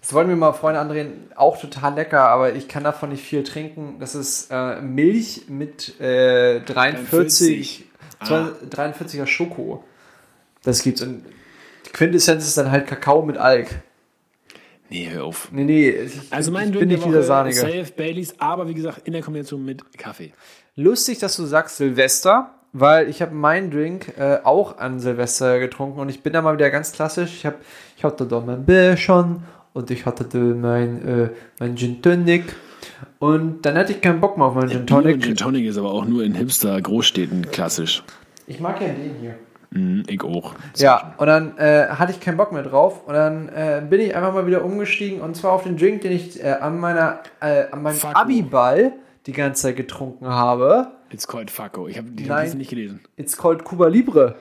das 0.00 0.14
wollten 0.14 0.30
mir 0.30 0.36
mal 0.36 0.52
Freunde 0.52 0.80
andrehen. 0.80 1.30
Auch 1.36 1.60
total 1.60 1.94
lecker, 1.94 2.22
aber 2.22 2.54
ich 2.54 2.68
kann 2.68 2.84
davon 2.84 3.10
nicht 3.10 3.22
viel 3.22 3.42
trinken. 3.42 3.96
Das 4.00 4.14
ist 4.14 4.48
äh, 4.50 4.80
Milch 4.80 5.42
mit 5.48 6.00
äh, 6.00 6.60
43, 6.60 7.84
43. 8.20 8.70
43er 8.70 9.26
Schoko. 9.26 9.84
Das 10.62 10.82
gibt's. 10.82 11.02
Und 11.02 11.24
die 11.86 11.90
Quintessenz 11.90 12.46
ist 12.46 12.56
dann 12.56 12.70
halt 12.70 12.86
Kakao 12.86 13.22
mit 13.22 13.36
Alk. 13.36 13.68
Nee, 14.88 15.08
hör 15.10 15.24
auf. 15.24 15.52
Nee, 15.52 15.64
nee, 15.64 15.90
ich, 15.90 16.12
Also 16.30 16.50
mein 16.50 16.72
ich 16.72 16.78
bin 16.78 16.88
nicht 16.88 17.04
wieder 17.06 17.18
Woche, 17.18 17.22
Sahniger. 17.22 17.60
Safe 17.60 17.92
Baileys, 17.96 18.34
aber 18.38 18.68
wie 18.68 18.74
gesagt, 18.74 19.06
in 19.06 19.12
der 19.12 19.22
Kombination 19.22 19.64
mit 19.64 19.96
Kaffee. 19.96 20.32
Lustig, 20.74 21.18
dass 21.20 21.36
du 21.36 21.44
sagst 21.44 21.76
Silvester, 21.76 22.59
weil 22.72 23.08
ich 23.08 23.20
habe 23.22 23.34
meinen 23.34 23.70
Drink 23.70 24.14
äh, 24.18 24.38
auch 24.44 24.78
an 24.78 25.00
Silvester 25.00 25.58
getrunken 25.58 26.00
und 26.00 26.08
ich 26.08 26.22
bin 26.22 26.32
da 26.32 26.42
mal 26.42 26.54
wieder 26.54 26.70
ganz 26.70 26.92
klassisch. 26.92 27.34
Ich, 27.34 27.46
hab, 27.46 27.56
ich 27.96 28.04
hatte 28.04 28.26
da 28.26 28.40
mein 28.40 28.64
Bier 28.64 28.96
schon 28.96 29.42
und 29.72 29.90
ich 29.90 30.06
hatte 30.06 30.26
mein, 30.38 31.08
äh, 31.08 31.30
mein 31.58 31.76
Gin 31.76 32.00
Tonic 32.02 32.44
und 33.18 33.62
dann 33.62 33.76
hatte 33.76 33.92
ich 33.92 34.00
keinen 34.00 34.20
Bock 34.20 34.36
mehr 34.36 34.46
auf 34.46 34.54
meinen 34.54 34.68
Gin 34.68 34.86
Bier 34.86 34.86
Tonic. 34.86 35.22
Gin 35.22 35.36
Tonic 35.36 35.66
ist 35.66 35.78
aber 35.78 35.92
auch 35.92 36.04
nur 36.04 36.22
in 36.22 36.34
Hipster-Großstädten 36.34 37.50
klassisch. 37.50 38.02
Ich 38.46 38.60
mag 38.60 38.80
ja 38.80 38.88
den 38.88 39.14
hier. 39.20 39.34
Mhm, 39.70 40.02
ich 40.08 40.22
auch. 40.22 40.54
Ja, 40.76 41.14
und 41.18 41.26
dann 41.26 41.56
äh, 41.58 41.86
hatte 41.90 42.12
ich 42.12 42.20
keinen 42.20 42.36
Bock 42.36 42.52
mehr 42.52 42.64
drauf 42.64 43.06
und 43.06 43.14
dann 43.14 43.48
äh, 43.48 43.82
bin 43.88 44.00
ich 44.00 44.16
einfach 44.16 44.34
mal 44.34 44.46
wieder 44.46 44.64
umgestiegen 44.64 45.20
und 45.20 45.36
zwar 45.36 45.52
auf 45.52 45.62
den 45.62 45.76
Drink, 45.76 46.00
den 46.02 46.12
ich 46.12 46.42
äh, 46.42 46.50
an 46.52 46.80
meiner 46.80 47.20
äh, 47.40 47.64
an 47.70 47.82
meinem 47.82 47.94
Fuck. 47.94 48.16
Abiball 48.16 48.92
die 49.26 49.32
ganze 49.32 49.62
Zeit 49.62 49.76
getrunken 49.76 50.26
habe. 50.26 50.88
It's 51.12 51.26
called 51.26 51.50
Fucko. 51.50 51.88
Ich 51.88 51.98
habe 51.98 52.10
die 52.10 52.24
Nein. 52.24 52.56
nicht 52.58 52.70
gelesen. 52.70 53.00
It's 53.16 53.36
called 53.36 53.64
Cuba 53.64 53.88
Libre. 53.88 54.36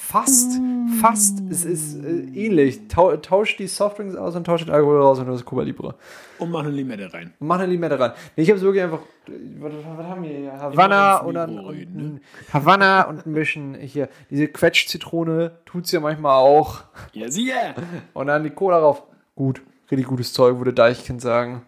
Fast, 0.00 0.60
fast. 1.00 1.42
Es 1.50 1.64
ist 1.64 1.96
äh, 2.02 2.20
ähnlich. 2.32 2.86
Tau 2.88 3.16
tausch 3.16 3.56
die 3.56 3.66
Softdrinks 3.66 4.14
aus 4.14 4.36
und 4.36 4.44
tausch 4.44 4.64
den 4.64 4.72
Alkohol 4.72 5.02
raus 5.02 5.18
und 5.18 5.26
du 5.26 5.32
hast 5.32 5.44
Cuba 5.44 5.62
Libre. 5.62 5.96
Und 6.38 6.50
mach 6.50 6.60
eine 6.60 6.70
Limette 6.70 7.12
rein. 7.12 7.34
Und 7.38 7.46
mach 7.48 7.58
eine 7.58 7.70
Limette 7.70 7.98
ran. 7.98 8.12
Nee, 8.36 8.44
ich 8.44 8.48
habe 8.48 8.58
es 8.58 8.64
wirklich 8.64 8.82
einfach. 8.82 9.00
Was, 9.26 9.72
was 9.96 10.06
haben 10.06 10.22
wir 10.22 10.30
hier? 10.30 10.52
Havanna 10.52 11.16
und 11.18 11.34
dann. 11.34 11.58
Und, 11.58 11.76
ein 11.76 12.20
Havanna 12.52 13.02
und 13.02 13.26
ein 13.26 13.34
bisschen 13.34 13.74
hier. 13.74 14.08
Diese 14.30 14.48
Quetschzitrone 14.48 15.58
tut's 15.66 15.92
ja 15.92 16.00
manchmal 16.00 16.36
auch. 16.36 16.84
Ja, 17.12 17.30
sicher. 17.30 17.74
Und 18.14 18.28
dann 18.28 18.44
die 18.44 18.50
Cola 18.50 18.80
drauf. 18.80 19.02
Gut. 19.34 19.60
Richtig 19.90 20.06
gutes 20.06 20.32
Zeug, 20.32 20.58
würde 20.58 20.72
Deichkind 20.72 21.20
sagen. 21.20 21.66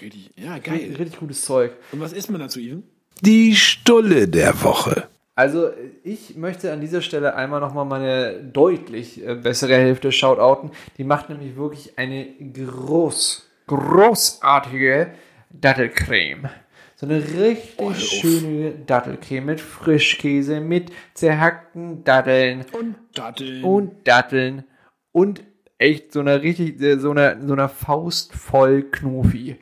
Richtig. 0.00 0.32
Ja, 0.36 0.58
geil. 0.58 0.94
Richtig 0.98 1.18
gutes 1.18 1.42
Zeug. 1.42 1.72
Und 1.92 2.00
was 2.00 2.12
isst 2.12 2.30
man 2.30 2.40
dazu, 2.40 2.60
Even? 2.60 2.84
Die 3.22 3.54
Stulle 3.56 4.28
der 4.28 4.62
Woche. 4.62 5.08
Also 5.34 5.70
ich 6.02 6.36
möchte 6.36 6.72
an 6.72 6.80
dieser 6.80 7.00
Stelle 7.00 7.34
einmal 7.36 7.60
nochmal 7.60 7.84
meine 7.84 8.42
deutlich 8.42 9.24
äh, 9.24 9.36
bessere 9.36 9.74
Hälfte 9.76 10.10
shoutouten. 10.10 10.70
Die 10.96 11.04
macht 11.04 11.28
nämlich 11.28 11.56
wirklich 11.56 11.96
eine 11.96 12.26
groß, 12.26 13.48
großartige 13.68 15.12
Dattelcreme. 15.50 16.48
So 16.96 17.06
eine 17.06 17.18
richtig 17.22 17.74
Oh, 17.78 17.94
schöne 17.94 18.72
Dattelcreme 18.72 19.46
mit 19.46 19.60
Frischkäse, 19.60 20.58
mit 20.60 20.90
zerhackten 21.14 22.02
Datteln 22.02 22.64
Und 22.72 22.96
Datteln. 23.14 23.62
und 23.62 24.08
Datteln 24.08 24.64
und 25.12 25.44
echt 25.78 26.12
so 26.12 26.18
einer 26.20 26.42
richtig, 26.42 26.80
äh, 26.80 26.98
so 26.98 27.12
einer, 27.12 27.36
so 27.46 27.52
einer 27.52 27.68
Faust 27.68 28.32
voll 28.32 28.82
Knofi. 28.82 29.56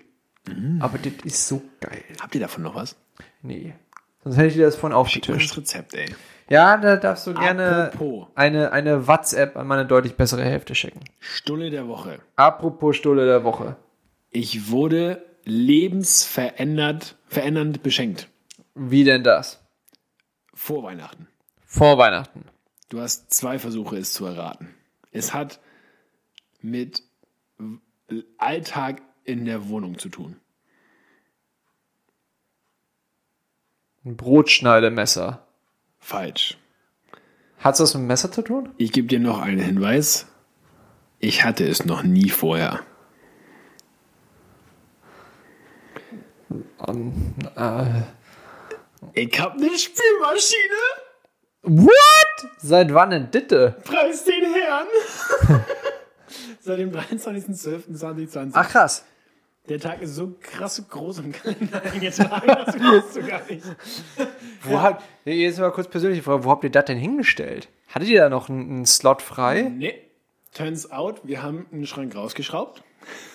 Mm. 0.49 0.81
Aber 0.81 0.97
das 0.97 1.13
ist 1.25 1.47
so 1.47 1.61
geil. 1.81 2.03
Habt 2.23 2.35
ihr 2.35 2.41
davon 2.41 2.63
noch 2.63 2.75
was? 2.75 2.97
Nee. 3.47 3.75
Sonst 4.25 4.37
hätte 4.37 4.49
ich 4.49 4.55
dir 4.55 4.65
das 4.67 4.77
vorhin 4.77 4.93
Schick 5.09 5.29
mir 5.29 5.35
aufgetischt. 5.35 5.51
das 5.53 5.59
Rezept, 5.59 5.95
ey. 5.95 6.15
Ja, 6.49 6.77
da 6.77 6.97
darfst 6.97 7.27
du 7.27 7.35
gerne 7.35 7.87
Apropos. 7.93 8.29
eine, 8.35 8.71
eine 8.73 9.07
WhatsApp 9.09 9.57
an 9.57 9.67
meine 9.67 9.85
deutlich 9.87 10.15
bessere 10.17 10.45
Hälfte 10.45 10.75
schicken. 10.75 11.01
Stulle 11.19 11.71
der 11.71 11.89
Woche. 11.89 12.21
Apropos 12.37 12.97
Stulle 12.97 13.27
der 13.27 13.43
Woche. 13.45 13.77
Ich 14.31 14.71
wurde 14.71 15.25
lebensverändert, 15.45 17.17
verändernd 17.27 17.83
beschenkt. 17.83 18.29
Wie 18.75 19.05
denn 19.05 19.25
das? 19.25 19.61
Vor 20.55 20.83
Weihnachten. 20.83 21.29
Vor 21.65 21.99
Weihnachten. 21.99 22.45
Du 22.89 23.01
hast 23.01 23.33
zwei 23.33 23.59
Versuche, 23.59 23.97
es 23.97 24.13
zu 24.13 24.27
erraten. 24.27 24.75
Es 25.11 25.35
hat 25.35 25.61
mit 26.61 27.03
Alltag 28.39 29.03
in 29.25 29.45
der 29.45 29.69
Wohnung 29.69 29.99
zu 29.99 30.09
tun. 30.09 30.37
Ein 34.07 34.17
Brotschneidemesser. 34.17 35.45
Falsch. 35.99 36.57
Hat's 37.59 37.81
was 37.81 37.93
mit 37.95 38.03
dem 38.05 38.07
Messer 38.07 38.31
zu 38.31 38.43
tun? 38.43 38.73
Ich 38.77 38.93
gebe 38.93 39.09
dir 39.09 39.19
noch 39.19 39.41
einen 39.41 39.59
Hinweis. 39.59 40.29
Ich 41.19 41.43
hatte 41.45 41.67
es 41.67 41.85
noch 41.85 42.05
nie 42.05 42.29
vorher. 42.29 42.81
Äh, 47.57 48.03
Ich 49.15 49.41
habe 49.41 49.55
eine 49.59 49.77
Spülmaschine. 49.77 50.83
what? 51.63 52.51
Seit 52.59 52.95
wann 52.95 53.11
denn 53.11 53.31
Ditte? 53.33 53.77
Preis 53.83 54.23
den 54.25 54.53
Herrn. 54.55 54.87
Seit 56.61 56.79
dem 56.79 56.93
23.12.2020. 56.93 58.51
Ach 58.55 58.69
krass. 58.69 59.05
Der 59.69 59.81
Tag 59.81 60.01
ist 60.01 60.15
so 60.15 60.35
krass 60.41 60.83
groß 60.89 61.19
im 61.19 61.33
Kalender 61.33 61.81
das 61.81 62.19
weißt 62.21 63.17
du 63.17 63.27
gar 63.27 63.43
nicht. 63.49 63.65
Wo 64.63 64.81
habt, 64.81 65.03
jetzt 65.25 65.59
mal 65.59 65.73
kurz 65.73 65.89
persönliche 65.89 66.23
Frage, 66.23 66.45
wo 66.45 66.51
habt 66.51 66.65
ihr 66.65 66.71
das 66.71 66.85
denn 66.85 66.99
hingestellt? 66.99 67.69
Hattet 67.89 68.09
ihr 68.09 68.21
da 68.21 68.29
noch 68.29 68.49
einen, 68.49 68.71
einen 68.71 68.87
Slot 68.87 69.23
frei? 69.23 69.63
Nee, 69.63 69.95
turns 70.55 70.91
out, 70.91 71.21
wir 71.25 71.43
haben 71.43 71.67
einen 71.73 71.87
Schrank 71.87 72.15
rausgeschraubt, 72.15 72.83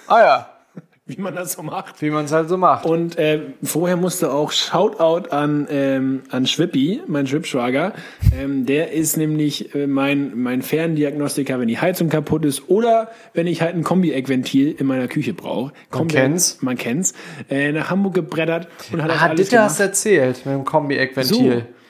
Ah 0.07 0.19
ja. 0.19 0.60
Wie 1.07 1.19
man 1.19 1.35
das 1.35 1.53
so 1.53 1.63
macht. 1.63 2.01
Wie 2.01 2.09
man 2.11 2.25
es 2.25 2.31
halt 2.31 2.47
so 2.47 2.57
macht. 2.57 2.85
Und 2.85 3.17
äh, 3.17 3.41
vorher 3.63 3.97
musste 3.97 4.31
auch 4.31 4.51
Shoutout 4.51 5.29
an, 5.31 5.67
ähm, 5.69 6.21
an 6.29 6.45
Schwippi, 6.45 7.01
mein 7.07 7.27
Schwippschwager. 7.27 7.93
Ähm, 8.39 8.65
der 8.65 8.91
ist 8.93 9.17
nämlich 9.17 9.73
äh, 9.75 9.87
mein, 9.87 10.31
mein 10.39 10.61
Ferndiagnostiker, 10.61 11.59
wenn 11.59 11.67
die 11.67 11.79
Heizung 11.79 12.07
kaputt 12.09 12.45
ist 12.45 12.69
oder 12.69 13.09
wenn 13.33 13.47
ich 13.47 13.61
halt 13.61 13.75
ein 13.75 13.83
Kombi-Eckventil 13.83 14.71
in 14.77 14.85
meiner 14.85 15.07
Küche 15.07 15.33
brauche. 15.33 15.73
Man 15.91 16.07
kennt's. 16.07 16.61
Man 16.61 16.77
kennt's. 16.77 17.13
Äh, 17.49 17.71
nach 17.71 17.89
Hamburg 17.89 18.13
gebrettert 18.13 18.67
und 18.93 19.01
hat 19.03 19.09
das 19.09 19.17
Ah, 19.21 19.25
alles 19.25 19.49
Ditte 19.49 19.59
hast 19.61 19.77
gemacht. 19.77 19.79
du 19.79 19.83
erzählt 19.83 20.45
mit 20.45 20.55
dem 20.55 20.65
Kombi-Eckventil. 20.65 21.65
So. 21.67 21.80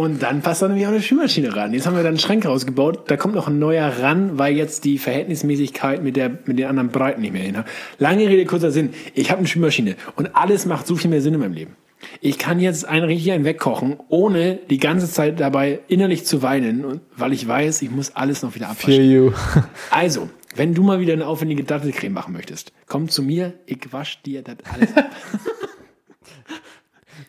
Und 0.00 0.22
dann 0.22 0.40
passt 0.40 0.62
da 0.62 0.68
nämlich 0.68 0.86
auch 0.86 0.92
eine 0.92 1.02
Spülmaschine 1.02 1.54
ran. 1.54 1.74
Jetzt 1.74 1.86
haben 1.86 1.94
wir 1.94 2.02
dann 2.02 2.12
einen 2.12 2.18
Schrank 2.18 2.46
rausgebaut. 2.46 3.10
Da 3.10 3.18
kommt 3.18 3.34
noch 3.34 3.48
ein 3.48 3.58
neuer 3.58 3.86
ran, 4.00 4.38
weil 4.38 4.56
jetzt 4.56 4.86
die 4.86 4.96
Verhältnismäßigkeit 4.96 6.02
mit, 6.02 6.16
der, 6.16 6.30
mit 6.46 6.58
den 6.58 6.68
anderen 6.68 6.88
Breiten 6.88 7.20
nicht 7.20 7.34
mehr 7.34 7.42
hin. 7.42 7.62
Lange 7.98 8.26
Rede, 8.26 8.46
kurzer 8.46 8.70
Sinn. 8.70 8.94
Ich 9.14 9.30
habe 9.30 9.40
eine 9.40 9.46
Spülmaschine 9.46 9.96
und 10.16 10.34
alles 10.34 10.64
macht 10.64 10.86
so 10.86 10.96
viel 10.96 11.10
mehr 11.10 11.20
Sinn 11.20 11.34
in 11.34 11.40
meinem 11.40 11.52
Leben. 11.52 11.76
Ich 12.22 12.38
kann 12.38 12.60
jetzt 12.60 12.86
einen 12.86 13.04
richtig 13.04 13.32
einen 13.32 13.44
wegkochen, 13.44 13.98
ohne 14.08 14.58
die 14.70 14.78
ganze 14.78 15.06
Zeit 15.06 15.38
dabei 15.38 15.80
innerlich 15.88 16.24
zu 16.24 16.40
weinen, 16.40 17.02
weil 17.14 17.34
ich 17.34 17.46
weiß, 17.46 17.82
ich 17.82 17.90
muss 17.90 18.16
alles 18.16 18.42
noch 18.42 18.54
wieder 18.54 18.70
abwaschen. 18.70 19.04
you. 19.04 19.32
Also, 19.90 20.30
wenn 20.56 20.72
du 20.72 20.82
mal 20.82 21.00
wieder 21.00 21.12
eine 21.12 21.26
aufwendige 21.26 21.64
Dattelcreme 21.64 22.14
machen 22.14 22.32
möchtest, 22.32 22.72
komm 22.86 23.10
zu 23.10 23.22
mir, 23.22 23.52
ich 23.66 23.92
wasch 23.92 24.22
dir 24.22 24.40
das 24.40 24.56
alles 24.72 24.96
ab 24.96 25.10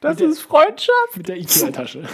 Das 0.01 0.19
ist 0.19 0.41
Freundschaft. 0.41 1.15
mit 1.15 1.27
der 1.27 1.37
Ikea-Tasche. 1.37 2.03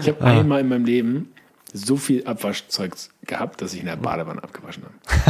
ich 0.00 0.08
habe 0.08 0.24
einmal 0.24 0.60
in 0.60 0.68
meinem 0.68 0.84
Leben 0.84 1.32
so 1.72 1.96
viel 1.96 2.26
Abwaschzeug 2.26 2.94
gehabt, 3.22 3.62
dass 3.62 3.74
ich 3.74 3.80
in 3.80 3.86
der 3.86 3.96
Badewanne 3.96 4.42
abgewaschen 4.42 4.84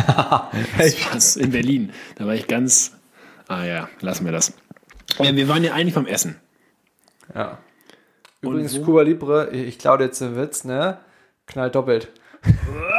habe. 0.06 0.48
Das 0.78 1.04
war's 1.06 1.36
in 1.36 1.50
Berlin. 1.50 1.92
Da 2.16 2.26
war 2.26 2.34
ich 2.34 2.46
ganz. 2.46 2.96
Ah 3.46 3.64
ja, 3.64 3.88
lassen 4.00 4.24
wir 4.24 4.32
das. 4.32 4.54
Ja, 5.18 5.36
wir 5.36 5.48
waren 5.48 5.62
ja 5.62 5.74
eigentlich 5.74 5.94
beim 5.94 6.06
Essen. 6.06 6.36
Ja. 7.34 7.58
Übrigens, 8.40 8.80
Cuba 8.82 9.02
Libre, 9.02 9.50
ich 9.50 9.78
klaue 9.78 9.98
dir 9.98 10.04
jetzt 10.04 10.20
den 10.20 10.36
Witz, 10.36 10.64
ne? 10.64 10.98
Knallt 11.46 11.74
doppelt. 11.74 12.08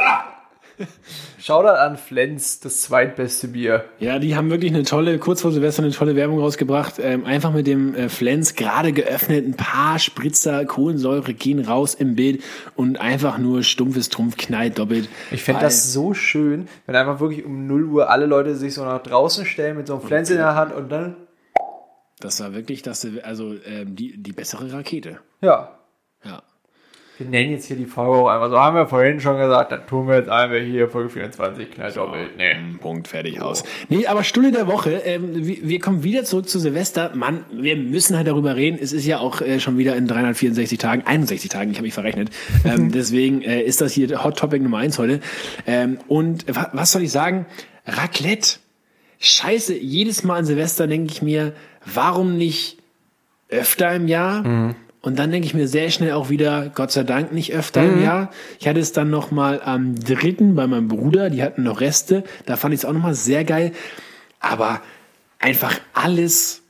Schau 1.38 1.62
da 1.62 1.74
an 1.74 1.96
Flens, 1.96 2.60
das 2.60 2.82
zweitbeste 2.82 3.48
Bier. 3.48 3.84
Ja, 3.98 4.18
die 4.18 4.36
haben 4.36 4.50
wirklich 4.50 4.72
eine 4.72 4.84
tolle, 4.84 5.18
kurz 5.18 5.42
vor 5.42 5.52
Silvester 5.52 5.82
eine 5.82 5.92
tolle 5.92 6.16
Werbung 6.16 6.38
rausgebracht. 6.38 6.94
Ähm, 6.98 7.24
einfach 7.24 7.52
mit 7.52 7.66
dem 7.66 7.94
äh, 7.94 8.08
Flens 8.08 8.54
gerade 8.54 8.92
geöffnet, 8.92 9.46
ein 9.46 9.54
paar 9.54 9.98
Spritzer 9.98 10.64
Kohlensäure 10.64 11.34
gehen 11.34 11.64
raus 11.64 11.94
im 11.94 12.14
Bild 12.16 12.42
und 12.76 13.00
einfach 13.00 13.38
nur 13.38 13.62
stumpfes 13.62 14.08
Trumpf 14.08 14.36
knallt 14.36 14.78
doppelt. 14.78 15.08
Ich 15.30 15.42
fände 15.42 15.60
das 15.62 15.92
so 15.92 16.14
schön, 16.14 16.68
wenn 16.86 16.96
einfach 16.96 17.20
wirklich 17.20 17.44
um 17.44 17.66
0 17.66 17.84
Uhr 17.84 18.10
alle 18.10 18.26
Leute 18.26 18.54
sich 18.54 18.74
so 18.74 18.84
nach 18.84 19.02
draußen 19.02 19.44
stellen 19.46 19.76
mit 19.76 19.86
so 19.86 19.94
einem 19.94 20.02
Flens 20.02 20.30
in 20.30 20.36
der 20.36 20.54
Hand 20.54 20.72
und 20.72 20.90
dann, 20.90 21.16
Das 22.20 22.40
war 22.40 22.52
wirklich 22.54 22.82
das, 22.82 23.06
also 23.22 23.54
ähm, 23.64 23.96
die, 23.96 24.22
die 24.22 24.32
bessere 24.32 24.72
Rakete. 24.72 25.18
ja. 25.40 25.76
Ja. 26.22 26.42
Wir 27.20 27.28
nennen 27.28 27.52
jetzt 27.52 27.66
hier 27.66 27.76
die 27.76 27.84
Folge 27.84 28.12
auch 28.12 28.28
einfach 28.28 28.48
so, 28.48 28.58
haben 28.58 28.76
wir 28.76 28.86
vorhin 28.86 29.20
schon 29.20 29.36
gesagt, 29.36 29.72
dann 29.72 29.86
tun 29.86 30.08
wir 30.08 30.16
jetzt 30.16 30.30
einfach 30.30 30.56
hier 30.56 30.88
Folge 30.88 31.10
24, 31.10 31.70
knallt 31.70 31.94
doppelt. 31.94 32.30
Nee. 32.38 32.54
Punkt, 32.80 33.08
fertig 33.08 33.42
aus. 33.42 33.62
Nee, 33.90 34.06
aber 34.06 34.24
Stunde 34.24 34.52
der 34.52 34.66
Woche. 34.66 35.02
Ähm, 35.04 35.46
wir, 35.46 35.58
wir 35.60 35.80
kommen 35.80 36.02
wieder 36.02 36.24
zurück 36.24 36.48
zu 36.48 36.58
Silvester. 36.58 37.12
Mann, 37.14 37.44
wir 37.52 37.76
müssen 37.76 38.16
halt 38.16 38.26
darüber 38.26 38.56
reden. 38.56 38.78
Es 38.80 38.94
ist 38.94 39.04
ja 39.04 39.18
auch 39.18 39.42
äh, 39.42 39.60
schon 39.60 39.76
wieder 39.76 39.96
in 39.96 40.06
364 40.06 40.78
Tagen, 40.78 41.02
61 41.04 41.50
Tagen, 41.50 41.70
ich 41.70 41.76
habe 41.76 41.84
mich 41.84 41.92
verrechnet. 41.92 42.30
Ähm, 42.64 42.90
deswegen 42.92 43.42
äh, 43.42 43.60
ist 43.60 43.82
das 43.82 43.92
hier 43.92 44.24
Hot 44.24 44.38
Topic 44.38 44.62
Nummer 44.62 44.78
eins 44.78 44.98
heute. 44.98 45.20
Ähm, 45.66 45.98
und 46.08 46.46
wa 46.48 46.70
was 46.72 46.92
soll 46.92 47.02
ich 47.02 47.12
sagen? 47.12 47.44
Raclette. 47.84 48.60
Scheiße, 49.18 49.76
jedes 49.76 50.24
Mal 50.24 50.38
an 50.38 50.44
Silvester 50.46 50.86
denke 50.86 51.12
ich 51.12 51.20
mir, 51.20 51.52
warum 51.84 52.38
nicht 52.38 52.78
öfter 53.50 53.94
im 53.94 54.08
Jahr? 54.08 54.74
Und 55.02 55.18
dann 55.18 55.30
denke 55.30 55.46
ich 55.46 55.54
mir 55.54 55.66
sehr 55.66 55.90
schnell 55.90 56.12
auch 56.12 56.28
wieder, 56.28 56.70
Gott 56.74 56.92
sei 56.92 57.04
Dank 57.04 57.32
nicht 57.32 57.54
öfter 57.54 57.82
im 57.82 58.02
Jahr. 58.02 58.30
Ich 58.58 58.68
hatte 58.68 58.80
es 58.80 58.92
dann 58.92 59.08
noch 59.08 59.30
mal 59.30 59.62
am 59.62 59.94
dritten 59.94 60.54
bei 60.54 60.66
meinem 60.66 60.88
Bruder, 60.88 61.30
die 61.30 61.42
hatten 61.42 61.62
noch 61.62 61.80
Reste. 61.80 62.22
Da 62.44 62.56
fand 62.56 62.74
ich 62.74 62.80
es 62.80 62.84
auch 62.84 62.92
noch 62.92 63.02
mal 63.02 63.14
sehr 63.14 63.44
geil. 63.44 63.72
Aber 64.40 64.82
einfach 65.38 65.80
alles, 65.94 66.60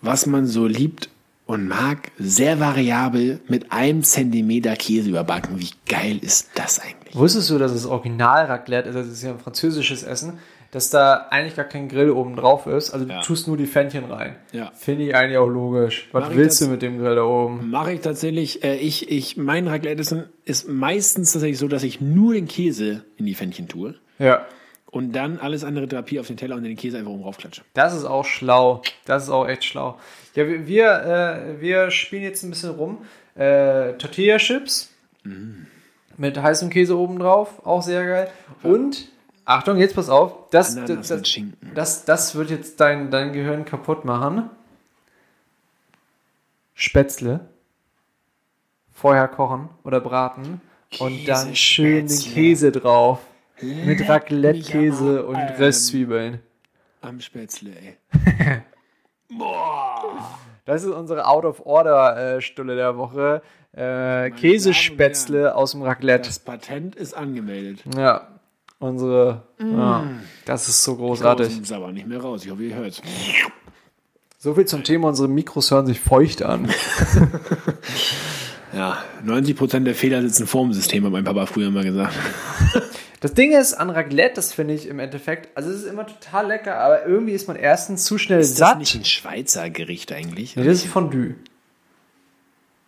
was 0.00 0.26
man 0.26 0.46
so 0.46 0.66
liebt 0.66 1.08
und 1.46 1.66
mag, 1.66 2.12
sehr 2.18 2.60
variabel 2.60 3.40
mit 3.48 3.72
einem 3.72 4.04
Zentimeter 4.04 4.76
Käse 4.76 5.10
überbacken. 5.10 5.58
Wie 5.58 5.70
geil 5.88 6.18
ist 6.20 6.50
das 6.54 6.78
eigentlich? 6.78 7.16
Wusstest 7.16 7.50
du, 7.50 7.58
dass 7.58 7.72
es 7.72 7.84
Original 7.84 8.46
Raclette 8.46 8.90
ist, 8.90 8.94
das 8.94 9.08
ist 9.08 9.22
ja 9.24 9.30
ein 9.30 9.40
französisches 9.40 10.04
Essen, 10.04 10.38
dass 10.76 10.90
da 10.90 11.28
eigentlich 11.30 11.56
gar 11.56 11.64
kein 11.64 11.88
Grill 11.88 12.10
oben 12.10 12.36
drauf 12.36 12.66
ist, 12.66 12.90
also 12.92 13.06
Ja. 13.06 13.20
du 13.20 13.26
tust 13.26 13.48
nur 13.48 13.56
die 13.56 13.64
Fännchen 13.64 14.04
rein. 14.04 14.36
Ja. 14.52 14.70
Finde 14.74 15.04
ich 15.04 15.16
eigentlich 15.16 15.38
auch 15.38 15.48
logisch. 15.48 16.08
Was 16.12 16.24
Mach 16.28 16.34
willst 16.36 16.60
du 16.60 16.66
mit 16.68 16.82
dem 16.82 16.98
Grill 16.98 17.14
da 17.16 17.24
oben? 17.24 17.70
Mache 17.70 17.94
ich 17.94 18.00
tatsächlich, 18.02 18.62
äh, 18.62 18.76
ich, 18.76 19.10
ich, 19.10 19.38
mein 19.38 19.66
Raclette 19.68 20.02
ist, 20.02 20.14
ist 20.44 20.68
meistens 20.68 21.32
tatsächlich 21.32 21.58
so, 21.58 21.66
dass 21.66 21.82
ich 21.82 22.02
nur 22.02 22.34
den 22.34 22.46
Käse 22.46 23.04
in 23.16 23.24
die 23.24 23.34
Pfännchen 23.34 23.68
tue 23.68 23.94
Ja. 24.18 24.44
und 24.90 25.12
dann 25.12 25.38
alles 25.38 25.64
andere 25.64 25.86
drapiere 25.86 26.20
auf 26.20 26.26
den 26.26 26.36
Teller 26.36 26.56
und 26.56 26.64
den 26.64 26.76
Käse 26.76 26.98
einfach 26.98 27.10
oben 27.12 27.22
raufklatsche. 27.22 27.62
Das 27.72 27.94
ist 27.96 28.04
auch 28.04 28.26
schlau. 28.26 28.82
Das 29.06 29.22
ist 29.24 29.30
auch 29.30 29.48
echt 29.48 29.64
schlau. 29.64 29.98
Ja, 30.34 30.46
wir, 30.46 30.66
wir, 30.66 30.92
äh, 31.56 31.60
wir 31.62 31.90
spielen 31.90 32.22
jetzt 32.22 32.42
ein 32.42 32.50
bisschen 32.50 32.70
rum. 32.72 32.98
Äh, 33.34 33.94
Tortilla-Chips 33.94 34.90
mit 36.18 36.40
heißem 36.40 36.70
Käse 36.70 36.96
oben 36.98 37.18
drauf, 37.18 37.64
auch 37.66 37.82
sehr 37.82 38.06
geil. 38.06 38.28
Und, 38.62 39.08
Achtung, 39.46 39.78
jetzt 39.78 39.94
pass 39.94 40.08
auf, 40.08 40.50
das, 40.50 40.74
das, 40.74 41.06
das, 41.08 41.22
das, 41.74 42.04
das 42.04 42.34
wird 42.34 42.50
jetzt 42.50 42.80
dein, 42.80 43.12
dein 43.12 43.32
Gehirn 43.32 43.64
kaputt 43.64 44.04
machen. 44.04 44.50
Spätzle. 46.74 47.40
Vorher 48.92 49.28
kochen 49.28 49.68
oder 49.84 50.00
braten. 50.00 50.60
und 50.98 51.26
dann 51.26 51.54
schön 51.54 52.08
den. 52.08 52.18
Käse 52.18 52.72
drauf. 52.72 53.20
Mit 53.62 54.08
Raclette-Käse 54.08 55.24
und 55.24 55.36
an. 55.36 55.54
Röstzwiebeln. 55.54 56.40
Am 57.00 57.20
Spätzle, 57.20 57.70
ey. 57.70 57.96
Das 60.64 60.82
ist 60.82 60.90
unsere 60.90 61.28
Out-of-Order-Stulle 61.28 62.74
der 62.74 62.96
Woche. 62.96 63.40
Äh, 63.72 64.30
Käsespätzle 64.32 65.54
aus 65.54 65.70
dem 65.70 65.82
Raclette. 65.82 66.28
Das 66.28 66.40
Patent 66.40 66.96
ist 66.96 67.14
angemeldet. 67.14 67.84
Ja, 67.96 68.35
unsere. 68.78 69.42
Ja, 69.58 70.06
das 70.44 70.68
ist 70.68 70.82
so 70.84 70.96
großartig. 70.96 71.60
ist 71.60 71.72
aber 71.72 71.92
nicht 71.92 72.06
mehr 72.06 72.20
raus. 72.20 72.44
Ich 72.44 72.50
hoffe, 72.50 72.62
ihr 72.62 72.74
hört 72.74 73.00
So 74.38 74.54
viel 74.54 74.66
zum 74.66 74.84
Thema, 74.84 75.08
unsere 75.08 75.28
Mikros 75.28 75.70
hören 75.70 75.86
sich 75.86 76.00
feucht 76.00 76.42
an. 76.42 76.68
Ja, 78.72 78.98
90% 79.24 79.84
der 79.84 79.94
Fehler 79.94 80.20
sitzen 80.20 80.46
vor 80.46 80.62
dem 80.64 80.74
System, 80.74 81.04
hat 81.06 81.12
mein 81.12 81.24
Papa 81.24 81.46
früher 81.46 81.70
mal 81.70 81.84
gesagt. 81.84 82.14
Das 83.20 83.32
Ding 83.32 83.52
ist 83.52 83.72
an 83.72 83.88
Raclette, 83.88 84.34
das 84.34 84.52
finde 84.52 84.74
ich 84.74 84.86
im 84.86 84.98
Endeffekt, 84.98 85.56
also 85.56 85.70
es 85.70 85.76
ist 85.76 85.86
immer 85.86 86.06
total 86.06 86.48
lecker, 86.48 86.78
aber 86.78 87.06
irgendwie 87.06 87.32
ist 87.32 87.48
man 87.48 87.56
erstens 87.56 88.04
zu 88.04 88.18
schnell 88.18 88.40
Ist 88.40 88.60
das 88.60 88.68
satt. 88.68 88.78
nicht 88.78 88.94
ein 88.94 89.06
Schweizer 89.06 89.70
Gericht 89.70 90.12
eigentlich? 90.12 90.54
Nee, 90.54 90.64
das 90.64 90.84
ist 90.84 90.86
Fondue. 90.88 91.34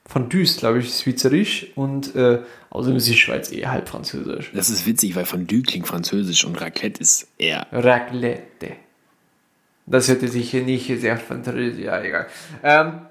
Fondue 0.08 0.40
ist, 0.40 0.60
glaube 0.60 0.78
ich, 0.78 0.88
schweizerisch 0.88 1.66
und 1.74 2.16
äh, 2.16 2.40
außerdem 2.70 2.96
ist 2.96 3.08
die 3.08 3.14
Schweiz 3.14 3.52
eh 3.52 3.66
halb 3.66 3.90
französisch. 3.90 4.50
Das 4.54 4.70
ist 4.70 4.86
witzig, 4.86 5.14
weil 5.14 5.26
Fondue 5.26 5.62
klingt 5.62 5.86
französisch 5.86 6.46
und 6.46 6.58
Raclette 6.58 6.98
ist 6.98 7.28
eher. 7.36 7.66
Raclette. 7.70 8.76
Das 9.84 10.08
hört 10.08 10.20
sich 10.22 10.50
hier 10.50 10.62
nicht 10.62 10.86
sehr 10.86 11.18
französisch, 11.18 11.84
ja, 11.84 12.02
egal. 12.02 12.26
Ähm, 12.62 13.02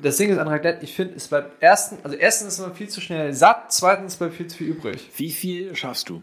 das 0.00 0.16
Ding 0.16 0.30
ist 0.30 0.38
an 0.38 0.48
Raclette, 0.48 0.82
ich 0.82 0.94
finde, 0.94 1.16
es 1.16 1.28
bleibt 1.28 1.62
erstens, 1.62 2.02
also 2.02 2.16
erstens 2.16 2.54
ist 2.54 2.60
man 2.60 2.74
viel 2.74 2.88
zu 2.88 3.02
schnell 3.02 3.34
satt, 3.34 3.70
zweitens 3.72 4.16
bleibt 4.16 4.36
viel 4.36 4.46
zu 4.46 4.56
viel 4.56 4.68
übrig. 4.68 5.10
Wie 5.16 5.30
viel 5.30 5.76
schaffst 5.76 6.08
du? 6.08 6.22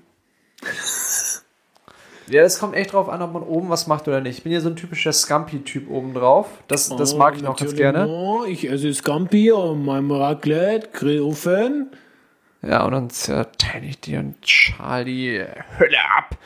Ja, 2.27 2.41
das 2.41 2.59
kommt 2.59 2.75
echt 2.75 2.93
drauf 2.93 3.09
an, 3.09 3.21
ob 3.21 3.33
man 3.33 3.43
oben 3.43 3.69
was 3.69 3.87
macht 3.87 4.07
oder 4.07 4.21
nicht. 4.21 4.37
Ich 4.37 4.43
bin 4.43 4.53
ja 4.53 4.61
so 4.61 4.69
ein 4.69 4.75
typischer 4.75 5.11
Scampi-Typ 5.11 5.89
oben 5.89 6.13
drauf. 6.13 6.47
Das, 6.67 6.89
das 6.89 7.15
mag 7.15 7.35
ich 7.35 7.41
noch 7.41 7.57
ganz 7.57 7.75
gerne. 7.75 8.07
Oh, 8.07 8.43
ich 8.45 8.69
esse 8.69 8.93
Scampi 8.93 9.51
und 9.51 9.83
meinem 9.83 10.11
Raclette, 10.11 10.89
Grillofen. 10.93 11.91
Ja, 12.61 12.85
und 12.85 12.93
dann 12.93 13.09
zerteile 13.09 13.85
ich 13.85 13.99
dir 13.99 14.19
und 14.19 14.35
schal 14.47 15.03
die 15.03 15.43
Hölle 15.77 15.97
ab. 16.17 16.37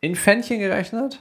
In 0.00 0.16
Pfännchen 0.16 0.58
gerechnet? 0.58 1.20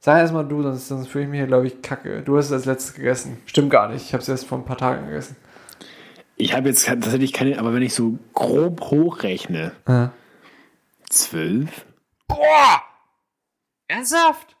Sag 0.00 0.18
erst 0.18 0.34
mal 0.34 0.42
du, 0.42 0.62
sonst, 0.62 0.88
sonst 0.88 1.08
fühle 1.08 1.24
ich 1.24 1.30
mich 1.30 1.38
hier, 1.38 1.46
glaube 1.46 1.66
ich, 1.66 1.80
kacke. 1.80 2.22
Du 2.22 2.36
hast 2.36 2.46
es 2.46 2.52
als 2.52 2.64
letztes 2.66 2.94
gegessen. 2.94 3.38
Stimmt 3.46 3.70
gar 3.70 3.88
nicht. 3.88 4.04
Ich 4.04 4.12
habe 4.12 4.22
es 4.22 4.28
erst 4.28 4.46
vor 4.46 4.58
ein 4.58 4.64
paar 4.64 4.76
Tagen 4.76 5.06
gegessen. 5.06 5.36
Ich 6.36 6.54
habe 6.54 6.68
jetzt 6.68 6.86
tatsächlich 6.86 7.32
keine, 7.32 7.58
aber 7.58 7.74
wenn 7.74 7.82
ich 7.82 7.94
so 7.94 8.18
grob 8.32 8.80
hochrechne, 8.90 9.72
Ja. 9.86 10.12
zwölf? 11.08 11.86
Boah! 12.26 12.82
Ernsthaft? 13.88 14.56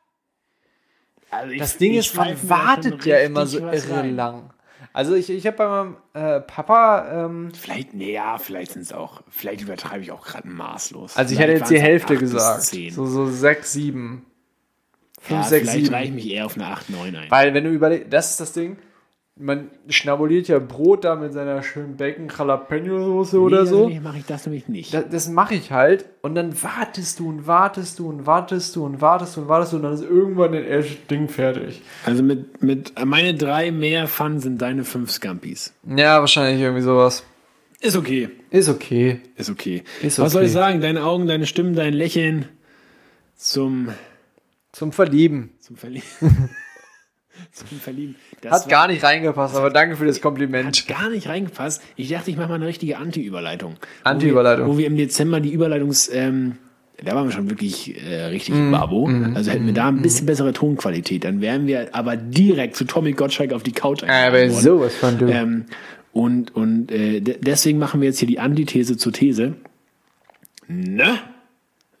Also 1.30 1.50
ich, 1.52 1.58
Das 1.58 1.76
Ding 1.78 1.92
ich 1.92 1.98
ist, 1.98 2.14
man 2.16 2.36
wartet 2.48 3.04
ja 3.06 3.18
immer 3.18 3.46
so 3.46 3.58
irre 3.58 3.90
rein. 3.96 4.14
lang. 4.14 4.50
Also 4.92 5.14
ich, 5.16 5.28
ich 5.30 5.44
habe 5.48 5.56
bei 5.56 5.66
meinem 5.66 5.96
äh, 6.12 6.40
Papa, 6.40 7.24
ähm, 7.24 7.50
Vielleicht, 7.52 7.94
nee, 7.94 8.12
ja, 8.12 8.38
vielleicht 8.38 8.72
sind 8.72 8.82
es 8.82 8.92
auch, 8.92 9.22
vielleicht 9.28 9.60
übertreibe 9.62 10.02
ich 10.04 10.12
auch 10.12 10.24
gerade 10.24 10.46
maßlos. 10.46 11.16
also 11.16 11.32
ich 11.32 11.38
Vielleicht 11.38 11.50
hätte 11.50 11.58
jetzt 11.60 11.70
die 11.70 11.80
Hälfte 11.80 12.16
gesagt. 12.16 12.62
So, 12.92 13.06
so 13.06 13.26
sechs, 13.26 13.72
sieben. 13.72 14.24
Fünf, 15.20 15.40
ja, 15.40 15.48
sechs, 15.48 15.62
vielleicht 15.70 15.84
sieben. 15.86 15.94
reiche 15.94 16.08
ich 16.10 16.14
mich 16.14 16.30
eher 16.30 16.46
auf 16.46 16.54
eine 16.54 16.66
8, 16.66 16.90
9 16.90 17.16
ein. 17.16 17.30
Weil, 17.30 17.54
wenn 17.54 17.64
du 17.64 17.70
überlegst, 17.70 18.12
das 18.12 18.30
ist 18.32 18.40
das 18.40 18.52
Ding, 18.52 18.76
man 19.36 19.68
schnabuliert 19.88 20.46
ja 20.46 20.60
Brot 20.60 21.02
da 21.04 21.16
mit 21.16 21.32
seiner 21.32 21.60
schönen 21.64 21.96
Bacon 21.96 22.28
Jalapeno 22.28 23.04
Soße 23.04 23.40
oder 23.40 23.66
so. 23.66 23.88
mache 24.02 24.18
ich 24.18 24.26
das 24.26 24.46
nämlich 24.46 24.68
nicht. 24.68 24.94
Das, 24.94 25.06
das 25.10 25.28
mache 25.28 25.56
ich 25.56 25.72
halt 25.72 26.04
und 26.22 26.36
dann 26.36 26.54
wartest 26.62 27.18
du 27.18 27.28
und 27.28 27.46
wartest 27.46 27.98
du 27.98 28.08
und 28.08 28.26
wartest 28.26 28.76
du 28.76 28.84
und 28.84 29.00
wartest 29.00 29.36
du 29.36 29.40
und 29.40 29.48
wartest 29.48 29.72
du 29.72 29.76
und 29.78 29.82
dann 29.82 29.94
ist 29.94 30.02
irgendwann 30.02 30.52
das 30.52 30.62
erste 30.64 30.94
Ding 31.10 31.28
fertig. 31.28 31.82
Also 32.04 32.22
mit, 32.22 32.62
mit 32.62 32.92
meine 33.04 33.34
drei 33.34 33.72
mehr 33.72 34.06
Pfannen 34.06 34.38
sind 34.38 34.62
deine 34.62 34.84
fünf 34.84 35.10
Scampis. 35.10 35.74
Ja, 35.84 36.20
wahrscheinlich 36.20 36.62
irgendwie 36.62 36.82
sowas. 36.82 37.24
Ist 37.80 37.96
okay. 37.96 38.30
Ist 38.50 38.68
okay. 38.68 39.20
Ist 39.36 39.50
okay. 39.50 39.82
Ist 40.00 40.20
Was 40.20 40.30
soll 40.32 40.42
okay. 40.42 40.46
ich 40.46 40.52
sagen? 40.52 40.80
Deine 40.80 41.02
Augen, 41.04 41.26
deine 41.26 41.46
Stimmen, 41.46 41.74
dein 41.74 41.92
Lächeln 41.92 42.48
zum, 43.34 43.88
Zum 44.70 44.92
Verlieben. 44.92 45.50
zum 45.58 45.76
Verlieben. 45.76 46.06
zum 47.52 47.78
Verlieben. 47.80 48.16
Das 48.40 48.52
Hat 48.52 48.62
war- 48.62 48.68
gar 48.70 48.88
nicht 48.88 49.02
reingepasst, 49.04 49.56
aber 49.56 49.70
danke 49.70 49.96
für 49.96 50.06
das 50.06 50.20
Kompliment. 50.20 50.66
Hat 50.66 50.86
gar 50.88 51.10
nicht 51.10 51.28
reingepasst. 51.28 51.82
Ich 51.96 52.08
dachte, 52.08 52.30
ich 52.30 52.36
mache 52.36 52.48
mal 52.48 52.54
eine 52.56 52.66
richtige 52.66 52.98
Anti-Überleitung. 52.98 53.76
Anti-Überleitung. 54.04 54.66
Wo 54.66 54.70
wir, 54.72 54.74
wo 54.74 54.78
wir 54.78 54.86
im 54.86 54.96
Dezember 54.96 55.40
die 55.40 55.52
Überleitungs... 55.52 56.08
Ähm, 56.12 56.56
da 57.02 57.16
waren 57.16 57.26
wir 57.26 57.32
schon 57.32 57.50
wirklich 57.50 58.00
äh, 58.00 58.26
richtig 58.26 58.54
Mhm. 58.54 58.70
babo. 58.70 59.10
Also 59.34 59.50
hätten 59.50 59.66
wir 59.66 59.72
da 59.74 59.88
ein 59.88 60.00
bisschen 60.00 60.26
bessere 60.26 60.52
Tonqualität. 60.52 61.24
Dann 61.24 61.40
wären 61.40 61.66
wir 61.66 61.92
aber 61.92 62.16
direkt 62.16 62.76
zu 62.76 62.84
Tommy 62.84 63.12
Gottschalk 63.12 63.52
auf 63.52 63.64
die 63.64 63.72
Couch 63.72 64.02
worden. 64.02 64.50
sowas 64.52 64.94
von 64.94 65.18
du. 65.18 65.26
Ähm, 65.26 65.64
und 66.12 66.54
und 66.54 66.92
äh, 66.92 67.20
de- 67.20 67.38
deswegen 67.40 67.78
machen 67.80 68.00
wir 68.00 68.06
jetzt 68.08 68.20
hier 68.20 68.28
die 68.28 68.38
Antithese 68.38 68.96
zur 68.96 69.12
These. 69.12 69.56
Ne? 70.68 71.18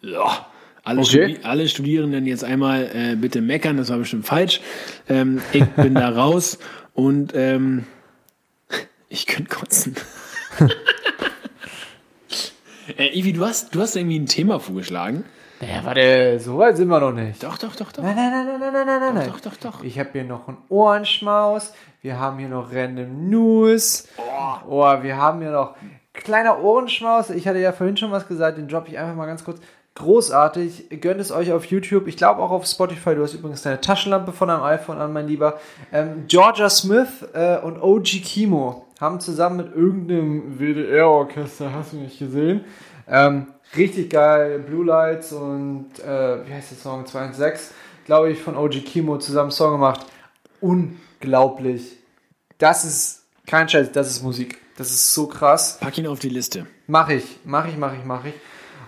Ja. 0.00 0.46
Alle, 0.84 1.00
Okay. 1.00 1.06
Studi 1.08 1.38
alle 1.42 1.68
Studierenden 1.68 2.26
jetzt 2.26 2.44
einmal 2.44 2.90
äh, 2.94 3.16
bitte 3.16 3.40
meckern, 3.40 3.78
das 3.78 3.88
war 3.88 3.98
bestimmt 3.98 4.26
falsch. 4.26 4.60
Ähm, 5.08 5.40
ich 5.52 5.64
bin 5.64 5.94
da 5.94 6.10
raus 6.10 6.58
und 6.92 7.32
ähm, 7.34 7.86
ich 9.08 9.26
könnte 9.26 9.48
kotzen. 9.54 9.96
äh, 12.98 13.18
Ivi, 13.18 13.32
du 13.32 13.44
hast, 13.46 13.74
du 13.74 13.80
hast 13.80 13.96
irgendwie 13.96 14.18
ein 14.18 14.26
Thema 14.26 14.60
vorgeschlagen. 14.60 15.24
Ja, 15.60 15.84
warte, 15.84 16.38
so 16.40 16.58
weit 16.58 16.76
sind 16.76 16.88
wir 16.88 17.00
noch 17.00 17.12
nicht. 17.12 17.42
Doch, 17.42 17.56
doch, 17.56 17.74
doch, 17.76 17.90
doch. 17.92 18.02
Nein, 18.02 18.16
nein, 18.16 18.30
nein, 18.30 18.60
nein, 18.60 18.72
nein, 18.72 18.86
nein, 18.86 19.00
nein, 19.00 19.14
nein. 19.14 19.28
Doch, 19.28 19.40
doch, 19.40 19.56
doch. 19.56 19.82
Ich 19.84 19.98
habe 19.98 20.10
hier 20.12 20.24
noch 20.24 20.48
einen 20.48 20.58
Ohrenschmaus. 20.68 21.72
Wir 22.02 22.18
haben 22.18 22.38
hier 22.38 22.48
noch 22.48 22.72
Random 22.72 23.30
News. 23.30 24.06
Oh, 24.68 24.84
wir 25.00 25.16
haben 25.16 25.40
hier 25.40 25.52
noch 25.52 25.76
kleiner 26.12 26.62
Ohrenschmaus. 26.62 27.30
Ich 27.30 27.48
hatte 27.48 27.58
ja 27.60 27.72
vorhin 27.72 27.96
schon 27.96 28.10
was 28.10 28.28
gesagt, 28.28 28.58
den 28.58 28.68
droppe 28.68 28.90
ich 28.90 28.98
einfach 28.98 29.14
mal 29.14 29.26
ganz 29.26 29.44
kurz. 29.44 29.60
Großartig. 29.96 31.00
Gönnt 31.00 31.20
es 31.20 31.30
euch 31.30 31.52
auf 31.52 31.66
YouTube. 31.66 32.08
Ich 32.08 32.16
glaube 32.16 32.42
auch 32.42 32.50
auf 32.50 32.66
Spotify. 32.66 33.14
Du 33.14 33.22
hast 33.22 33.34
übrigens 33.34 33.62
deine 33.62 33.80
Taschenlampe 33.80 34.32
von 34.32 34.48
deinem 34.48 34.62
iPhone 34.62 34.98
an, 34.98 35.12
mein 35.12 35.28
Lieber. 35.28 35.60
Ähm, 35.92 36.24
Georgia 36.26 36.68
Smith 36.68 37.24
äh, 37.32 37.58
und 37.58 37.80
OG 37.80 38.22
Kimo 38.24 38.86
haben 39.00 39.20
zusammen 39.20 39.58
mit 39.58 39.74
irgendeinem 39.74 40.58
WDR-Orchester, 40.58 41.72
hast 41.72 41.92
du 41.92 41.96
nicht 41.98 42.18
gesehen, 42.18 42.64
ähm, 43.08 43.48
richtig 43.76 44.10
geil. 44.10 44.60
Blue 44.60 44.84
Lights 44.84 45.32
und 45.32 45.90
äh, 46.00 46.46
wie 46.46 46.52
heißt 46.52 46.72
der 46.72 46.78
Song? 46.78 47.06
216, 47.06 47.74
glaube 48.06 48.30
ich, 48.30 48.40
von 48.40 48.56
OG 48.56 48.84
Kimo 48.84 49.18
zusammen 49.18 49.52
Song 49.52 49.72
gemacht. 49.72 50.06
Unglaublich. 50.60 51.98
Das 52.58 52.84
ist 52.84 53.26
kein 53.46 53.68
Scheiß, 53.68 53.92
das 53.92 54.10
ist 54.10 54.22
Musik. 54.22 54.58
Das 54.76 54.90
ist 54.90 55.14
so 55.14 55.28
krass. 55.28 55.78
Pack 55.80 55.98
ihn 55.98 56.08
auf 56.08 56.18
die 56.18 56.30
Liste. 56.30 56.66
Mach 56.88 57.08
ich, 57.08 57.38
mach 57.44 57.68
ich, 57.68 57.76
mach 57.76 57.92
ich, 57.92 58.04
mach 58.04 58.24
ich. 58.24 58.34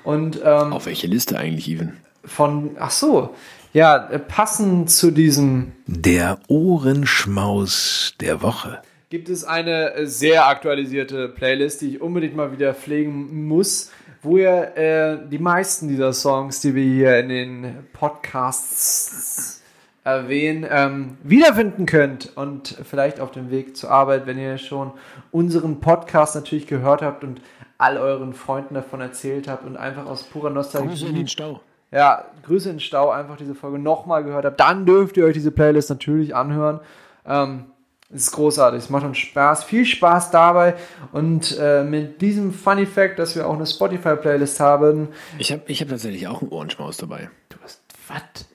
Und 0.07 0.41
ähm, 0.45 0.73
Auf 0.73 0.87
welche 0.87 1.09
Liste 1.09 1.37
eigentlich, 1.37 1.69
Even? 1.69 1.95
von, 2.25 2.77
ach 2.79 2.91
so, 2.93 3.35
ja, 3.73 3.99
passend 3.99 4.91
zu 4.91 5.11
diesem 5.11 5.73
Der 5.87 6.39
Ohrenschmaus 6.49 8.15
der 8.21 8.41
Woche. 8.41 8.79
gibt 9.11 9.29
es 9.29 9.45
eine 9.45 9.95
äh, 9.95 10.07
sehr 10.07 10.47
aktualisierte 10.47 11.29
Playlist, 11.29 11.81
die 11.81 11.95
ich 11.97 12.01
unbedingt 12.01 12.37
mal 12.37 12.53
wieder 12.53 12.73
pflegen 12.75 13.47
muss, 13.49 13.91
wo 14.23 14.37
ihr 14.39 14.77
äh, 14.77 15.19
die 15.29 15.39
meisten 15.39 15.89
dieser 15.89 16.13
Songs, 16.13 16.61
die 16.61 16.75
wir 16.75 16.85
hier 16.85 17.19
in 17.19 17.29
den 17.29 17.75
Podcasts 17.93 19.63
erwähnen, 20.05 20.65
ähm, 20.71 21.19
wiederfinden 21.25 21.85
könnt 21.85 22.37
und 22.37 22.77
vielleicht 22.89 23.19
auf 23.19 23.33
dem 23.33 23.51
Weg 23.51 23.77
zur 23.77 23.91
Arbeit, 23.91 24.27
wenn 24.27 24.39
ihr 24.39 24.57
schon 24.59 24.93
unseren 25.33 25.81
Podcast 25.81 26.37
natürlich 26.37 26.69
gehört 26.69 27.03
habt 27.03 27.25
und 27.25 27.41
all 27.79 27.99
euren 27.99 28.33
Freunden 28.33 28.75
davon 28.75 29.01
erzählt 29.01 29.49
habt 29.49 29.65
und 29.67 29.77
einfach 29.77 30.07
aus 30.07 30.25
purer 30.25 30.51
Nostalgie 30.51 31.27
Stau. 31.29 31.61
ja, 31.91 32.25
Grüße 32.45 32.71
in 32.71 32.77
den 32.77 32.81
Stau, 32.81 33.11
einfach 33.11 33.37
diese 33.37 33.55
Folge 33.55 33.79
nochmal 33.79 34.25
gehört 34.25 34.45
habt, 34.45 34.61
dann 34.61 34.87
dürft 34.87 35.17
ihr 35.17 35.25
euch 35.25 35.35
diese 35.35 35.51
Playlist 35.51 35.91
natürlich 35.91 36.35
anhören. 36.35 36.81
Ähm, 37.27 37.67
es 38.09 38.23
ist 38.23 38.33
großartig, 38.33 38.85
es 38.85 38.91
macht 38.91 39.05
uns 39.05 39.19
Spaß, 39.19 39.65
viel 39.65 39.85
Spaß 39.85 40.31
dabei 40.31 40.77
und 41.13 41.59
äh, 41.59 41.83
mit 41.83 42.23
diesem 42.23 42.53
Funny 42.53 42.87
Fact, 42.87 43.19
dass 43.19 43.35
wir 43.35 43.49
auch 43.49 43.55
eine 43.55 43.67
Spotify-Playlist 43.67 44.61
haben. 44.61 45.09
Ich 45.39 45.51
habe 45.51 45.63
ich 45.67 45.81
hab 45.81 45.89
tatsächlich 45.89 46.29
auch 46.29 46.41
einen 46.41 46.53
Ohrenschmaus 46.53 46.99
dabei. 46.99 47.31
Du 47.49 47.57
hast 47.63 47.83
was? 48.07 48.47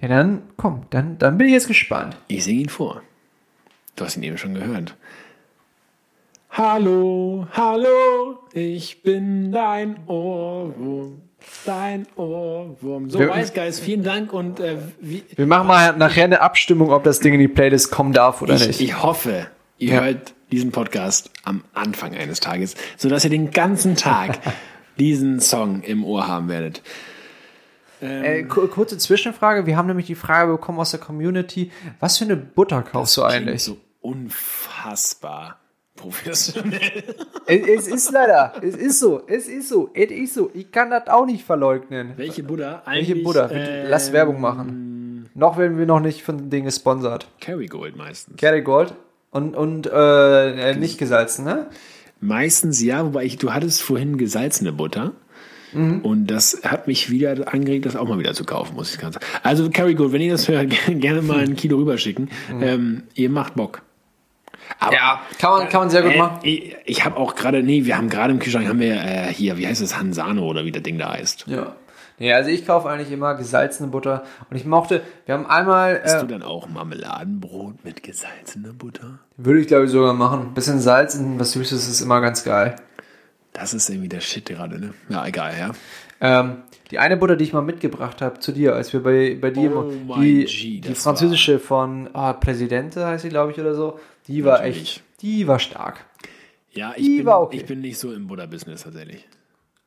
Ja, 0.00 0.08
dann 0.08 0.42
komm, 0.56 0.86
dann, 0.90 1.18
dann 1.18 1.36
bin 1.36 1.48
ich 1.48 1.52
jetzt 1.52 1.68
gespannt. 1.68 2.16
Ich 2.28 2.44
singe 2.44 2.62
ihn 2.62 2.68
vor. 2.68 3.02
Du 3.96 4.04
hast 4.04 4.16
ihn 4.16 4.22
eben 4.22 4.38
schon 4.38 4.54
gehört. 4.54 4.96
Hallo, 6.50 7.46
hallo, 7.52 8.38
ich 8.52 9.02
bin 9.02 9.52
dein 9.52 9.98
Ohrwurm, 10.06 11.20
dein 11.66 12.06
Ohrwurm. 12.16 13.10
So, 13.10 13.18
Wir- 13.20 13.34
Wise 13.34 13.52
Guys, 13.54 13.78
vielen 13.78 14.02
Dank 14.02 14.32
und 14.32 14.58
äh, 14.58 14.78
wie, 14.98 15.24
Wir 15.36 15.46
machen 15.46 15.68
mal 15.68 15.96
nachher 15.96 16.24
eine 16.24 16.40
Abstimmung, 16.40 16.90
ob 16.90 17.04
das 17.04 17.20
Ding 17.20 17.34
in 17.34 17.40
die 17.40 17.48
Playlist 17.48 17.90
kommen 17.90 18.12
darf 18.12 18.40
oder 18.42 18.54
ich, 18.54 18.66
nicht. 18.66 18.80
ich 18.80 19.02
hoffe, 19.02 19.46
ihr 19.76 19.94
Ja. 19.94 20.00
hört 20.00 20.34
diesen 20.50 20.72
Podcast 20.72 21.30
am 21.44 21.62
Anfang 21.74 22.14
eines 22.14 22.40
Tages, 22.40 22.74
sodass 22.96 23.24
ihr 23.24 23.30
den 23.30 23.50
ganzen 23.50 23.94
Tag 23.94 24.38
diesen 24.98 25.40
Song 25.40 25.82
im 25.82 26.02
Ohr 26.02 26.26
haben 26.26 26.48
werdet. 26.48 26.82
Äh, 28.00 28.44
ku- 28.44 28.66
kurze 28.68 28.96
Zwischenfrage. 28.96 29.66
Wir 29.66 29.76
haben 29.76 29.86
nämlich 29.86 30.06
die 30.06 30.14
Frage 30.14 30.52
bekommen 30.52 30.78
aus 30.80 30.92
der 30.92 31.00
Community. 31.00 31.70
Was 32.00 32.16
für 32.18 32.24
eine 32.24 32.36
Butter 32.36 32.82
kaufst 32.82 33.16
du 33.16 33.24
eigentlich? 33.24 33.62
so 33.62 33.76
unfassbar 34.00 35.57
professionell. 35.98 37.04
Es, 37.50 37.88
ist 37.88 38.12
leider. 38.12 38.52
Es 38.60 38.76
ist 38.76 38.98
so. 38.98 39.22
Es 39.26 39.48
ist 39.48 39.70
so. 39.70 39.90
Es 39.94 40.10
ist 40.10 40.34
so. 40.34 40.50
Ich 40.52 40.70
kann 40.70 40.90
das 40.90 41.08
auch 41.08 41.24
nicht 41.24 41.44
verleugnen. 41.44 42.12
Welche 42.16 42.42
Buddha? 42.42 42.82
Welche? 42.84 43.16
Bitte, 43.16 43.48
ähm, 43.50 43.86
Lass 43.88 44.12
Werbung 44.12 44.38
machen. 44.38 45.30
Noch 45.34 45.56
werden 45.56 45.78
wir 45.78 45.86
noch 45.86 46.00
nicht 46.00 46.22
von 46.22 46.50
denen 46.50 46.66
gesponsert. 46.66 47.26
Kerrygold 47.40 47.96
meistens. 47.96 48.36
Kerrygold 48.36 48.92
und, 49.30 49.56
und 49.56 49.86
äh, 49.86 50.72
äh, 50.72 50.76
nicht 50.76 50.98
gesalzen, 50.98 51.46
ne? 51.46 51.68
Meistens 52.20 52.82
ja, 52.82 53.06
wobei 53.06 53.24
ich, 53.24 53.38
du 53.38 53.54
hattest 53.54 53.80
vorhin 53.80 54.18
gesalzene 54.18 54.72
Butter. 54.72 55.12
Mhm. 55.72 56.00
Und 56.00 56.26
das 56.26 56.62
hat 56.64 56.86
mich 56.86 57.10
wieder 57.10 57.52
angeregt, 57.52 57.86
das 57.86 57.96
auch 57.96 58.08
mal 58.08 58.18
wieder 58.18 58.34
zu 58.34 58.44
kaufen, 58.44 58.74
muss 58.74 58.92
ich 58.92 59.00
ganz 59.00 59.14
sagen. 59.14 59.26
Also 59.42 59.70
Kerrygold, 59.70 60.12
wenn 60.12 60.20
ihr 60.20 60.32
das 60.32 60.48
hört, 60.48 60.70
gerne 60.86 61.22
mal 61.22 61.38
ein 61.38 61.56
Kilo 61.56 61.78
rüberschicken. 61.78 62.28
Ähm, 62.60 63.04
ihr 63.14 63.30
macht 63.30 63.54
Bock. 63.54 63.82
Aber. 64.78 64.92
Ja, 64.94 65.20
kann 65.38 65.52
man, 65.52 65.68
kann 65.68 65.80
man 65.80 65.90
sehr 65.90 66.02
gut 66.02 66.12
äh, 66.12 66.18
machen. 66.18 66.38
Ich, 66.42 66.76
ich 66.84 67.04
habe 67.04 67.16
auch 67.16 67.34
gerade, 67.34 67.62
nee, 67.62 67.84
wir 67.84 67.96
haben 67.96 68.08
gerade 68.08 68.32
im 68.32 68.38
Kühlschrank, 68.38 68.68
haben 68.68 68.80
wir 68.80 68.94
äh, 68.94 69.32
hier, 69.32 69.56
wie 69.56 69.66
heißt 69.66 69.82
das, 69.82 69.98
Hansano 69.98 70.46
oder 70.46 70.64
wie 70.64 70.72
das 70.72 70.82
Ding 70.82 70.98
da 70.98 71.12
heißt. 71.12 71.46
Ja. 71.46 71.74
Nee, 72.20 72.32
also 72.32 72.50
ich 72.50 72.66
kaufe 72.66 72.88
eigentlich 72.88 73.12
immer 73.12 73.34
gesalzene 73.34 73.88
Butter. 73.88 74.24
Und 74.50 74.56
ich 74.56 74.64
mochte, 74.64 75.02
wir 75.26 75.34
haben 75.34 75.46
einmal, 75.46 76.00
Hast 76.02 76.14
äh, 76.14 76.20
du 76.20 76.26
dann 76.26 76.42
auch 76.42 76.68
Marmeladenbrot 76.68 77.84
mit 77.84 78.02
gesalzener 78.02 78.72
Butter? 78.72 79.20
würde 79.36 79.60
ich 79.60 79.68
glaube 79.68 79.84
ich 79.84 79.90
sogar 79.92 80.14
machen. 80.14 80.52
Bisschen 80.54 80.80
Salz 80.80 81.14
in 81.14 81.38
was 81.38 81.52
Süßes 81.52 81.88
ist 81.88 82.00
immer 82.00 82.20
ganz 82.20 82.44
geil. 82.44 82.76
Das 83.52 83.72
ist 83.72 83.88
irgendwie 83.88 84.08
der 84.08 84.20
Shit 84.20 84.46
gerade, 84.46 84.80
ne? 84.80 84.94
Ja, 85.08 85.26
egal, 85.26 85.52
ja. 85.58 85.70
Ähm, 86.20 86.58
die 86.90 86.98
eine 86.98 87.16
Butter, 87.16 87.36
die 87.36 87.44
ich 87.44 87.52
mal 87.52 87.62
mitgebracht 87.62 88.20
habe 88.20 88.40
zu 88.40 88.50
dir, 88.52 88.74
als 88.74 88.92
wir 88.92 89.02
bei, 89.02 89.36
bei 89.40 89.50
dir, 89.50 89.76
Oh 89.76 89.90
die, 90.18 90.44
G, 90.44 90.80
die 90.80 90.94
französische 90.94 91.58
von 91.58 92.10
ah, 92.14 92.32
Presidente 92.32 93.06
heißt 93.06 93.22
sie, 93.22 93.28
glaube 93.28 93.52
ich, 93.52 93.60
oder 93.60 93.74
so, 93.74 94.00
die 94.28 94.44
war 94.44 94.58
Natürlich. 94.58 94.80
echt, 94.82 95.02
die 95.22 95.48
war 95.48 95.58
stark. 95.58 96.04
Ja, 96.70 96.92
ich 96.96 97.04
Die 97.04 97.16
bin, 97.18 97.26
war 97.26 97.40
okay. 97.42 97.56
ich 97.56 97.66
bin 97.66 97.80
nicht 97.80 97.98
so 97.98 98.12
im 98.12 98.26
Butter-Business 98.28 98.82
tatsächlich. 98.84 99.26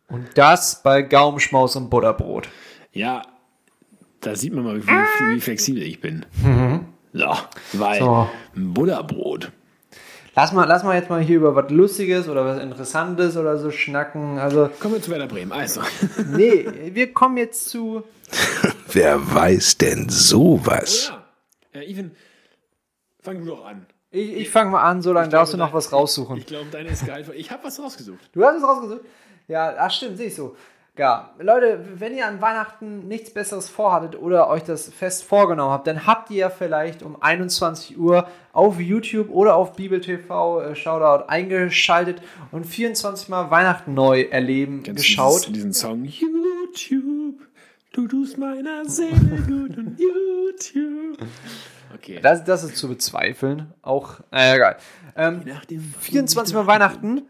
Und 0.09 0.27
das 0.35 0.83
bei 0.83 1.03
Gaumenschmaus 1.03 1.75
und 1.77 1.89
Butterbrot. 1.89 2.49
Ja, 2.91 3.21
da 4.19 4.35
sieht 4.35 4.53
man 4.53 4.63
mal, 4.65 4.75
wie, 4.81 4.87
wie, 4.87 5.35
wie 5.35 5.39
flexibel 5.39 5.81
ich 5.83 6.01
bin. 6.01 6.25
So, 7.13 7.33
weil 7.73 7.99
Mhm. 8.01 8.05
So. 8.05 8.29
ein 8.55 8.73
Butterbrot. 8.73 9.51
Lass 10.35 10.53
mal, 10.53 10.65
lass 10.65 10.83
mal 10.83 10.95
jetzt 10.97 11.09
mal 11.09 11.21
hier 11.21 11.37
über 11.37 11.55
was 11.55 11.69
Lustiges 11.71 12.27
oder 12.29 12.45
was 12.45 12.61
Interessantes 12.61 13.35
oder 13.37 13.57
so 13.57 13.69
schnacken. 13.69 14.37
Also, 14.39 14.69
Kommen 14.79 14.95
wir 14.95 15.01
zu 15.01 15.11
Werder 15.11 15.27
Bremen. 15.27 15.51
Also, 15.51 15.81
nee, 16.35 16.65
wir 16.93 17.13
kommen 17.13 17.37
jetzt 17.37 17.69
zu. 17.69 18.03
Wer 18.91 19.33
weiß 19.33 19.77
denn 19.77 20.07
sowas? 20.09 21.11
ja. 21.73 21.79
Äh, 21.81 21.89
Even, 21.89 22.11
fang 23.21 23.39
du 23.39 23.45
doch 23.45 23.65
an. 23.65 23.85
Ich, 24.11 24.33
ich 24.33 24.49
fange 24.49 24.71
mal 24.71 24.83
an, 24.83 25.01
so 25.01 25.13
lange 25.13 25.29
darfst 25.29 25.53
du 25.53 25.57
noch 25.57 25.73
was 25.73 25.93
raussuchen. 25.93 26.37
Ich 26.37 26.45
glaube, 26.45 26.67
deine 26.69 26.89
ist 26.89 27.05
geil. 27.05 27.25
Ich 27.35 27.49
habe 27.49 27.63
was 27.63 27.79
rausgesucht. 27.79 28.29
Du 28.33 28.43
hast 28.43 28.57
es 28.57 28.63
rausgesucht? 28.63 29.01
Ja, 29.47 29.73
ach 29.77 29.91
stimmt, 29.91 30.17
sehe 30.17 30.27
ich 30.27 30.35
so. 30.35 30.55
Ja, 30.97 31.33
Leute, 31.39 31.85
wenn 31.95 32.13
ihr 32.15 32.27
an 32.27 32.41
Weihnachten 32.41 33.07
nichts 33.07 33.33
Besseres 33.33 33.69
vorhattet 33.69 34.21
oder 34.21 34.49
euch 34.49 34.63
das 34.63 34.89
fest 34.89 35.23
vorgenommen 35.23 35.71
habt, 35.71 35.87
dann 35.87 36.05
habt 36.05 36.29
ihr 36.29 36.37
ja 36.37 36.49
vielleicht 36.49 37.01
um 37.01 37.21
21 37.21 37.97
Uhr 37.97 38.27
auf 38.51 38.77
YouTube 38.79 39.29
oder 39.29 39.55
auf 39.55 39.77
Bibel 39.77 40.01
TV 40.01 40.61
äh, 40.61 40.75
Shoutout 40.75 41.27
eingeschaltet 41.29 42.21
und 42.51 42.65
24 42.65 43.29
Mal 43.29 43.49
Weihnachten 43.49 43.93
neu 43.93 44.23
erleben 44.23 44.83
Kennst 44.83 45.05
geschaut. 45.05 45.47
Du 45.47 45.53
diesen 45.53 45.71
Song 45.71 46.03
YouTube, 46.03 47.39
du 47.93 48.07
tust 48.09 48.37
meiner 48.37 48.83
Seele 48.85 49.43
gut 49.47 49.77
und 49.77 49.97
YouTube. 49.99 51.17
Okay. 51.95 52.19
Das, 52.21 52.43
das 52.43 52.63
ist 52.63 52.77
zu 52.77 52.87
bezweifeln. 52.87 53.73
Auch, 53.81 54.19
naja, 54.31 54.55
egal. 54.55 54.77
Ähm, 55.15 55.41
Nach 55.45 55.65
dem 55.65 55.81
24 55.99 56.55
Mal 56.55 56.67
Weihnachten, 56.67 57.23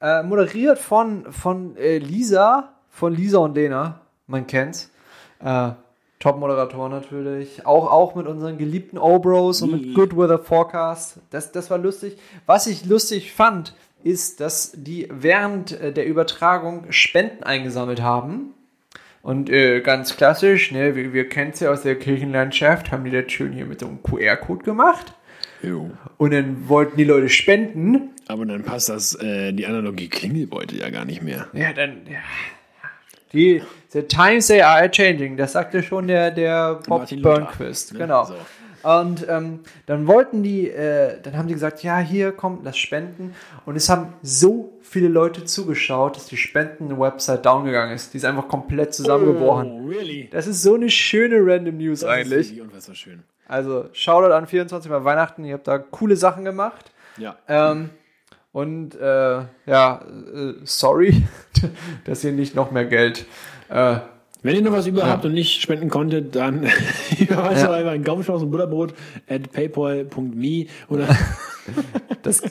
äh, 0.00 0.22
moderiert 0.22 0.78
von, 0.78 1.32
von 1.32 1.76
äh, 1.76 1.98
Lisa, 1.98 2.74
von 2.90 3.14
Lisa 3.14 3.38
und 3.38 3.54
Lena, 3.54 4.00
man 4.26 4.46
kennt's. 4.46 4.90
Äh, 5.40 5.70
Top-Moderator 6.22 6.88
natürlich. 6.88 7.66
Auch, 7.66 7.90
auch 7.90 8.14
mit 8.14 8.28
unseren 8.28 8.56
geliebten 8.56 8.96
O-Bros 8.96 9.60
und 9.62 9.72
mit 9.72 9.94
Good 9.94 10.16
Weather 10.16 10.38
Forecast. 10.38 11.18
Das, 11.30 11.50
das 11.50 11.68
war 11.68 11.78
lustig. 11.78 12.16
Was 12.46 12.68
ich 12.68 12.84
lustig 12.84 13.32
fand, 13.32 13.74
ist, 14.04 14.40
dass 14.40 14.72
die 14.74 15.08
während 15.10 15.72
äh, 15.72 15.92
der 15.92 16.06
Übertragung 16.06 16.86
Spenden 16.90 17.42
eingesammelt 17.42 18.02
haben. 18.02 18.54
Und 19.22 19.50
äh, 19.50 19.80
ganz 19.80 20.16
klassisch, 20.16 20.72
ne, 20.72 20.96
wir, 20.96 21.12
wir 21.12 21.28
kennen 21.28 21.52
es 21.52 21.60
ja 21.60 21.70
aus 21.70 21.82
der 21.82 21.96
Kirchenlandschaft, 21.96 22.90
haben 22.90 23.04
die 23.04 23.10
das 23.10 23.30
schön 23.30 23.52
hier 23.52 23.66
mit 23.66 23.80
so 23.80 23.86
einem 23.86 24.02
QR-Code 24.02 24.64
gemacht. 24.64 25.14
Jo. 25.62 25.90
Und 26.18 26.32
dann 26.32 26.68
wollten 26.68 26.96
die 26.96 27.04
Leute 27.04 27.28
spenden. 27.28 28.10
Aber 28.26 28.44
dann 28.46 28.64
passt 28.64 28.88
das, 28.88 29.14
äh, 29.14 29.52
die 29.52 29.66
Analogie 29.66 30.08
Klingelbeutel 30.08 30.80
ja 30.80 30.90
gar 30.90 31.04
nicht 31.04 31.22
mehr. 31.22 31.46
Ja, 31.52 31.72
dann, 31.72 31.98
ja. 32.10 32.18
Die, 33.32 33.62
the 33.90 34.02
times 34.02 34.48
they 34.48 34.60
are 34.60 34.90
changing, 34.90 35.36
das 35.36 35.52
sagte 35.52 35.82
schon 35.82 36.08
der, 36.08 36.30
der 36.30 36.80
Bob 36.86 37.08
Burnquist, 37.22 37.92
ne? 37.92 38.00
genau. 38.00 38.24
So. 38.24 38.34
Und 38.82 39.26
ähm, 39.28 39.60
dann 39.86 40.06
wollten 40.06 40.42
die, 40.42 40.68
äh, 40.68 41.20
dann 41.22 41.36
haben 41.36 41.48
die 41.48 41.54
gesagt, 41.54 41.82
ja, 41.82 41.98
hier 41.98 42.32
kommt 42.32 42.66
das 42.66 42.76
Spenden. 42.76 43.34
Und 43.64 43.76
es 43.76 43.88
haben 43.88 44.14
so 44.22 44.72
viele 44.82 45.08
Leute 45.08 45.44
zugeschaut, 45.44 46.16
dass 46.16 46.26
die 46.26 46.36
Spenden-Website 46.36 47.46
down 47.46 47.64
gegangen 47.64 47.92
ist. 47.92 48.12
Die 48.12 48.18
ist 48.18 48.24
einfach 48.24 48.48
komplett 48.48 48.94
zusammengebrochen. 48.94 49.70
Oh, 49.70 49.88
really? 49.88 50.28
Das 50.30 50.46
ist 50.46 50.62
so 50.62 50.74
eine 50.74 50.90
schöne 50.90 51.36
Random 51.40 51.76
News 51.76 52.00
Das 52.00 52.10
eigentlich. 52.10 52.52
ist 52.52 52.60
unfassbar 52.60 52.94
schön. 52.94 53.22
Also, 53.48 53.86
Shoutout 53.92 54.32
an 54.32 54.46
24 54.46 54.90
Mal 54.90 55.04
Weihnachten, 55.04 55.44
ihr 55.44 55.54
habt 55.54 55.68
da 55.68 55.78
coole 55.78 56.16
Sachen 56.16 56.44
gemacht. 56.44 56.92
Ja. 57.18 57.36
Ähm, 57.48 57.90
und 58.52 58.94
äh, 58.94 59.42
ja, 59.66 60.00
äh, 60.34 60.54
sorry, 60.64 61.22
dass 62.04 62.24
ihr 62.24 62.32
nicht 62.32 62.54
noch 62.54 62.70
mehr 62.70 62.84
Geld. 62.84 63.26
Äh, 63.68 63.96
Wenn 64.42 64.56
ihr 64.56 64.62
noch 64.62 64.72
was 64.72 64.86
über 64.86 65.06
habt 65.06 65.24
und 65.24 65.34
nicht 65.34 65.60
spenden 65.60 65.88
konntet, 65.88 66.34
dann 66.34 66.66
überweist 67.18 67.64
doch 67.64 67.70
einfach 67.70 67.92
ein 67.92 68.02
Gaumenschmaus 68.02 68.42
und 68.42 68.50
Butterbrot 68.50 68.94
at 69.28 69.52
paypal.me 69.52 70.66
oder 70.88 71.08
das, 72.22 72.42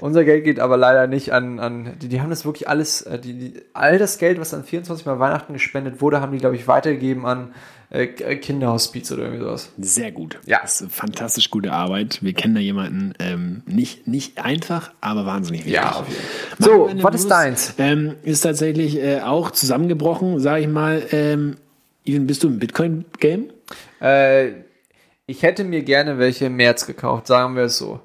unser 0.00 0.24
Geld 0.24 0.44
geht 0.44 0.58
aber 0.58 0.76
leider 0.76 1.06
nicht 1.06 1.32
an. 1.32 1.60
an 1.60 1.96
die, 2.00 2.08
die 2.08 2.20
haben 2.20 2.30
das 2.30 2.44
wirklich 2.44 2.68
alles, 2.68 3.02
äh, 3.02 3.18
die, 3.18 3.34
die, 3.34 3.62
all 3.74 3.98
das 3.98 4.18
Geld, 4.18 4.40
was 4.40 4.54
an 4.54 4.64
24 4.64 5.06
Mal 5.06 5.20
Weihnachten 5.20 5.52
gespendet 5.52 6.00
wurde, 6.00 6.20
haben 6.20 6.32
die, 6.32 6.38
glaube 6.38 6.56
ich, 6.56 6.66
weitergegeben 6.66 7.26
an 7.26 7.54
äh, 7.90 8.06
Kinderhospiz 8.06 9.10
oder 9.12 9.24
irgendwie 9.24 9.44
sowas. 9.44 9.70
sehr 9.78 10.12
gut. 10.12 10.38
Ja. 10.46 10.60
Das 10.62 10.80
ist 10.80 10.92
fantastisch 10.92 11.50
gute 11.50 11.72
Arbeit. 11.72 12.18
Wir 12.22 12.32
kennen 12.32 12.54
da 12.54 12.60
jemanden, 12.60 13.14
ähm, 13.18 13.62
nicht, 13.66 14.06
nicht 14.06 14.38
einfach, 14.38 14.92
aber 15.00 15.26
wahnsinnig 15.26 15.60
wichtig. 15.60 15.74
Ja, 15.74 15.96
auf 15.96 16.08
jeden 16.08 16.22
Mein 16.58 16.98
So, 16.98 17.02
was 17.02 17.14
ist 17.16 17.28
deins? 17.28 17.74
Ähm, 17.78 18.14
ist 18.22 18.42
tatsächlich 18.42 18.96
äh, 18.96 19.20
auch 19.20 19.50
zusammengebrochen, 19.50 20.38
sage 20.40 20.62
ich 20.62 20.68
mal. 20.68 21.02
Ähm, 21.10 21.56
Even, 22.04 22.26
bist 22.26 22.42
du 22.42 22.48
im 22.48 22.58
Bitcoin-Game? 22.58 23.50
Äh, 24.00 24.52
ich 25.26 25.42
hätte 25.42 25.64
mir 25.64 25.82
gerne 25.82 26.18
welche 26.18 26.46
im 26.46 26.56
März 26.56 26.86
gekauft, 26.86 27.26
sagen 27.26 27.56
wir 27.56 27.64
es 27.64 27.78
so. 27.78 28.00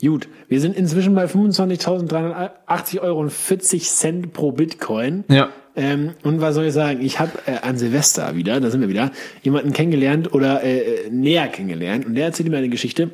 Gut, 0.00 0.28
wir 0.48 0.60
sind 0.60 0.76
inzwischen 0.76 1.14
bei 1.14 1.26
25.380 1.26 3.00
Euro 3.00 3.20
und 3.20 3.30
40 3.30 3.88
Cent 3.88 4.32
pro 4.32 4.50
Bitcoin. 4.50 5.24
Ja. 5.28 5.50
Ähm, 5.74 6.14
und 6.22 6.40
was 6.40 6.54
soll 6.54 6.66
ich 6.66 6.74
sagen? 6.74 7.00
Ich 7.00 7.18
habe 7.18 7.32
äh, 7.46 7.58
an 7.62 7.78
Silvester 7.78 8.36
wieder, 8.36 8.60
da 8.60 8.70
sind 8.70 8.80
wir 8.80 8.88
wieder, 8.88 9.10
jemanden 9.42 9.72
kennengelernt 9.72 10.32
oder 10.34 10.62
äh, 10.62 11.08
näher 11.10 11.48
kennengelernt 11.48 12.04
und 12.04 12.14
der 12.14 12.26
erzählte 12.26 12.50
mir 12.50 12.58
eine 12.58 12.68
Geschichte, 12.68 13.10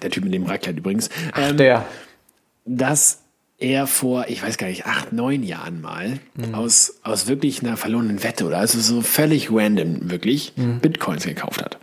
der 0.00 0.10
Typ 0.10 0.24
mit 0.24 0.32
dem 0.32 0.44
Rackkleid 0.44 0.78
übrigens, 0.78 1.10
ähm, 1.36 1.56
Der. 1.58 1.84
dass 2.64 3.20
er 3.58 3.86
vor, 3.86 4.26
ich 4.28 4.42
weiß 4.42 4.56
gar 4.56 4.66
nicht, 4.68 4.86
acht, 4.86 5.12
neun 5.12 5.42
Jahren 5.42 5.80
mal 5.80 6.18
aus, 6.52 6.98
aus 7.04 7.28
wirklich 7.28 7.62
einer 7.62 7.76
verlorenen 7.76 8.22
Wette 8.24 8.44
oder 8.44 8.58
also 8.58 8.80
so 8.80 9.02
völlig 9.02 9.52
random 9.52 10.10
wirklich 10.10 10.52
Bitcoins 10.56 11.24
gekauft 11.24 11.62
hat. 11.62 11.78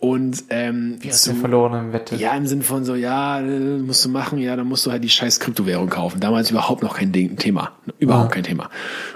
Und 0.00 0.44
ähm, 0.48 0.98
Aus 1.06 1.24
der 1.24 1.34
verlorenen 1.34 1.92
Wette. 1.92 2.16
ja, 2.16 2.34
im 2.34 2.46
Sinn 2.46 2.62
von 2.62 2.86
so, 2.86 2.94
ja, 2.94 3.40
musst 3.40 4.02
du 4.02 4.08
machen, 4.08 4.38
ja, 4.38 4.56
dann 4.56 4.66
musst 4.66 4.86
du 4.86 4.90
halt 4.90 5.04
die 5.04 5.10
scheiß 5.10 5.40
Kryptowährung 5.40 5.90
kaufen. 5.90 6.20
Damals 6.20 6.50
überhaupt 6.50 6.82
noch 6.82 6.96
kein 6.96 7.12
Ding, 7.12 7.36
Thema. 7.36 7.72
Überhaupt 7.98 8.32
kein 8.32 8.42
Thema. 8.42 8.70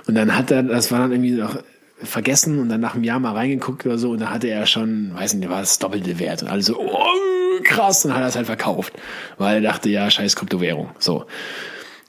Und 0.07 0.15
dann 0.15 0.37
hat 0.37 0.51
er, 0.51 0.63
das 0.63 0.93
war 0.93 0.99
dann 0.99 1.11
irgendwie 1.11 1.33
noch 1.33 1.57
vergessen 2.03 2.59
und 2.59 2.69
dann 2.69 2.83
nach 2.83 2.95
einem 2.95 3.05
Jahr 3.05 3.19
mal 3.19 3.33
reingeguckt 3.33 3.87
oder 3.87 3.97
so 3.97 4.11
und 4.11 4.21
da 4.21 4.29
hatte 4.29 4.49
er 4.49 4.67
schon, 4.67 5.15
weiß 5.15 5.35
nicht, 5.35 5.49
war 5.49 5.61
das 5.61 5.79
doppelte 5.79 6.19
Wert 6.19 6.43
und 6.43 6.49
alle 6.49 6.61
so, 6.61 6.79
oh, 6.79 7.63
krass, 7.63 8.05
und 8.05 8.11
dann 8.11 8.19
hat 8.19 8.25
er 8.25 8.29
es 8.29 8.37
halt 8.37 8.47
verkauft. 8.47 8.93
Weil 9.39 9.57
er 9.57 9.61
dachte, 9.63 9.89
ja, 9.89 10.11
scheiß 10.11 10.37
Kryptowährung. 10.37 10.91
So. 10.99 11.25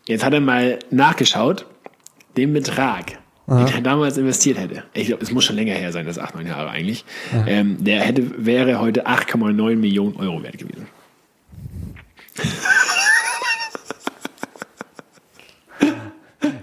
Jetzt 0.05 0.25
hat 0.25 0.33
er 0.33 0.41
mal 0.41 0.79
nachgeschaut, 0.89 1.65
den 2.35 2.51
Betrag, 2.51 3.19
den 3.47 3.67
er 3.67 3.81
damals 3.81 4.17
investiert 4.17 4.57
hätte. 4.57 4.83
Ich 4.93 5.07
glaube, 5.07 5.23
es 5.23 5.31
muss 5.31 5.43
schon 5.43 5.55
länger 5.55 5.73
her 5.73 5.91
sein, 5.91 6.05
das 6.05 6.17
ist 6.17 6.23
acht, 6.23 6.35
neun 6.35 6.47
Jahre 6.47 6.69
eigentlich. 6.69 7.05
Ähm, 7.47 7.83
der 7.83 8.01
hätte, 8.01 8.45
wäre 8.45 8.79
heute 8.79 9.07
8,9 9.07 9.75
Millionen 9.75 10.15
Euro 10.17 10.41
wert 10.41 10.57
gewesen. 10.57 10.87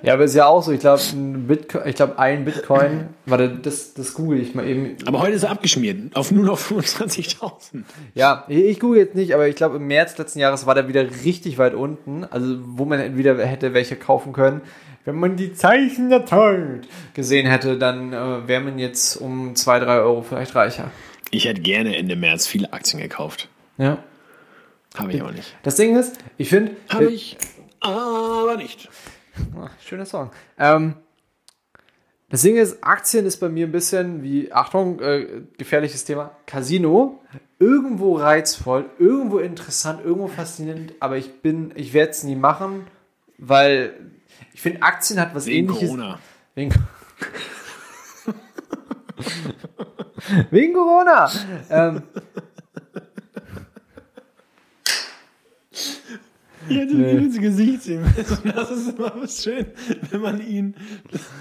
Ja, 0.02 0.14
aber 0.14 0.24
ist 0.24 0.34
ja 0.34 0.46
auch 0.46 0.62
so. 0.62 0.72
Ich 0.72 0.80
glaube, 0.80 1.00
ein 1.12 1.46
Bitcoin, 1.46 1.82
ich 1.86 1.94
glaube, 1.94 2.18
ein 2.18 2.44
Bitcoin, 2.44 3.08
warte, 3.24 3.48
das, 3.50 3.94
das 3.94 4.14
google 4.14 4.40
ich 4.40 4.54
mal 4.54 4.66
eben. 4.66 4.96
Aber 5.06 5.20
heute 5.20 5.32
ist 5.32 5.44
er 5.44 5.50
abgeschmiert, 5.50 6.16
auf 6.16 6.32
nur 6.32 6.44
noch 6.44 6.58
25.000. 6.58 7.84
Ja, 8.14 8.44
ich 8.48 8.80
google 8.80 8.98
jetzt 8.98 9.14
nicht, 9.14 9.32
aber 9.32 9.46
ich 9.46 9.54
glaube, 9.54 9.76
im 9.76 9.86
März 9.86 10.18
letzten 10.18 10.40
Jahres 10.40 10.66
war 10.66 10.74
der 10.74 10.88
wieder 10.88 11.04
richtig 11.24 11.58
weit 11.58 11.74
unten. 11.74 12.24
Also, 12.24 12.58
wo 12.62 12.84
man 12.84 13.16
wieder 13.16 13.38
hätte 13.46 13.74
welche 13.74 13.94
kaufen 13.94 14.32
können. 14.32 14.62
Wenn 15.04 15.16
man 15.16 15.36
die 15.36 15.52
Zeichen 15.52 16.10
der 16.10 16.26
Zeit 16.26 16.86
gesehen 17.14 17.48
hätte, 17.48 17.78
dann 17.78 18.12
äh, 18.12 18.46
wäre 18.46 18.60
man 18.60 18.78
jetzt 18.78 19.16
um 19.16 19.56
2, 19.56 19.80
3 19.80 19.98
Euro 19.98 20.22
vielleicht 20.22 20.54
reicher. 20.54 20.90
Ich 21.30 21.46
hätte 21.46 21.60
gerne 21.60 21.96
Ende 21.96 22.14
März 22.14 22.46
viele 22.46 22.72
Aktien 22.72 23.00
gekauft. 23.00 23.48
Ja. 23.78 23.98
Habe 24.96 25.12
ich 25.12 25.20
aber 25.20 25.32
nicht. 25.32 25.56
Das 25.62 25.76
Ding 25.76 25.96
ist, 25.96 26.18
ich 26.36 26.48
finde. 26.48 26.72
Habe 26.88 27.10
ich, 27.10 27.38
aber 27.80 28.56
nicht. 28.56 28.90
Ah, 29.56 29.70
schöner 29.84 30.04
Song. 30.04 30.30
Ähm, 30.58 30.94
das 32.28 32.42
Ding 32.42 32.56
ist, 32.56 32.84
Aktien 32.84 33.26
ist 33.26 33.38
bei 33.38 33.48
mir 33.48 33.66
ein 33.66 33.72
bisschen 33.72 34.22
wie, 34.22 34.52
Achtung, 34.52 35.00
äh, 35.00 35.42
gefährliches 35.58 36.04
Thema, 36.04 36.36
Casino. 36.46 37.20
Irgendwo 37.58 38.16
reizvoll, 38.16 38.86
irgendwo 38.98 39.38
interessant, 39.38 40.04
irgendwo 40.04 40.28
faszinierend, 40.28 40.94
aber 41.00 41.16
ich 41.16 41.40
bin, 41.42 41.72
ich 41.76 41.92
werde 41.92 42.10
es 42.10 42.24
nie 42.24 42.34
machen, 42.34 42.86
weil 43.38 43.94
ich 44.54 44.60
finde, 44.60 44.82
Aktien 44.82 45.20
hat 45.20 45.34
was 45.34 45.46
Wegen 45.46 45.68
ähnliches. 45.68 45.88
Corona. 45.88 46.18
Wegen, 46.54 46.72
Wegen 50.50 50.72
Corona. 50.74 51.30
Ähm, 51.70 52.02
Ich 56.68 56.76
hätte 56.78 56.94
nee. 56.94 57.10
ins 57.16 57.38
Gesicht 57.40 57.82
sehen 57.82 58.02
müssen. 58.16 58.38
Das 58.54 58.70
ist 58.70 58.96
immer 58.96 59.12
was 59.16 59.42
schön, 59.42 59.66
wenn 60.10 60.20
man 60.20 60.40
ihn, 60.46 60.74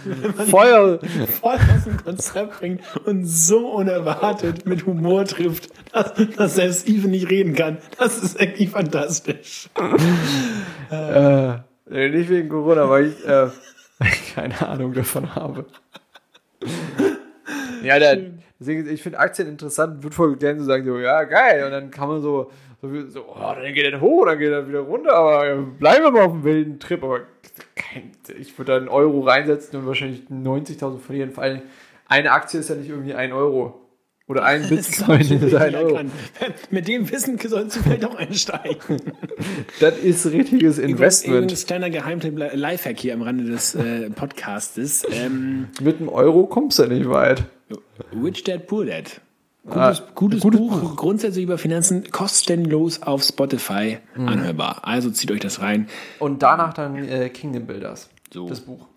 wenn 0.04 0.36
man 0.36 0.48
Feuer. 0.48 1.00
ihn 1.04 1.28
voll 1.28 1.54
aus 1.54 1.84
dem 1.86 1.98
Konzept 2.04 2.60
bringt 2.60 2.82
und 3.06 3.26
so 3.26 3.70
unerwartet 3.70 4.66
mit 4.66 4.86
Humor 4.88 5.26
trifft, 5.26 5.70
dass, 5.94 6.14
dass 6.36 6.56
selbst 6.56 6.82
Steven 6.82 7.12
nicht 7.12 7.30
reden 7.30 7.54
kann. 7.54 7.78
Das 8.00 8.18
ist 8.22 8.40
eigentlich 8.40 8.72
fantastisch. 8.72 9.70
äh, 10.90 11.54
nicht 11.92 12.30
wegen 12.30 12.50
Corona, 12.50 12.90
weil 12.90 13.08
ich 13.08 13.26
äh, 13.26 13.50
keine 14.36 14.62
Ahnung 14.68 14.94
davon 14.94 15.36
habe. 15.36 15.66
ja, 17.84 18.00
der, 18.00 18.32
deswegen, 18.60 18.90
ich 18.90 19.04
finde 19.04 19.20
Aktien 19.20 19.48
interessant, 19.48 20.04
wird 20.04 20.14
voll 20.14 20.36
gerne 20.38 20.60
so 20.60 20.66
sagen, 20.66 20.86
so, 20.86 21.00
ja, 21.00 21.24
geil. 21.24 21.64
Und 21.66 21.72
dann 21.72 21.92
kann 21.92 22.08
man 22.08 22.22
so 22.22 22.52
so, 22.82 23.10
so 23.10 23.26
oh, 23.28 23.54
dann 23.54 23.74
geht 23.74 23.86
er 23.86 24.02
hoch, 24.02 24.26
dann 24.26 24.40
geht 24.40 24.52
er 24.52 24.68
wieder 24.68 24.80
runter, 24.80 25.14
aber 25.14 25.56
bleiben 25.56 26.04
wir 26.04 26.12
mal 26.12 26.24
auf 26.24 26.32
dem 26.32 26.44
wilden 26.44 26.80
Trip. 26.80 27.04
Aber 27.04 27.22
kein, 27.76 28.12
ich 28.40 28.58
würde 28.58 28.72
da 28.72 28.78
einen 28.78 28.90
Euro 28.90 29.22
reinsetzen 29.22 29.80
und 29.80 29.86
wahrscheinlich 29.86 30.24
90.000 30.32 31.00
verlieren. 31.00 31.32
Vor 31.32 31.44
allem 31.44 31.62
eine 32.08 32.32
Aktie 32.32 32.60
ist 32.60 32.70
ja 32.70 32.76
nicht 32.76 32.90
irgendwie 32.90 33.14
ein 33.14 33.34
Euro. 33.34 33.81
Oder 34.32 34.46
ein 34.46 34.62
Bitcoin 34.70 35.20
ist 35.20 35.56
ein 35.56 35.76
Euro. 35.76 36.00
Mit 36.70 36.88
dem 36.88 37.12
Wissen 37.12 37.38
sollst 37.38 37.76
du 37.76 37.82
vielleicht 37.82 38.06
auch 38.06 38.16
einsteigen. 38.16 39.02
das 39.82 39.98
ist 39.98 40.26
richtiges 40.28 40.78
Investment. 40.78 41.38
Übrigens, 41.40 41.66
kleiner 41.66 41.90
Geheimtipp, 41.90 42.40
Lifehack 42.54 42.98
hier 42.98 43.14
am 43.14 43.24
Rande 43.24 43.44
des 43.44 43.76
äh, 43.76 44.10
Podcastes. 44.10 45.06
Ähm, 45.12 45.68
Mit 45.82 45.98
einem 45.98 46.08
Euro 46.08 46.46
kommst 46.46 46.80
du 46.80 46.84
ja 46.84 46.90
nicht 46.90 47.10
weit. 47.10 47.44
Rich 48.24 48.46
Dad, 48.46 48.68
Poor 48.68 48.86
Dad. 48.86 49.20
Gutes, 49.66 49.78
ah, 49.78 50.04
gutes, 50.16 50.40
gutes 50.40 50.60
Buch, 50.62 50.80
Buch, 50.80 50.96
grundsätzlich 50.96 51.44
über 51.44 51.58
Finanzen, 51.58 52.10
kostenlos 52.10 53.04
auf 53.04 53.24
Spotify 53.24 53.98
mhm. 54.16 54.30
anhörbar. 54.30 54.88
Also 54.88 55.12
zieht 55.12 55.30
euch 55.32 55.42
das 55.42 55.62
rein. 55.62 55.90
Und 56.20 56.42
danach 56.42 56.74
dann 56.74 56.96
äh, 56.96 57.28
Kingdom 57.28 57.68
Builders, 57.68 58.10
so. 58.34 58.48
das 58.48 58.62
Buch. 58.62 58.88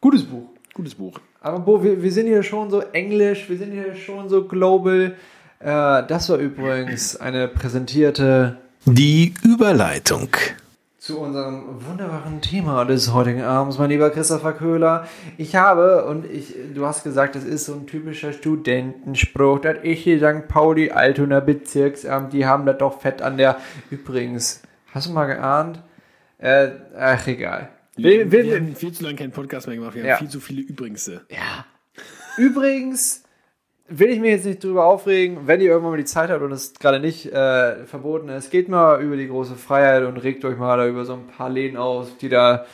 Gutes 0.00 0.24
Buch. 0.24 0.48
Gutes 0.74 0.96
Buch. 0.96 1.20
Aber 1.40 1.60
Bo, 1.60 1.82
wir, 1.82 2.02
wir 2.02 2.12
sind 2.12 2.26
hier 2.26 2.42
schon 2.42 2.70
so 2.70 2.80
englisch, 2.92 3.48
wir 3.48 3.56
sind 3.56 3.72
hier 3.72 3.94
schon 3.94 4.28
so 4.28 4.44
global. 4.44 5.14
Äh, 5.58 6.02
das 6.06 6.28
war 6.28 6.38
übrigens 6.38 7.16
eine 7.16 7.48
präsentierte... 7.48 8.58
Die 8.86 9.34
Überleitung 9.42 10.28
zu 10.98 11.18
unserem 11.18 11.64
wunderbaren 11.86 12.42
Thema 12.42 12.84
des 12.84 13.14
heutigen 13.14 13.40
Abends, 13.40 13.78
mein 13.78 13.88
lieber 13.88 14.10
Christopher 14.10 14.52
Köhler. 14.52 15.08
Ich 15.38 15.56
habe, 15.56 16.04
und 16.04 16.26
ich, 16.26 16.54
du 16.74 16.84
hast 16.84 17.04
gesagt, 17.04 17.34
das 17.34 17.44
ist 17.44 17.64
so 17.64 17.72
ein 17.72 17.86
typischer 17.86 18.34
Studentenspruch, 18.34 19.60
dass 19.60 19.78
ich 19.82 20.04
die 20.04 20.18
St. 20.18 20.46
Pauli 20.46 20.90
Altona 20.90 21.40
Bezirksamt, 21.40 22.34
die 22.34 22.44
haben 22.44 22.66
da 22.66 22.74
doch 22.74 23.00
fett 23.00 23.22
an 23.22 23.38
der. 23.38 23.56
Übrigens, 23.90 24.60
hast 24.92 25.06
du 25.06 25.12
mal 25.12 25.24
geahnt? 25.24 25.82
Äh, 26.36 26.68
ach, 26.98 27.26
egal. 27.26 27.70
Wir, 28.02 28.32
wir, 28.32 28.44
wir 28.44 28.56
haben 28.56 28.74
viel 28.76 28.92
zu 28.92 29.04
lange 29.04 29.16
keinen 29.16 29.32
Podcast 29.32 29.66
mehr 29.66 29.76
gemacht, 29.76 29.94
wir 29.94 30.04
ja. 30.04 30.12
haben 30.12 30.18
viel 30.18 30.28
zu 30.28 30.40
viele 30.40 30.62
Übrigste. 30.62 31.22
Ja. 31.28 31.66
Übrigens 32.36 33.24
will 33.88 34.08
ich 34.08 34.20
mich 34.20 34.30
jetzt 34.30 34.46
nicht 34.46 34.62
drüber 34.62 34.84
aufregen, 34.86 35.46
wenn 35.46 35.60
ihr 35.60 35.70
irgendwann 35.70 35.92
mal 35.92 35.96
die 35.96 36.04
Zeit 36.04 36.30
habt 36.30 36.42
und 36.42 36.52
es 36.52 36.74
gerade 36.74 37.00
nicht 37.00 37.26
äh, 37.26 37.84
verboten 37.86 38.28
ist, 38.28 38.50
geht 38.50 38.68
mal 38.68 39.02
über 39.02 39.16
die 39.16 39.26
große 39.26 39.56
Freiheit 39.56 40.04
und 40.04 40.16
regt 40.18 40.44
euch 40.44 40.56
mal 40.56 40.76
da 40.78 40.86
über 40.86 41.04
so 41.04 41.14
ein 41.14 41.26
paar 41.26 41.50
Läden 41.50 41.76
aus, 41.76 42.16
die 42.18 42.28
da 42.28 42.66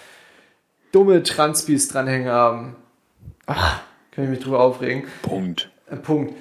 dumme 0.93 1.22
Transpis 1.22 1.89
dranhängen 1.89 2.29
haben. 2.29 2.77
Ach, 3.47 3.83
kann 4.12 4.24
ich 4.24 4.31
mich 4.31 4.41
drüber 4.41 4.61
aufregen. 4.61 5.05
Punkt. 5.22 5.70
Äh, 5.91 5.97
Punkt. 5.97 6.35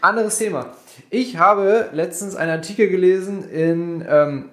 Anderes 0.00 0.38
Thema. 0.38 0.76
Ich 1.10 1.38
habe 1.38 1.90
letztens 1.92 2.36
einen 2.36 2.50
Artikel 2.50 2.88
gelesen 2.88 3.48
in, 3.48 4.04
ähm, 4.08 4.50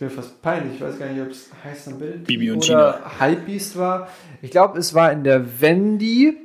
ist 0.00 0.16
mir 0.16 0.22
fast 0.22 0.40
peinlich, 0.40 0.76
ich 0.76 0.80
weiß 0.80 0.98
gar 0.98 1.08
nicht, 1.08 1.20
ob 1.20 1.30
es 1.30 1.50
heißt 1.62 1.88
am 1.88 1.98
Bild 1.98 2.24
Bibi 2.24 2.50
und 2.50 2.64
oder 2.64 3.02
Tina. 3.02 3.20
Hypebeast 3.20 3.76
war. 3.76 4.08
Ich 4.40 4.50
glaube, 4.50 4.78
es 4.78 4.94
war 4.94 5.12
in 5.12 5.24
der 5.24 5.60
Wendy. 5.60 6.38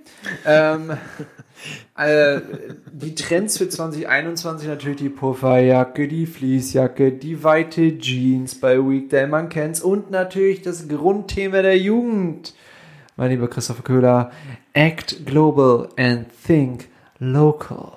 ähm, 0.46 0.92
äh, 1.98 2.42
die 2.92 3.16
Trends 3.16 3.58
für 3.58 3.70
2021 3.70 4.68
natürlich 4.68 4.98
die 4.98 5.10
Pufferjacke, 5.10 6.10
die 6.10 6.26
Fließjacke, 6.26 7.14
die 7.14 7.46
weite 7.46 7.98
Jeans 7.98 8.56
bei 8.56 8.78
Weekday, 8.78 9.26
man 9.26 9.48
kennt's 9.48 9.82
und 9.82 10.12
natürlich 10.12 10.62
das 10.62 10.90
Grundthema 10.90 11.62
der 11.62 11.78
Jugend. 11.78 12.54
Mein 13.16 13.32
lieber 13.32 13.48
Christopher 13.48 13.84
Köhler, 13.84 14.32
act 14.74 15.26
global 15.26 15.88
and 15.96 16.26
think 16.46 16.90
local. 17.20 17.94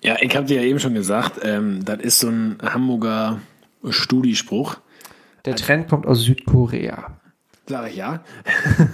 Ja, 0.00 0.16
ich 0.20 0.36
habe 0.36 0.46
dir 0.46 0.60
ja 0.60 0.62
eben 0.62 0.78
schon 0.78 0.94
gesagt, 0.94 1.40
ähm, 1.42 1.84
das 1.84 1.98
ist 1.98 2.20
so 2.20 2.28
ein 2.28 2.58
Hamburger 2.62 3.40
Studiespruch. 3.88 4.76
Der 5.44 5.56
Trend 5.56 5.88
kommt 5.88 6.06
aus 6.06 6.20
Südkorea. 6.20 7.18
Sag 7.66 7.90
ich 7.90 7.96
ja. 7.96 8.24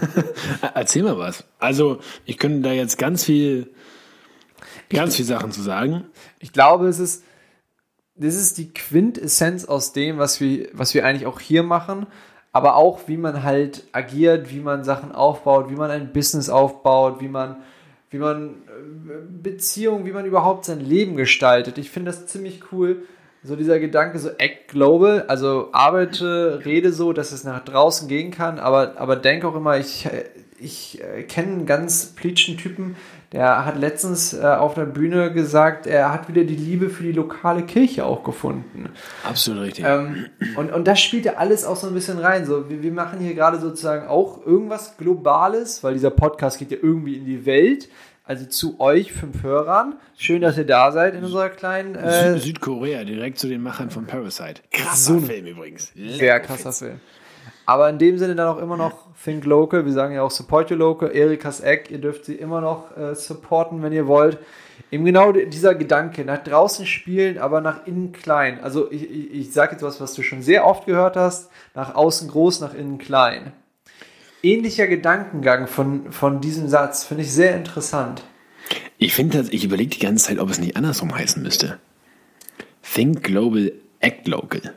Erzähl 0.74 1.02
mal 1.02 1.18
was. 1.18 1.44
Also, 1.58 1.98
ich 2.24 2.38
könnte 2.38 2.60
da 2.68 2.72
jetzt 2.72 2.98
ganz 2.98 3.24
viel, 3.24 3.72
ganz 4.90 5.16
viel 5.16 5.24
Sachen 5.24 5.50
zu 5.50 5.62
sagen. 5.62 6.04
Ich 6.38 6.52
glaube, 6.52 6.86
es 6.86 6.98
ist, 6.98 7.24
das 8.16 8.34
ist 8.34 8.58
die 8.58 8.72
Quintessenz 8.72 9.64
aus 9.64 9.92
dem, 9.92 10.18
was 10.18 10.40
wir, 10.40 10.68
was 10.72 10.94
wir 10.94 11.04
eigentlich 11.04 11.26
auch 11.26 11.40
hier 11.40 11.62
machen, 11.62 12.06
aber 12.52 12.76
auch, 12.76 13.00
wie 13.06 13.16
man 13.16 13.42
halt 13.42 13.84
agiert, 13.92 14.50
wie 14.50 14.60
man 14.60 14.84
Sachen 14.84 15.12
aufbaut, 15.12 15.70
wie 15.70 15.76
man 15.76 15.90
ein 15.90 16.12
Business 16.12 16.48
aufbaut, 16.48 17.20
wie 17.20 17.28
man, 17.28 17.56
wie 18.10 18.18
man 18.18 18.50
äh, 18.50 18.52
Beziehungen, 19.42 20.06
wie 20.06 20.12
man 20.12 20.26
überhaupt 20.26 20.64
sein 20.64 20.80
Leben 20.80 21.16
gestaltet. 21.16 21.78
Ich 21.78 21.90
finde 21.90 22.10
das 22.10 22.26
ziemlich 22.26 22.72
cool 22.72 23.06
so 23.46 23.56
dieser 23.56 23.78
Gedanke, 23.78 24.18
so 24.18 24.30
act 24.38 24.68
global, 24.68 25.24
also 25.28 25.68
arbeite, 25.72 26.62
rede 26.64 26.92
so, 26.92 27.12
dass 27.12 27.32
es 27.32 27.44
nach 27.44 27.64
draußen 27.64 28.08
gehen 28.08 28.30
kann, 28.30 28.58
aber, 28.58 28.94
aber 28.96 29.16
denke 29.16 29.46
auch 29.46 29.54
immer, 29.54 29.78
ich, 29.78 30.08
ich 30.58 31.00
äh, 31.02 31.22
kenne 31.22 31.52
einen 31.52 31.66
ganz 31.66 32.06
plitschen 32.06 32.56
Typen, 32.56 32.96
der 33.32 33.64
hat 33.64 33.78
letztens 33.78 34.34
äh, 34.34 34.44
auf 34.44 34.74
der 34.74 34.86
Bühne 34.86 35.32
gesagt, 35.32 35.86
er 35.86 36.12
hat 36.12 36.28
wieder 36.28 36.44
die 36.44 36.56
Liebe 36.56 36.90
für 36.90 37.02
die 37.02 37.12
lokale 37.12 37.62
Kirche 37.62 38.04
auch 38.04 38.24
gefunden. 38.24 38.88
Absolut 39.24 39.64
richtig. 39.64 39.84
Ähm, 39.86 40.26
und, 40.56 40.72
und 40.72 40.86
das 40.86 41.00
spielt 41.00 41.24
ja 41.24 41.34
alles 41.34 41.64
auch 41.64 41.76
so 41.76 41.88
ein 41.88 41.94
bisschen 41.94 42.18
rein. 42.18 42.46
So, 42.46 42.70
wir, 42.70 42.82
wir 42.82 42.92
machen 42.92 43.18
hier 43.20 43.34
gerade 43.34 43.58
sozusagen 43.58 44.06
auch 44.06 44.46
irgendwas 44.46 44.96
Globales, 44.96 45.82
weil 45.82 45.94
dieser 45.94 46.10
Podcast 46.10 46.58
geht 46.58 46.70
ja 46.70 46.78
irgendwie 46.80 47.16
in 47.16 47.26
die 47.26 47.46
Welt. 47.46 47.88
Also 48.28 48.44
zu 48.46 48.80
euch 48.80 49.12
fünf 49.12 49.44
Hörern. 49.44 49.94
Schön, 50.18 50.42
dass 50.42 50.58
ihr 50.58 50.66
da 50.66 50.90
seid 50.90 51.14
in 51.14 51.22
unserer 51.22 51.48
kleinen. 51.48 51.94
Äh, 51.94 52.38
Südkorea, 52.38 53.04
direkt 53.04 53.38
zu 53.38 53.46
den 53.46 53.62
Machern 53.62 53.88
von 53.88 54.06
Parasite. 54.06 54.62
Krasser 54.72 55.20
Film 55.20 55.46
übrigens. 55.46 55.92
Sehr 55.94 56.40
krasser 56.40 56.72
Film. 56.72 57.00
Aber 57.66 57.88
in 57.88 57.98
dem 57.98 58.18
Sinne 58.18 58.34
dann 58.34 58.48
auch 58.48 58.58
immer 58.58 58.76
noch 58.76 59.06
Think 59.22 59.44
Local. 59.44 59.86
Wir 59.86 59.92
sagen 59.92 60.12
ja 60.12 60.22
auch 60.22 60.32
Support 60.32 60.72
Your 60.72 60.78
Local. 60.78 61.08
Erikas 61.12 61.60
Eck, 61.60 61.88
ihr 61.92 61.98
dürft 61.98 62.24
sie 62.24 62.34
immer 62.34 62.60
noch 62.60 62.96
äh, 62.96 63.14
supporten, 63.14 63.80
wenn 63.82 63.92
ihr 63.92 64.08
wollt. 64.08 64.38
Eben 64.90 65.04
genau 65.04 65.30
dieser 65.30 65.76
Gedanke, 65.76 66.24
nach 66.24 66.42
draußen 66.42 66.84
spielen, 66.84 67.38
aber 67.38 67.60
nach 67.60 67.86
innen 67.86 68.10
klein. 68.10 68.58
Also 68.60 68.90
ich, 68.90 69.08
ich, 69.08 69.34
ich 69.34 69.52
sage 69.52 69.72
jetzt 69.72 69.82
was, 69.82 70.00
was 70.00 70.14
du 70.14 70.22
schon 70.24 70.42
sehr 70.42 70.66
oft 70.66 70.86
gehört 70.86 71.16
hast. 71.16 71.48
Nach 71.74 71.94
außen 71.94 72.28
groß, 72.28 72.60
nach 72.60 72.74
innen 72.74 72.98
klein 72.98 73.52
ähnlicher 74.46 74.86
Gedankengang 74.86 75.66
von, 75.66 76.12
von 76.12 76.40
diesem 76.40 76.68
Satz. 76.68 77.04
Finde 77.04 77.24
ich 77.24 77.32
sehr 77.32 77.56
interessant. 77.56 78.24
Ich 78.98 79.12
finde, 79.12 79.44
ich 79.50 79.64
überlege 79.64 79.90
die 79.90 79.98
ganze 79.98 80.26
Zeit, 80.26 80.38
ob 80.38 80.50
es 80.50 80.58
nicht 80.58 80.76
andersrum 80.76 81.14
heißen 81.14 81.42
müsste. 81.42 81.78
Think 82.82 83.22
global, 83.22 83.72
act 84.00 84.26
local. 84.26 84.74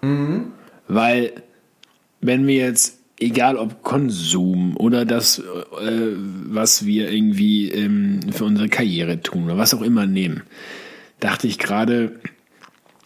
Mhm. 0.00 0.52
Weil 0.86 1.42
wenn 2.20 2.46
wir 2.46 2.56
jetzt, 2.56 2.98
egal 3.20 3.56
ob 3.56 3.82
Konsum 3.82 4.76
oder 4.76 5.04
das, 5.04 5.38
äh, 5.38 5.42
was 6.16 6.86
wir 6.86 7.10
irgendwie 7.10 7.70
ähm, 7.70 8.20
für 8.32 8.44
unsere 8.44 8.68
Karriere 8.68 9.20
tun 9.20 9.44
oder 9.44 9.58
was 9.58 9.74
auch 9.74 9.82
immer 9.82 10.06
nehmen, 10.06 10.42
dachte 11.20 11.46
ich 11.46 11.58
gerade, 11.58 12.20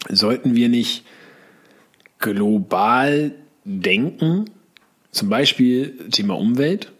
sollten 0.09 0.55
wir 0.55 0.69
nicht 0.69 1.05
global 2.19 3.33
denken, 3.65 4.45
zum 5.13 5.29
Beispiel 5.29 6.09
Thema 6.11 6.37
Umwelt, 6.37 6.93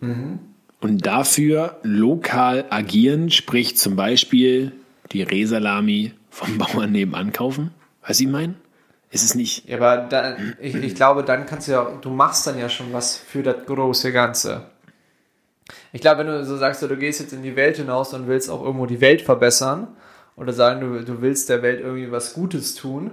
und 0.83 1.07
dafür 1.07 1.79
lokal 1.83 2.67
agieren, 2.71 3.31
sprich 3.31 3.77
zum 3.77 3.97
Beispiel 3.97 4.73
die 5.13 5.23
Resalami 5.23 6.13
vom 6.31 6.59
Bauern 6.59 6.93
nebenan 6.93 7.33
kaufen? 7.33 7.71
Weißt 8.07 8.21
du, 8.21 8.39
ich? 8.39 8.51
Ist 9.11 9.25
es 9.25 9.35
nicht. 9.35 9.69
Ja, 9.69 9.77
aber 9.77 10.09
dann, 10.09 10.57
ich, 10.61 10.75
ich 10.75 10.95
glaube, 10.95 11.23
dann 11.23 11.47
kannst 11.47 11.69
du 11.69 11.73
ja, 11.73 11.85
du 12.01 12.11
machst 12.11 12.47
dann 12.47 12.59
ja 12.59 12.69
schon 12.69 12.93
was 12.93 13.17
für 13.17 13.43
das 13.43 13.67
große 13.67 14.11
Ganze. 14.11 14.67
Ich 15.93 16.01
glaube, 16.01 16.21
wenn 16.21 16.27
du 16.27 16.45
so 16.45 16.57
sagst, 16.57 16.83
du 16.83 16.97
gehst 16.97 17.21
jetzt 17.21 17.33
in 17.33 17.43
die 17.43 17.55
Welt 17.55 17.77
hinaus 17.77 18.15
und 18.15 18.27
willst 18.27 18.51
auch 18.51 18.63
irgendwo 18.63 18.87
die 18.87 19.01
Welt 19.01 19.23
verbessern 19.23 19.89
oder 20.37 20.53
sagen, 20.53 20.81
du, 20.81 21.05
du 21.05 21.21
willst 21.21 21.49
der 21.49 21.63
Welt 21.63 21.81
irgendwie 21.81 22.11
was 22.11 22.33
Gutes 22.35 22.75
tun 22.75 23.13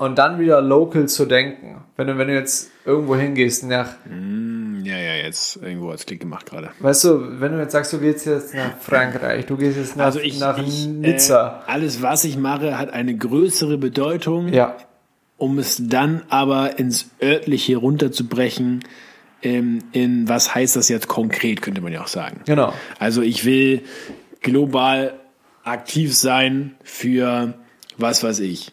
und 0.00 0.18
dann 0.18 0.40
wieder 0.40 0.60
local 0.60 1.06
zu 1.08 1.26
denken. 1.26 1.82
Wenn 1.96 2.06
du, 2.08 2.18
wenn 2.18 2.28
du 2.28 2.34
jetzt 2.34 2.70
irgendwo 2.84 3.14
hingehst 3.16 3.64
nach, 3.64 3.90
Hm, 4.04 4.82
ja, 4.84 4.96
ja, 4.96 5.14
jetzt 5.16 5.56
irgendwo 5.62 5.90
als 5.90 6.06
Klick 6.06 6.20
gemacht 6.20 6.46
gerade. 6.46 6.70
weißt 6.80 7.04
du, 7.04 7.40
wenn 7.40 7.52
du 7.52 7.58
jetzt 7.60 7.72
sagst, 7.72 7.92
du 7.92 7.98
gehst 8.00 8.24
jetzt 8.26 8.54
nach 8.54 8.76
Frankreich, 8.80 9.44
du 9.46 9.56
gehst 9.56 9.76
jetzt 9.76 9.96
nach, 9.96 10.06
Also 10.06 10.18
ich, 10.20 10.40
nach 10.40 10.58
ich 10.58 10.86
Nizza. 10.86 11.62
Äh, 11.66 11.70
alles, 11.70 12.00
was 12.02 12.24
ich 12.24 12.36
mache, 12.38 12.78
hat 12.78 12.92
eine 12.92 13.14
größere 13.16 13.76
Bedeutung, 13.78 14.48
ja, 14.48 14.76
um 15.36 15.58
es 15.58 15.76
dann 15.86 16.22
aber 16.30 16.78
ins 16.78 17.10
örtliche 17.22 17.76
runterzubrechen. 17.76 18.82
Ähm, 19.42 19.78
in 19.92 20.28
was 20.28 20.54
heißt 20.54 20.76
das 20.76 20.88
jetzt 20.90 21.08
konkret, 21.08 21.62
könnte 21.62 21.80
man 21.80 21.92
ja 21.92 22.02
auch 22.02 22.08
sagen. 22.08 22.40
genau. 22.46 22.74
Also 22.98 23.22
ich 23.22 23.44
will 23.46 23.82
global 24.42 25.14
aktiv 25.64 26.14
sein 26.16 26.74
für 26.82 27.54
was 27.96 28.22
weiß 28.22 28.40
ich. 28.40 28.72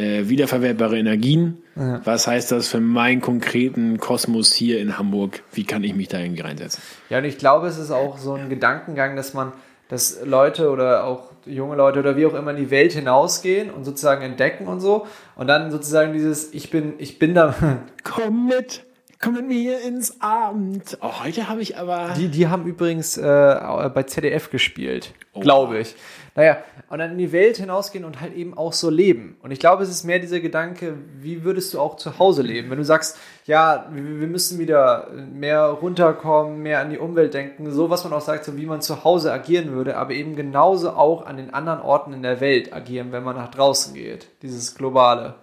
Äh, 0.00 0.30
wiederverwertbare 0.30 0.98
Energien. 0.98 1.58
Was 1.74 2.26
heißt 2.26 2.52
das 2.52 2.68
für 2.68 2.80
meinen 2.80 3.20
konkreten 3.20 3.98
Kosmos 3.98 4.52
hier 4.52 4.80
in 4.80 4.96
Hamburg? 4.96 5.42
Wie 5.52 5.64
kann 5.64 5.84
ich 5.84 5.94
mich 5.94 6.08
da 6.08 6.18
irgendwie 6.18 6.40
reinsetzen? 6.40 6.82
Ja, 7.10 7.18
und 7.18 7.24
ich 7.24 7.36
glaube, 7.36 7.66
es 7.66 7.76
ist 7.76 7.90
auch 7.90 8.16
so 8.16 8.32
ein 8.32 8.48
Gedankengang, 8.48 9.14
dass 9.14 9.34
man, 9.34 9.52
dass 9.88 10.18
Leute 10.24 10.70
oder 10.70 11.04
auch 11.04 11.30
junge 11.44 11.76
Leute 11.76 11.98
oder 11.98 12.16
wie 12.16 12.24
auch 12.24 12.32
immer 12.32 12.52
in 12.52 12.56
die 12.56 12.70
Welt 12.70 12.92
hinausgehen 12.92 13.70
und 13.70 13.84
sozusagen 13.84 14.22
entdecken 14.22 14.68
und 14.68 14.80
so. 14.80 15.06
Und 15.36 15.48
dann 15.48 15.70
sozusagen 15.70 16.14
dieses, 16.14 16.54
ich 16.54 16.70
bin, 16.70 16.94
ich 16.96 17.18
bin 17.18 17.34
da. 17.34 17.54
Komm 18.02 18.46
mit, 18.46 18.84
komm 19.20 19.34
mit 19.34 19.48
mir 19.48 19.82
ins 19.82 20.22
Abend. 20.22 20.96
Oh, 21.02 21.24
heute 21.24 21.48
habe 21.48 21.60
ich 21.60 21.76
aber. 21.76 22.14
Die, 22.16 22.28
die 22.28 22.48
haben 22.48 22.64
übrigens 22.64 23.18
äh, 23.18 23.90
bei 23.94 24.04
ZDF 24.04 24.50
gespielt, 24.50 25.12
glaube 25.34 25.80
ich. 25.80 25.94
Naja, 26.40 26.64
und 26.88 27.00
dann 27.00 27.10
in 27.10 27.18
die 27.18 27.32
Welt 27.32 27.58
hinausgehen 27.58 28.02
und 28.02 28.22
halt 28.22 28.34
eben 28.34 28.56
auch 28.56 28.72
so 28.72 28.88
leben. 28.88 29.36
Und 29.42 29.50
ich 29.50 29.58
glaube, 29.58 29.82
es 29.82 29.90
ist 29.90 30.04
mehr 30.04 30.20
dieser 30.20 30.40
Gedanke, 30.40 30.94
wie 31.20 31.44
würdest 31.44 31.74
du 31.74 31.78
auch 31.78 31.96
zu 31.96 32.18
Hause 32.18 32.40
leben? 32.40 32.70
Wenn 32.70 32.78
du 32.78 32.84
sagst, 32.84 33.18
ja, 33.44 33.86
wir 33.92 34.26
müssen 34.26 34.58
wieder 34.58 35.10
mehr 35.34 35.64
runterkommen, 35.66 36.62
mehr 36.62 36.80
an 36.80 36.88
die 36.88 36.96
Umwelt 36.96 37.34
denken, 37.34 37.70
so 37.70 37.90
was 37.90 38.04
man 38.04 38.14
auch 38.14 38.22
sagt, 38.22 38.46
so 38.46 38.56
wie 38.56 38.64
man 38.64 38.80
zu 38.80 39.04
Hause 39.04 39.34
agieren 39.34 39.72
würde, 39.72 39.98
aber 39.98 40.12
eben 40.12 40.34
genauso 40.34 40.92
auch 40.92 41.26
an 41.26 41.36
den 41.36 41.52
anderen 41.52 41.82
Orten 41.82 42.14
in 42.14 42.22
der 42.22 42.40
Welt 42.40 42.72
agieren, 42.72 43.12
wenn 43.12 43.22
man 43.22 43.36
nach 43.36 43.50
draußen 43.50 43.92
geht. 43.92 44.28
Dieses 44.40 44.74
Globale. 44.74 45.34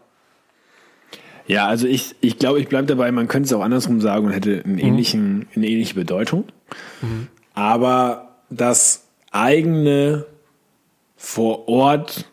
Ja, 1.46 1.68
also 1.68 1.86
ich, 1.86 2.16
ich 2.22 2.40
glaube, 2.40 2.60
ich 2.60 2.70
bleibe 2.70 2.88
dabei, 2.88 3.12
man 3.12 3.28
könnte 3.28 3.46
es 3.46 3.54
auch 3.54 3.62
andersrum 3.62 4.02
sagen 4.02 4.26
und 4.26 4.32
hätte 4.32 4.64
einen 4.66 4.80
ähnlichen, 4.80 5.48
eine 5.56 5.68
ähnliche 5.68 5.94
Bedeutung. 5.94 6.46
Aber 7.54 8.40
das 8.50 9.04
eigene 9.30 10.26
vor 11.18 11.68
Ort 11.68 12.32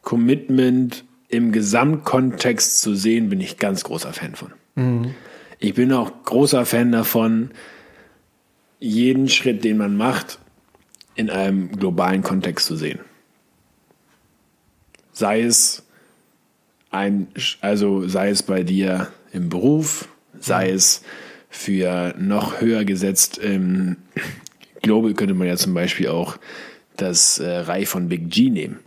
Commitment 0.00 1.04
im 1.28 1.52
Gesamtkontext 1.52 2.80
zu 2.80 2.94
sehen, 2.94 3.28
bin 3.28 3.40
ich 3.40 3.58
ganz 3.58 3.84
großer 3.84 4.12
Fan 4.12 4.34
von. 4.34 4.52
Ich 5.58 5.74
bin 5.74 5.92
auch 5.92 6.24
großer 6.24 6.64
Fan 6.64 6.92
davon, 6.92 7.50
jeden 8.80 9.28
Schritt, 9.28 9.64
den 9.64 9.76
man 9.76 9.96
macht, 9.96 10.38
in 11.14 11.30
einem 11.30 11.72
globalen 11.72 12.22
Kontext 12.22 12.66
zu 12.66 12.76
sehen. 12.76 13.00
Sei 15.12 15.42
es 15.42 15.84
ein, 16.90 17.28
also 17.60 18.08
sei 18.08 18.30
es 18.30 18.42
bei 18.42 18.62
dir 18.62 19.08
im 19.32 19.48
Beruf, 19.48 20.08
sei 20.38 20.70
es 20.70 21.02
für 21.48 22.14
noch 22.18 22.60
höher 22.60 22.84
gesetzt 22.84 23.38
im 23.38 23.96
Global 24.82 25.14
könnte 25.14 25.34
man 25.34 25.46
ja 25.46 25.56
zum 25.56 25.74
Beispiel 25.74 26.08
auch 26.08 26.38
das 26.96 27.38
äh, 27.38 27.48
Reich 27.48 27.88
von 27.88 28.08
Big 28.08 28.30
G 28.30 28.50
nehmen. 28.50 28.80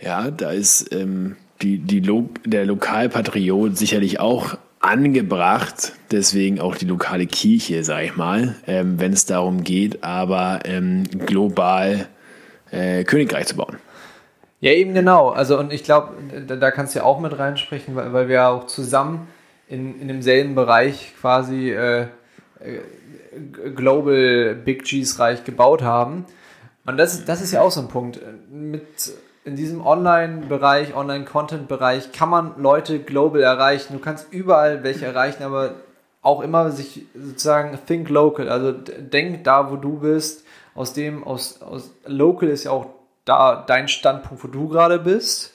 Ja, 0.00 0.30
da 0.30 0.50
ist 0.50 0.94
ähm, 0.94 1.36
die, 1.62 1.78
die 1.78 2.00
Lo 2.00 2.28
der 2.44 2.66
Lokalpatriot 2.66 3.78
sicherlich 3.78 4.20
auch 4.20 4.58
angebracht, 4.80 5.92
deswegen 6.10 6.60
auch 6.60 6.76
die 6.76 6.84
lokale 6.84 7.26
Kirche, 7.26 7.82
sag 7.84 8.04
ich 8.04 8.16
mal, 8.16 8.56
ähm, 8.66 9.00
wenn 9.00 9.14
es 9.14 9.24
darum 9.24 9.64
geht, 9.64 10.04
aber 10.04 10.60
ähm, 10.64 11.04
global 11.04 12.06
äh, 12.70 13.04
Königreich 13.04 13.46
zu 13.46 13.56
bauen. 13.56 13.76
Ja, 14.60 14.72
eben 14.72 14.92
genau. 14.92 15.30
Also, 15.30 15.58
und 15.58 15.72
ich 15.72 15.84
glaube, 15.84 16.14
da, 16.46 16.56
da 16.56 16.70
kannst 16.70 16.94
du 16.94 16.98
ja 16.98 17.04
auch 17.04 17.20
mit 17.20 17.38
reinsprechen, 17.38 17.96
weil, 17.96 18.12
weil 18.12 18.28
wir 18.28 18.34
ja 18.34 18.48
auch 18.50 18.66
zusammen 18.66 19.28
in, 19.68 20.00
in 20.00 20.08
demselben 20.08 20.54
Bereich 20.54 21.14
quasi 21.20 21.70
äh, 21.70 22.02
äh, 22.02 22.08
Global 23.74 24.54
Big 24.54 24.84
G's 24.84 25.18
Reich 25.18 25.44
gebaut 25.44 25.82
haben. 25.82 26.26
Und 26.86 26.96
das, 26.98 27.14
ist- 27.14 27.28
das 27.28 27.40
ist 27.40 27.52
ja 27.52 27.60
auch 27.62 27.70
so 27.70 27.80
ein 27.80 27.88
Punkt. 27.88 28.20
Mit 28.50 28.82
in 29.44 29.56
diesem 29.56 29.84
Online-Bereich, 29.86 30.94
Online-Content-Bereich 30.96 32.12
kann 32.12 32.30
man 32.30 32.54
Leute 32.58 32.98
global 33.00 33.42
erreichen. 33.42 33.92
Du 33.94 33.98
kannst 33.98 34.32
überall 34.32 34.82
welche 34.82 35.04
erreichen, 35.06 35.42
aber 35.42 35.74
auch 36.22 36.40
immer 36.40 36.70
sich 36.70 37.06
sozusagen 37.14 37.78
think 37.86 38.08
local. 38.08 38.48
Also 38.48 38.72
denk 38.72 39.44
da, 39.44 39.70
wo 39.70 39.76
du 39.76 39.98
bist. 39.98 40.44
Aus 40.74 40.92
dem, 40.94 41.22
aus, 41.24 41.60
aus 41.62 41.90
local 42.06 42.48
ist 42.48 42.64
ja 42.64 42.70
auch 42.70 42.86
da 43.26 43.62
dein 43.66 43.86
Standpunkt, 43.88 44.42
wo 44.42 44.48
du 44.48 44.68
gerade 44.68 44.98
bist. 44.98 45.52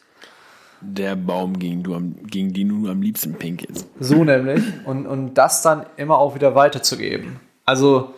Der 0.81 1.15
Baum, 1.15 1.59
gegen, 1.59 1.83
du 1.83 1.93
am, 1.95 2.15
gegen 2.25 2.53
den 2.53 2.69
du 2.69 2.89
am 2.89 3.01
liebsten 3.01 3.33
pinkelst. 3.33 3.85
So 3.99 4.23
nämlich. 4.23 4.63
Und, 4.85 5.07
und 5.07 5.33
das 5.33 5.61
dann 5.61 5.85
immer 5.97 6.17
auch 6.19 6.35
wieder 6.35 6.55
weiterzugeben. 6.55 7.39
Also, 7.65 8.13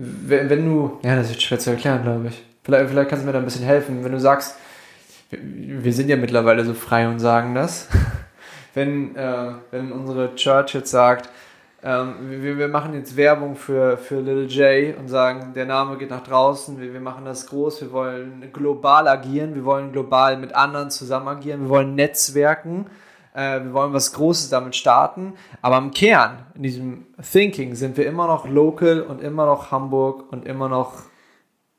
wenn, 0.00 0.48
wenn 0.48 0.64
du. 0.64 1.00
Ja, 1.02 1.16
das 1.16 1.30
ist 1.30 1.42
schwer 1.42 1.58
zu 1.58 1.70
erklären, 1.70 2.02
glaube 2.02 2.28
ich. 2.28 2.44
Vielleicht, 2.62 2.88
vielleicht 2.88 3.10
kannst 3.10 3.24
du 3.24 3.26
mir 3.26 3.32
da 3.32 3.40
ein 3.40 3.44
bisschen 3.44 3.64
helfen. 3.64 4.04
Wenn 4.04 4.12
du 4.12 4.20
sagst, 4.20 4.54
wir, 5.30 5.40
wir 5.42 5.92
sind 5.92 6.08
ja 6.08 6.16
mittlerweile 6.16 6.64
so 6.64 6.72
frei 6.72 7.08
und 7.08 7.18
sagen 7.18 7.54
das. 7.54 7.88
Wenn, 8.74 9.16
äh, 9.16 9.52
wenn 9.72 9.90
unsere 9.90 10.36
Church 10.36 10.74
jetzt 10.74 10.90
sagt, 10.92 11.30
ähm, 11.82 12.14
wir, 12.28 12.58
wir 12.58 12.68
machen 12.68 12.94
jetzt 12.94 13.16
Werbung 13.16 13.56
für, 13.56 13.96
für 13.96 14.20
Little 14.20 14.44
J 14.44 14.96
und 14.96 15.08
sagen, 15.08 15.52
der 15.54 15.64
Name 15.64 15.96
geht 15.96 16.10
nach 16.10 16.22
draußen, 16.22 16.80
wir, 16.80 16.92
wir 16.92 17.00
machen 17.00 17.24
das 17.24 17.46
groß, 17.48 17.80
wir 17.80 17.92
wollen 17.92 18.50
global 18.52 19.08
agieren, 19.08 19.56
wir 19.56 19.64
wollen 19.64 19.90
global 19.90 20.36
mit 20.36 20.54
anderen 20.54 20.90
zusammen 20.90 21.26
agieren, 21.26 21.62
wir 21.62 21.70
wollen 21.70 21.96
Netzwerken, 21.96 22.86
äh, 23.38 23.64
wir 23.64 23.72
wollen 23.72 23.92
was 23.92 24.12
Großes 24.12 24.50
damit 24.50 24.74
starten. 24.74 25.34
Aber 25.62 25.78
im 25.78 25.92
Kern, 25.92 26.46
in 26.56 26.62
diesem 26.64 27.06
Thinking, 27.22 27.76
sind 27.76 27.96
wir 27.96 28.06
immer 28.06 28.26
noch 28.26 28.48
local 28.48 29.00
und 29.02 29.22
immer 29.22 29.46
noch 29.46 29.70
Hamburg 29.70 30.32
und 30.32 30.44
immer 30.44 30.68
noch 30.68 31.04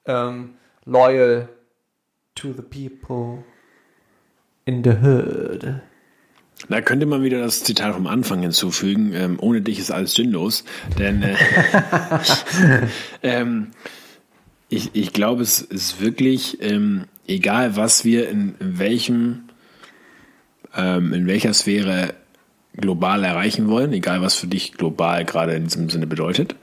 ähm, 0.05 0.51
loyal 0.85 1.49
to 2.35 2.53
the 2.53 2.61
people 2.61 3.43
in 4.63 4.83
the 4.83 4.91
hood. 4.91 5.81
Da 6.69 6.81
könnte 6.81 7.05
man 7.05 7.23
wieder 7.23 7.39
das 7.39 7.63
Zitat 7.63 7.93
vom 7.93 8.07
Anfang 8.07 8.41
hinzufügen. 8.41 9.13
Ähm, 9.13 9.37
ohne 9.41 9.61
dich 9.61 9.79
ist 9.79 9.91
alles 9.91 10.13
sinnlos. 10.13 10.63
Denn 10.97 11.23
äh, 11.23 11.35
ähm, 13.23 13.71
ich, 14.69 14.91
ich 14.93 15.11
glaube, 15.11 15.41
es 15.41 15.61
ist 15.61 15.99
wirklich, 15.99 16.61
ähm, 16.61 17.05
egal 17.27 17.75
was 17.75 18.05
wir 18.05 18.29
in, 18.29 18.55
in 18.59 18.79
welchem, 18.79 19.48
ähm, 20.75 21.13
in 21.13 21.27
welcher 21.27 21.53
Sphäre 21.53 22.13
global 22.75 23.23
erreichen 23.23 23.67
wollen, 23.67 23.93
egal 23.93 24.21
was 24.21 24.35
für 24.35 24.47
dich 24.47 24.73
global 24.73 25.25
gerade 25.25 25.53
in 25.53 25.65
diesem 25.65 25.89
Sinne 25.89 26.07
bedeutet, 26.07 26.55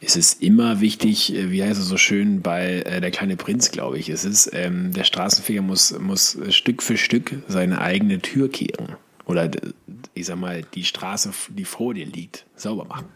es 0.00 0.16
ist 0.16 0.42
immer 0.42 0.80
wichtig, 0.80 1.34
äh, 1.34 1.50
wie 1.50 1.62
heißt 1.62 1.80
es 1.80 1.86
so 1.86 1.96
schön 1.96 2.42
bei 2.42 2.82
äh, 2.82 3.00
Der 3.00 3.10
kleine 3.10 3.36
Prinz, 3.36 3.70
glaube 3.70 3.98
ich, 3.98 4.08
es 4.08 4.24
ist, 4.24 4.50
ähm, 4.52 4.92
der 4.92 5.04
Straßenfeger 5.04 5.62
muss, 5.62 5.98
muss 5.98 6.38
Stück 6.50 6.82
für 6.82 6.96
Stück 6.96 7.42
seine 7.48 7.80
eigene 7.80 8.20
Tür 8.20 8.50
kehren. 8.50 8.96
Oder 9.26 9.50
ich 10.14 10.26
sag 10.26 10.38
mal, 10.38 10.62
die 10.74 10.82
Straße, 10.84 11.30
die 11.50 11.64
vor 11.64 11.94
dir 11.94 12.06
liegt, 12.06 12.46
sauber 12.56 12.84
machen. 12.86 13.06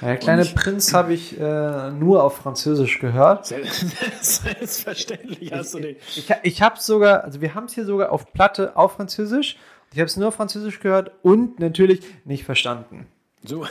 Der 0.00 0.16
kleine 0.16 0.42
ich- 0.42 0.54
Prinz 0.54 0.94
habe 0.94 1.12
ich 1.12 1.38
äh, 1.38 1.90
nur 1.90 2.22
auf 2.22 2.36
Französisch 2.36 3.00
gehört. 3.00 3.46
Selbstverständlich 4.20 5.52
hast 5.52 5.74
du 5.74 5.80
den. 5.80 5.96
Ich, 6.16 6.32
ich 6.42 6.62
habe 6.62 6.80
sogar, 6.80 7.24
also 7.24 7.40
wir 7.40 7.54
haben 7.54 7.66
es 7.66 7.74
hier 7.74 7.84
sogar 7.84 8.12
auf 8.12 8.32
Platte 8.32 8.76
auf 8.76 8.92
Französisch 8.92 9.56
Ich 9.92 9.98
habe 9.98 10.06
es 10.06 10.16
nur 10.16 10.28
auf 10.28 10.34
Französisch 10.36 10.80
gehört 10.80 11.10
und 11.22 11.58
natürlich 11.60 12.00
nicht 12.24 12.44
verstanden. 12.44 13.06
So. 13.44 13.66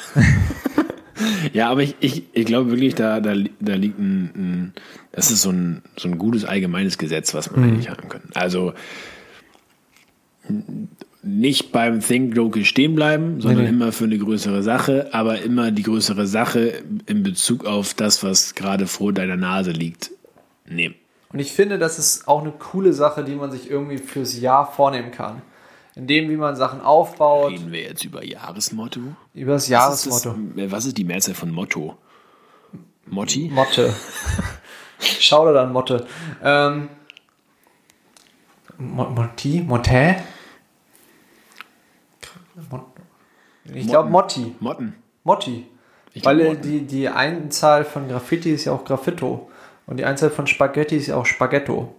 ja, 1.53 1.69
aber 1.69 1.81
ich, 1.81 1.95
ich, 2.01 2.25
ich 2.33 2.45
glaube 2.45 2.69
wirklich, 2.69 2.93
da, 2.95 3.19
da, 3.21 3.33
da 3.59 3.73
liegt 3.73 3.97
ein, 3.97 4.23
ein, 4.35 4.73
das 5.13 5.31
ist 5.31 5.41
so 5.41 5.49
ein, 5.51 5.81
so 5.97 6.07
ein 6.09 6.17
gutes 6.17 6.45
allgemeines 6.45 6.97
Gesetz, 6.97 7.33
was 7.33 7.49
man 7.49 7.63
eigentlich 7.63 7.89
haben 7.89 8.07
kann. 8.09 8.23
Also 8.33 8.73
nicht 11.23 11.71
beim 11.71 11.99
Think 12.01 12.35
Local 12.35 12.65
stehen 12.65 12.95
bleiben, 12.95 13.41
sondern 13.41 13.63
nee. 13.65 13.69
immer 13.69 13.91
für 13.91 14.05
eine 14.05 14.17
größere 14.17 14.63
Sache, 14.63 15.09
aber 15.11 15.41
immer 15.41 15.71
die 15.71 15.83
größere 15.83 16.25
Sache 16.25 16.81
in 17.05 17.21
Bezug 17.23 17.65
auf 17.65 17.93
das, 17.93 18.23
was 18.23 18.55
gerade 18.55 18.87
vor 18.87 19.13
deiner 19.13 19.35
Nase 19.37 19.71
liegt, 19.71 20.11
nehmen. 20.65 20.95
Und 21.31 21.39
ich 21.39 21.51
finde, 21.53 21.77
das 21.77 21.99
ist 21.99 22.27
auch 22.27 22.41
eine 22.41 22.51
coole 22.51 22.91
Sache, 22.93 23.23
die 23.23 23.35
man 23.35 23.51
sich 23.51 23.69
irgendwie 23.69 23.99
fürs 23.99 24.39
Jahr 24.39 24.69
vornehmen 24.71 25.11
kann. 25.11 25.41
In 25.95 26.07
dem, 26.07 26.29
wie 26.29 26.37
man 26.37 26.55
Sachen 26.55 26.81
aufbaut, 26.81 27.51
Reden 27.51 27.71
wir 27.71 27.81
jetzt 27.81 28.03
über 28.03 28.23
Jahresmotto? 28.25 28.99
über 29.33 29.53
das 29.53 29.63
Was 29.63 29.63
ist, 29.63 29.69
Jahresmotto. 29.69 30.35
das, 30.55 30.71
was 30.71 30.85
ist 30.85 30.97
die 30.97 31.03
Mehrzahl 31.03 31.35
von 31.35 31.51
Motto? 31.51 31.97
Motti? 33.05 33.49
Motte. 33.53 33.93
Schau 34.99 35.45
dir 35.47 35.53
dann 35.53 35.71
Motte. 35.73 36.05
Ähm, 36.43 36.87
Mo- 38.77 39.09
Motti? 39.09 39.61
Motte? 39.67 40.15
Ich 43.65 43.87
glaube 43.87 44.09
Motti. 44.09 44.55
Motten. 44.59 44.95
Motti. 45.23 45.67
Ich 46.13 46.25
Weil 46.25 46.37
glaub, 46.37 46.61
die, 46.61 46.81
die 46.81 47.07
Einzahl 47.07 47.85
von 47.85 48.07
Graffiti 48.07 48.51
ist 48.51 48.65
ja 48.65 48.73
auch 48.73 48.83
Graffito. 48.83 49.49
Und 49.87 49.97
die 49.97 50.05
Einzahl 50.05 50.29
von 50.29 50.47
Spaghetti 50.47 50.97
ist 50.97 51.07
ja 51.07 51.15
auch 51.15 51.25
Spaghetto. 51.25 51.93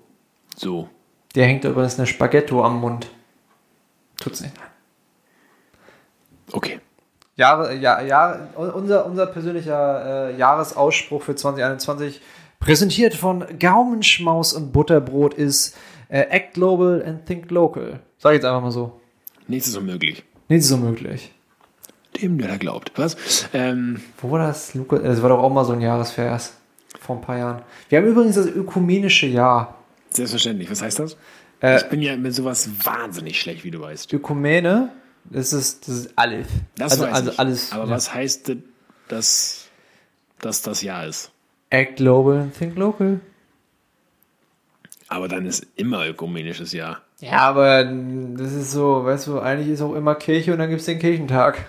So. 0.56 0.88
Der 1.34 1.46
hängt 1.46 1.64
übrigens 1.64 1.98
eine 1.98 2.06
Spaghetto 2.06 2.62
am 2.64 2.80
Mund. 2.80 3.08
Tut's 4.18 4.40
nicht. 4.40 4.54
Okay. 6.52 6.80
Jahre, 7.36 7.74
ja, 7.76 8.02
ja, 8.02 8.48
unser, 8.56 9.06
unser 9.06 9.26
persönlicher 9.26 10.30
äh, 10.30 10.36
Jahresausspruch 10.36 11.22
für 11.22 11.34
2021, 11.34 12.20
präsentiert 12.60 13.14
von 13.14 13.44
Gaumenschmaus 13.58 14.52
und 14.52 14.72
Butterbrot, 14.72 15.34
ist 15.34 15.76
äh, 16.08 16.20
Act 16.20 16.54
Global 16.54 17.02
and 17.04 17.24
Think 17.24 17.50
Local. 17.50 18.00
Sag 18.18 18.32
ich 18.32 18.36
jetzt 18.36 18.44
einfach 18.44 18.60
mal 18.60 18.70
so. 18.70 19.00
Nichts 19.48 19.68
ist 19.68 19.76
unmöglich. 19.76 20.24
Nicht 20.48 20.64
so 20.64 20.76
möglich. 20.76 21.32
Dem, 22.20 22.38
der 22.38 22.48
da 22.48 22.56
glaubt. 22.56 22.92
Was? 22.96 23.16
Ähm, 23.52 24.00
Wo 24.20 24.30
war 24.30 24.46
das, 24.46 24.74
Lukas? 24.74 25.02
Das 25.02 25.22
war 25.22 25.30
doch 25.30 25.38
auch 25.38 25.50
mal 25.50 25.64
so 25.64 25.72
ein 25.72 25.80
Jahresvers. 25.80 26.54
Vor 27.00 27.16
ein 27.16 27.22
paar 27.22 27.38
Jahren. 27.38 27.62
Wir 27.88 27.98
haben 27.98 28.06
übrigens 28.06 28.36
das 28.36 28.46
ökumenische 28.46 29.26
Jahr. 29.26 29.78
selbstverständlich. 30.10 30.70
Was 30.70 30.82
heißt 30.82 30.98
das? 30.98 31.16
Äh, 31.62 31.78
ich 31.78 31.84
bin 31.84 32.02
ja 32.02 32.16
mit 32.16 32.34
sowas 32.34 32.68
wahnsinnig 32.84 33.40
schlecht, 33.40 33.64
wie 33.64 33.70
du 33.70 33.80
weißt. 33.80 34.12
Ökumene, 34.12 34.90
das 35.24 35.52
ist, 35.52 35.88
das 35.88 35.96
ist 35.96 36.12
alles. 36.16 36.46
Das 36.76 36.92
also, 36.92 37.04
weiß 37.04 37.12
also 37.14 37.30
ich. 37.30 37.38
alles. 37.38 37.72
Aber 37.72 37.84
ja. 37.84 37.90
was 37.90 38.12
heißt 38.12 38.52
das, 39.08 39.68
dass, 40.40 40.62
das 40.62 40.82
Jahr 40.82 41.06
ist? 41.06 41.30
Act 41.70 41.96
Global 41.96 42.50
Think 42.58 42.76
Local. 42.76 43.20
Aber 45.08 45.28
dann 45.28 45.46
ist 45.46 45.66
immer 45.76 46.06
ökumenisches 46.06 46.72
Jahr. 46.72 47.02
Ja, 47.20 47.38
aber 47.38 47.84
das 47.84 48.52
ist 48.52 48.72
so, 48.72 49.04
weißt 49.04 49.28
du, 49.28 49.38
eigentlich 49.38 49.68
ist 49.68 49.82
auch 49.82 49.94
immer 49.94 50.14
Kirche 50.14 50.52
und 50.52 50.58
dann 50.58 50.68
gibt 50.70 50.80
es 50.80 50.86
den 50.86 50.98
Kirchentag. 50.98 51.64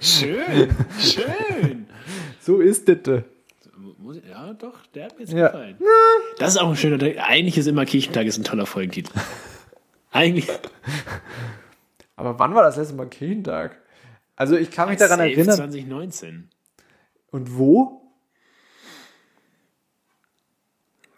Schön, 0.00 0.74
schön. 0.98 1.86
So 2.40 2.60
ist 2.60 2.88
das. 2.88 3.22
Ja, 4.28 4.52
doch, 4.54 4.84
der 4.94 5.04
hat 5.06 5.14
mir 5.18 5.20
jetzt 5.24 5.32
Ja. 5.32 5.46
gefallen. 5.48 5.76
Das 6.38 6.54
ist 6.54 6.60
auch 6.60 6.68
ein 6.68 6.76
schöner 6.76 6.98
Tag. 6.98 7.16
Eigentlich 7.18 7.56
ist 7.56 7.66
immer 7.68 7.84
Kirchentag 7.86 8.26
ist 8.26 8.38
ein 8.38 8.44
toller 8.44 8.66
Folgentitel. 8.66 9.12
Eigentlich. 10.10 10.48
Aber 12.16 12.38
wann 12.38 12.54
war 12.54 12.62
das 12.62 12.76
letzte 12.76 12.94
Mal 12.94 13.06
Kirchentag? 13.08 13.80
Also 14.36 14.56
ich 14.56 14.70
kann 14.70 14.88
mich 14.88 14.98
daran 14.98 15.18
Safe 15.18 15.30
erinnern. 15.32 15.56
2019. 15.56 16.50
Und 17.30 17.56
wo? 17.56 18.02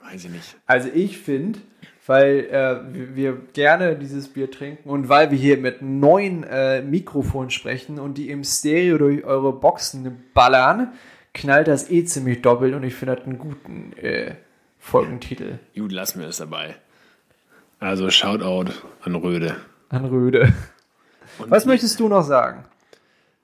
Weiß 0.02 0.24
ich 0.24 0.30
nicht. 0.30 0.56
Also 0.66 0.88
ich 0.94 1.18
finde, 1.18 1.60
weil 2.06 2.46
äh, 2.50 3.16
wir, 3.16 3.36
gerne 3.52 3.96
dieses 3.96 4.28
Bier 4.28 4.50
trinken 4.50 4.90
und 4.90 5.08
weil 5.08 5.30
wir 5.30 5.38
hier 5.38 5.56
mit 5.56 5.80
neuen 5.80 6.44
äh, 6.44 6.82
Mikrofonen 6.82 7.50
sprechen 7.50 7.98
und 7.98 8.18
die 8.18 8.28
im 8.30 8.44
Stereo 8.44 8.98
durch 8.98 9.24
eure 9.24 9.52
Boxen 9.52 10.24
ballern, 10.34 10.92
knallt 11.32 11.68
das 11.68 11.90
eh 11.90 12.04
ziemlich 12.04 12.42
doppelt 12.42 12.74
und 12.74 12.84
ich 12.84 12.94
finde 12.94 13.16
das 13.16 13.24
einen 13.24 13.38
guten 13.38 13.92
äh, 13.96 14.34
Folgentitel. 14.78 15.58
Gut, 15.74 15.92
lassen 15.92 16.20
wir 16.20 16.28
es 16.28 16.36
dabei. 16.36 16.76
Also 17.80 18.10
Shoutout 18.10 18.72
an 19.02 19.14
Röde. 19.14 19.56
An 19.88 20.04
Röde. 20.04 20.52
Und 21.38 21.50
Was 21.50 21.64
möchtest 21.64 21.98
du 22.00 22.08
noch 22.08 22.22
sagen? 22.22 22.64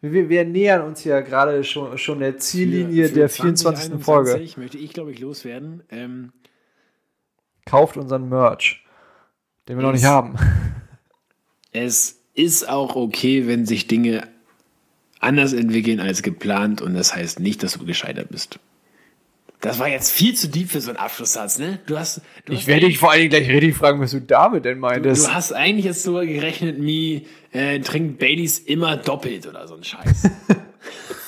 Wir, 0.03 0.29
wir 0.29 0.45
nähern 0.45 0.83
uns 0.83 1.05
ja 1.05 1.21
gerade 1.21 1.65
schon, 1.65 1.99
schon 1.99 2.21
der 2.21 2.39
Ziellinie 2.39 3.09
für 3.09 3.15
der 3.15 3.29
24. 3.29 3.91
2021 3.91 4.05
Folge. 4.05 4.61
möchte 4.61 4.79
ich, 4.79 4.93
glaube 4.93 5.13
ich, 5.13 5.19
loswerden. 5.19 5.83
Ähm, 5.91 6.33
Kauft 7.67 7.97
unseren 7.97 8.29
Merch, 8.29 8.85
den 9.69 9.77
wir 9.77 9.83
noch 9.83 9.93
nicht 9.93 10.05
haben. 10.05 10.37
es 11.73 12.21
ist 12.35 12.69
auch 12.69 12.97
okay, 12.97 13.47
wenn 13.47 13.67
sich 13.67 13.87
Dinge 13.87 14.29
anders 15.21 15.53
entwickeln 15.53 16.01
als 16.01 16.23
geplant 16.23 16.81
und 16.81 16.95
das 16.95 17.15
heißt 17.15 17.41
nicht, 17.41 17.63
dass 17.63 17.75
du 17.75 17.85
gescheitert 17.85 18.31
bist. 18.31 18.59
Das 19.61 19.79
war 19.79 19.89
jetzt 19.89 20.11
viel 20.11 20.35
zu 20.35 20.49
deep 20.49 20.71
für 20.71 20.81
so 20.81 20.89
einen 20.89 20.99
Abschlusssatz, 20.99 21.59
ne? 21.59 21.81
Du 21.85 21.99
hast, 21.99 22.23
du 22.47 22.55
hast, 22.55 22.67
dich 22.67 22.99
vor 22.99 23.11
allem 23.11 23.29
gleich 23.29 23.47
richtig 23.51 23.77
fragen, 23.77 24.01
was 24.01 24.13
du 24.13 24.21
damit 24.23 24.65
denn 24.65 24.79
meintest. 24.79 25.27
du 25.27 25.35
hast 25.35 25.53
eigentlich 25.53 25.85
jetzt 25.85 26.03
so 26.03 26.15
gerechnet, 26.15 26.79
Mi 26.79 27.27
äh, 27.53 27.79
trinkt 27.81 28.19
Baileys 28.19 28.59
immer 28.59 28.97
doppelt 28.97 29.47
oder 29.47 29.69
so 29.69 29.75
ein 29.77 29.85
Scheiß. 29.85 30.31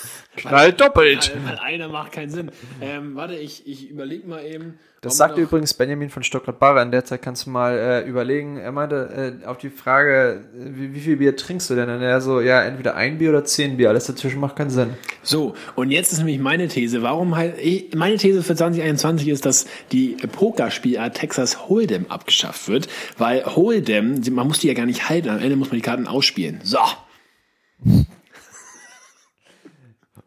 Knall 0.49 0.73
doppelt. 0.73 1.33
Weil 1.45 1.59
einer 1.59 1.89
macht 1.89 2.13
keinen 2.13 2.31
Sinn. 2.31 2.51
Ähm, 2.81 3.15
warte, 3.17 3.35
ich, 3.35 3.67
ich 3.67 3.91
überlege 3.91 4.27
mal 4.27 4.45
eben. 4.45 4.79
Das 5.01 5.17
sagte 5.17 5.41
übrigens 5.41 5.75
Benjamin 5.75 6.11
von 6.11 6.23
Stuttgart-Barre. 6.23 6.81
In 6.81 6.93
der 6.93 7.05
Zeit 7.05 7.23
kannst 7.23 7.47
du 7.47 7.51
mal 7.51 7.77
äh, 7.77 8.09
überlegen. 8.09 8.57
Er 8.57 8.71
meinte 8.71 9.41
äh, 9.43 9.47
auf 9.47 9.59
die 9.59 9.69
Frage, 9.69 10.45
äh, 10.55 10.61
wie, 10.77 10.95
wie 10.95 11.01
viel 11.01 11.17
Bier 11.17 11.35
trinkst 11.35 11.69
du 11.71 11.75
denn? 11.75 11.91
Und 11.91 12.03
er 12.03 12.21
so, 12.21 12.41
ja, 12.41 12.63
entweder 12.63 12.95
ein 12.95 13.19
Bier 13.19 13.31
oder 13.31 13.45
zehn 13.45 13.79
Bier. 13.79 13.89
Alles 13.89 14.07
dazwischen 14.07 14.39
macht 14.39 14.55
keinen 14.55 14.71
Sinn. 14.71 14.91
So, 15.25 15.55
und 15.75 15.91
jetzt 15.91 16.13
ist 16.13 16.19
nämlich 16.19 16.39
meine 16.39 16.69
These. 16.69 17.03
Warum 17.03 17.35
halt, 17.35 17.59
ich, 17.59 17.93
meine 17.97 18.17
These 18.17 18.45
für 18.45 18.55
2021 18.55 19.27
ist, 19.27 19.45
dass 19.45 19.67
die 19.91 20.17
Pokerspielart 20.31 21.17
Texas 21.17 21.59
Hold'em 21.59 22.09
abgeschafft 22.09 22.69
wird, 22.69 22.89
weil 23.19 23.43
Hold'em, 23.43 24.31
man 24.31 24.47
muss 24.47 24.61
die 24.61 24.69
ja 24.69 24.75
gar 24.75 24.87
nicht 24.87 25.09
halten, 25.09 25.31
am 25.31 25.41
Ende 25.41 25.57
muss 25.57 25.71
man 25.71 25.79
die 25.79 25.83
Karten 25.83 26.07
ausspielen. 26.07 26.61
So. 26.63 26.79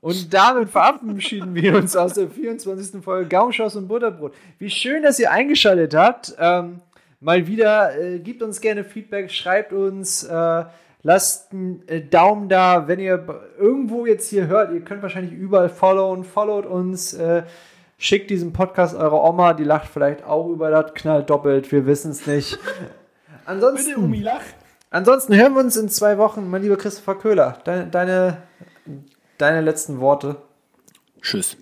Und 0.05 0.31
damit 0.35 0.69
verabschieden 0.69 1.55
wir 1.55 1.75
uns 1.75 1.95
aus 1.95 2.13
der 2.13 2.29
24. 2.29 3.03
Folge 3.03 3.27
Gaumschaus 3.27 3.75
und 3.75 3.87
Butterbrot. 3.87 4.35
Wie 4.59 4.69
schön, 4.69 5.01
dass 5.01 5.17
ihr 5.17 5.31
eingeschaltet 5.31 5.95
habt. 5.95 6.35
Ähm, 6.37 6.81
mal 7.19 7.47
wieder, 7.47 7.99
äh, 7.99 8.19
gebt 8.19 8.43
uns 8.43 8.61
gerne 8.61 8.83
Feedback, 8.83 9.31
schreibt 9.31 9.73
uns, 9.73 10.23
äh, 10.23 10.65
lasst 11.01 11.51
einen 11.51 11.81
äh, 11.87 12.01
Daumen 12.01 12.49
da, 12.49 12.87
wenn 12.87 12.99
ihr 12.99 13.25
irgendwo 13.57 14.05
jetzt 14.05 14.29
hier 14.29 14.45
hört. 14.45 14.71
Ihr 14.71 14.81
könnt 14.81 15.01
wahrscheinlich 15.01 15.33
überall 15.33 15.69
followen, 15.69 16.23
followt 16.23 16.67
uns, 16.67 17.15
äh, 17.15 17.41
schickt 17.97 18.29
diesen 18.29 18.53
Podcast 18.53 18.95
eurer 18.95 19.23
Oma, 19.23 19.55
die 19.55 19.63
lacht 19.63 19.89
vielleicht 19.89 20.23
auch 20.23 20.51
über 20.51 20.69
das 20.69 20.93
Knall 20.93 21.23
doppelt, 21.23 21.71
wir 21.71 21.87
wissen 21.87 22.11
es 22.11 22.27
nicht. 22.27 22.59
Ansonsten, 23.47 24.13
lach. 24.21 24.41
ansonsten 24.91 25.35
hören 25.35 25.55
wir 25.55 25.61
uns 25.61 25.75
in 25.77 25.89
zwei 25.89 26.19
Wochen, 26.19 26.47
mein 26.47 26.61
lieber 26.61 26.77
Christopher 26.77 27.15
Köhler. 27.15 27.57
Deine, 27.63 27.87
deine, 27.87 28.37
deine 29.37 29.61
letzten 29.61 29.99
Worte. 29.99 30.37
Tschüss. 31.21 31.57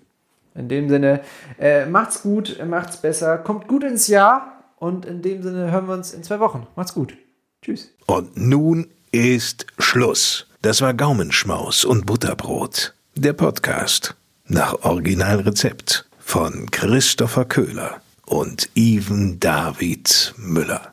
In 0.55 0.69
dem 0.69 0.89
Sinne, 0.89 1.21
äh, 1.59 1.85
macht's 1.85 2.21
gut, 2.21 2.59
macht's 2.65 2.97
besser, 2.97 3.37
kommt 3.37 3.67
gut 3.67 3.83
ins 3.83 4.07
Jahr 4.07 4.63
und 4.77 5.05
in 5.05 5.21
dem 5.21 5.41
Sinne 5.41 5.71
hören 5.71 5.87
wir 5.87 5.93
uns 5.93 6.13
in 6.13 6.23
zwei 6.23 6.39
Wochen. 6.39 6.67
Macht's 6.75 6.93
gut. 6.93 7.15
Tschüss. 7.61 7.91
Und 8.05 8.37
nun 8.37 8.87
ist 9.11 9.65
Schluss. 9.79 10.47
Das 10.61 10.81
war 10.81 10.93
Gaumenschmaus 10.93 11.85
und 11.85 12.05
Butterbrot. 12.05 12.93
Der 13.15 13.33
Podcast 13.33 14.15
nach 14.47 14.83
Originalrezept 14.83 16.05
von 16.19 16.69
Christopher 16.71 17.45
Köhler 17.45 18.01
und 18.25 18.69
Even 18.75 19.39
David 19.39 20.33
Müller. 20.37 20.92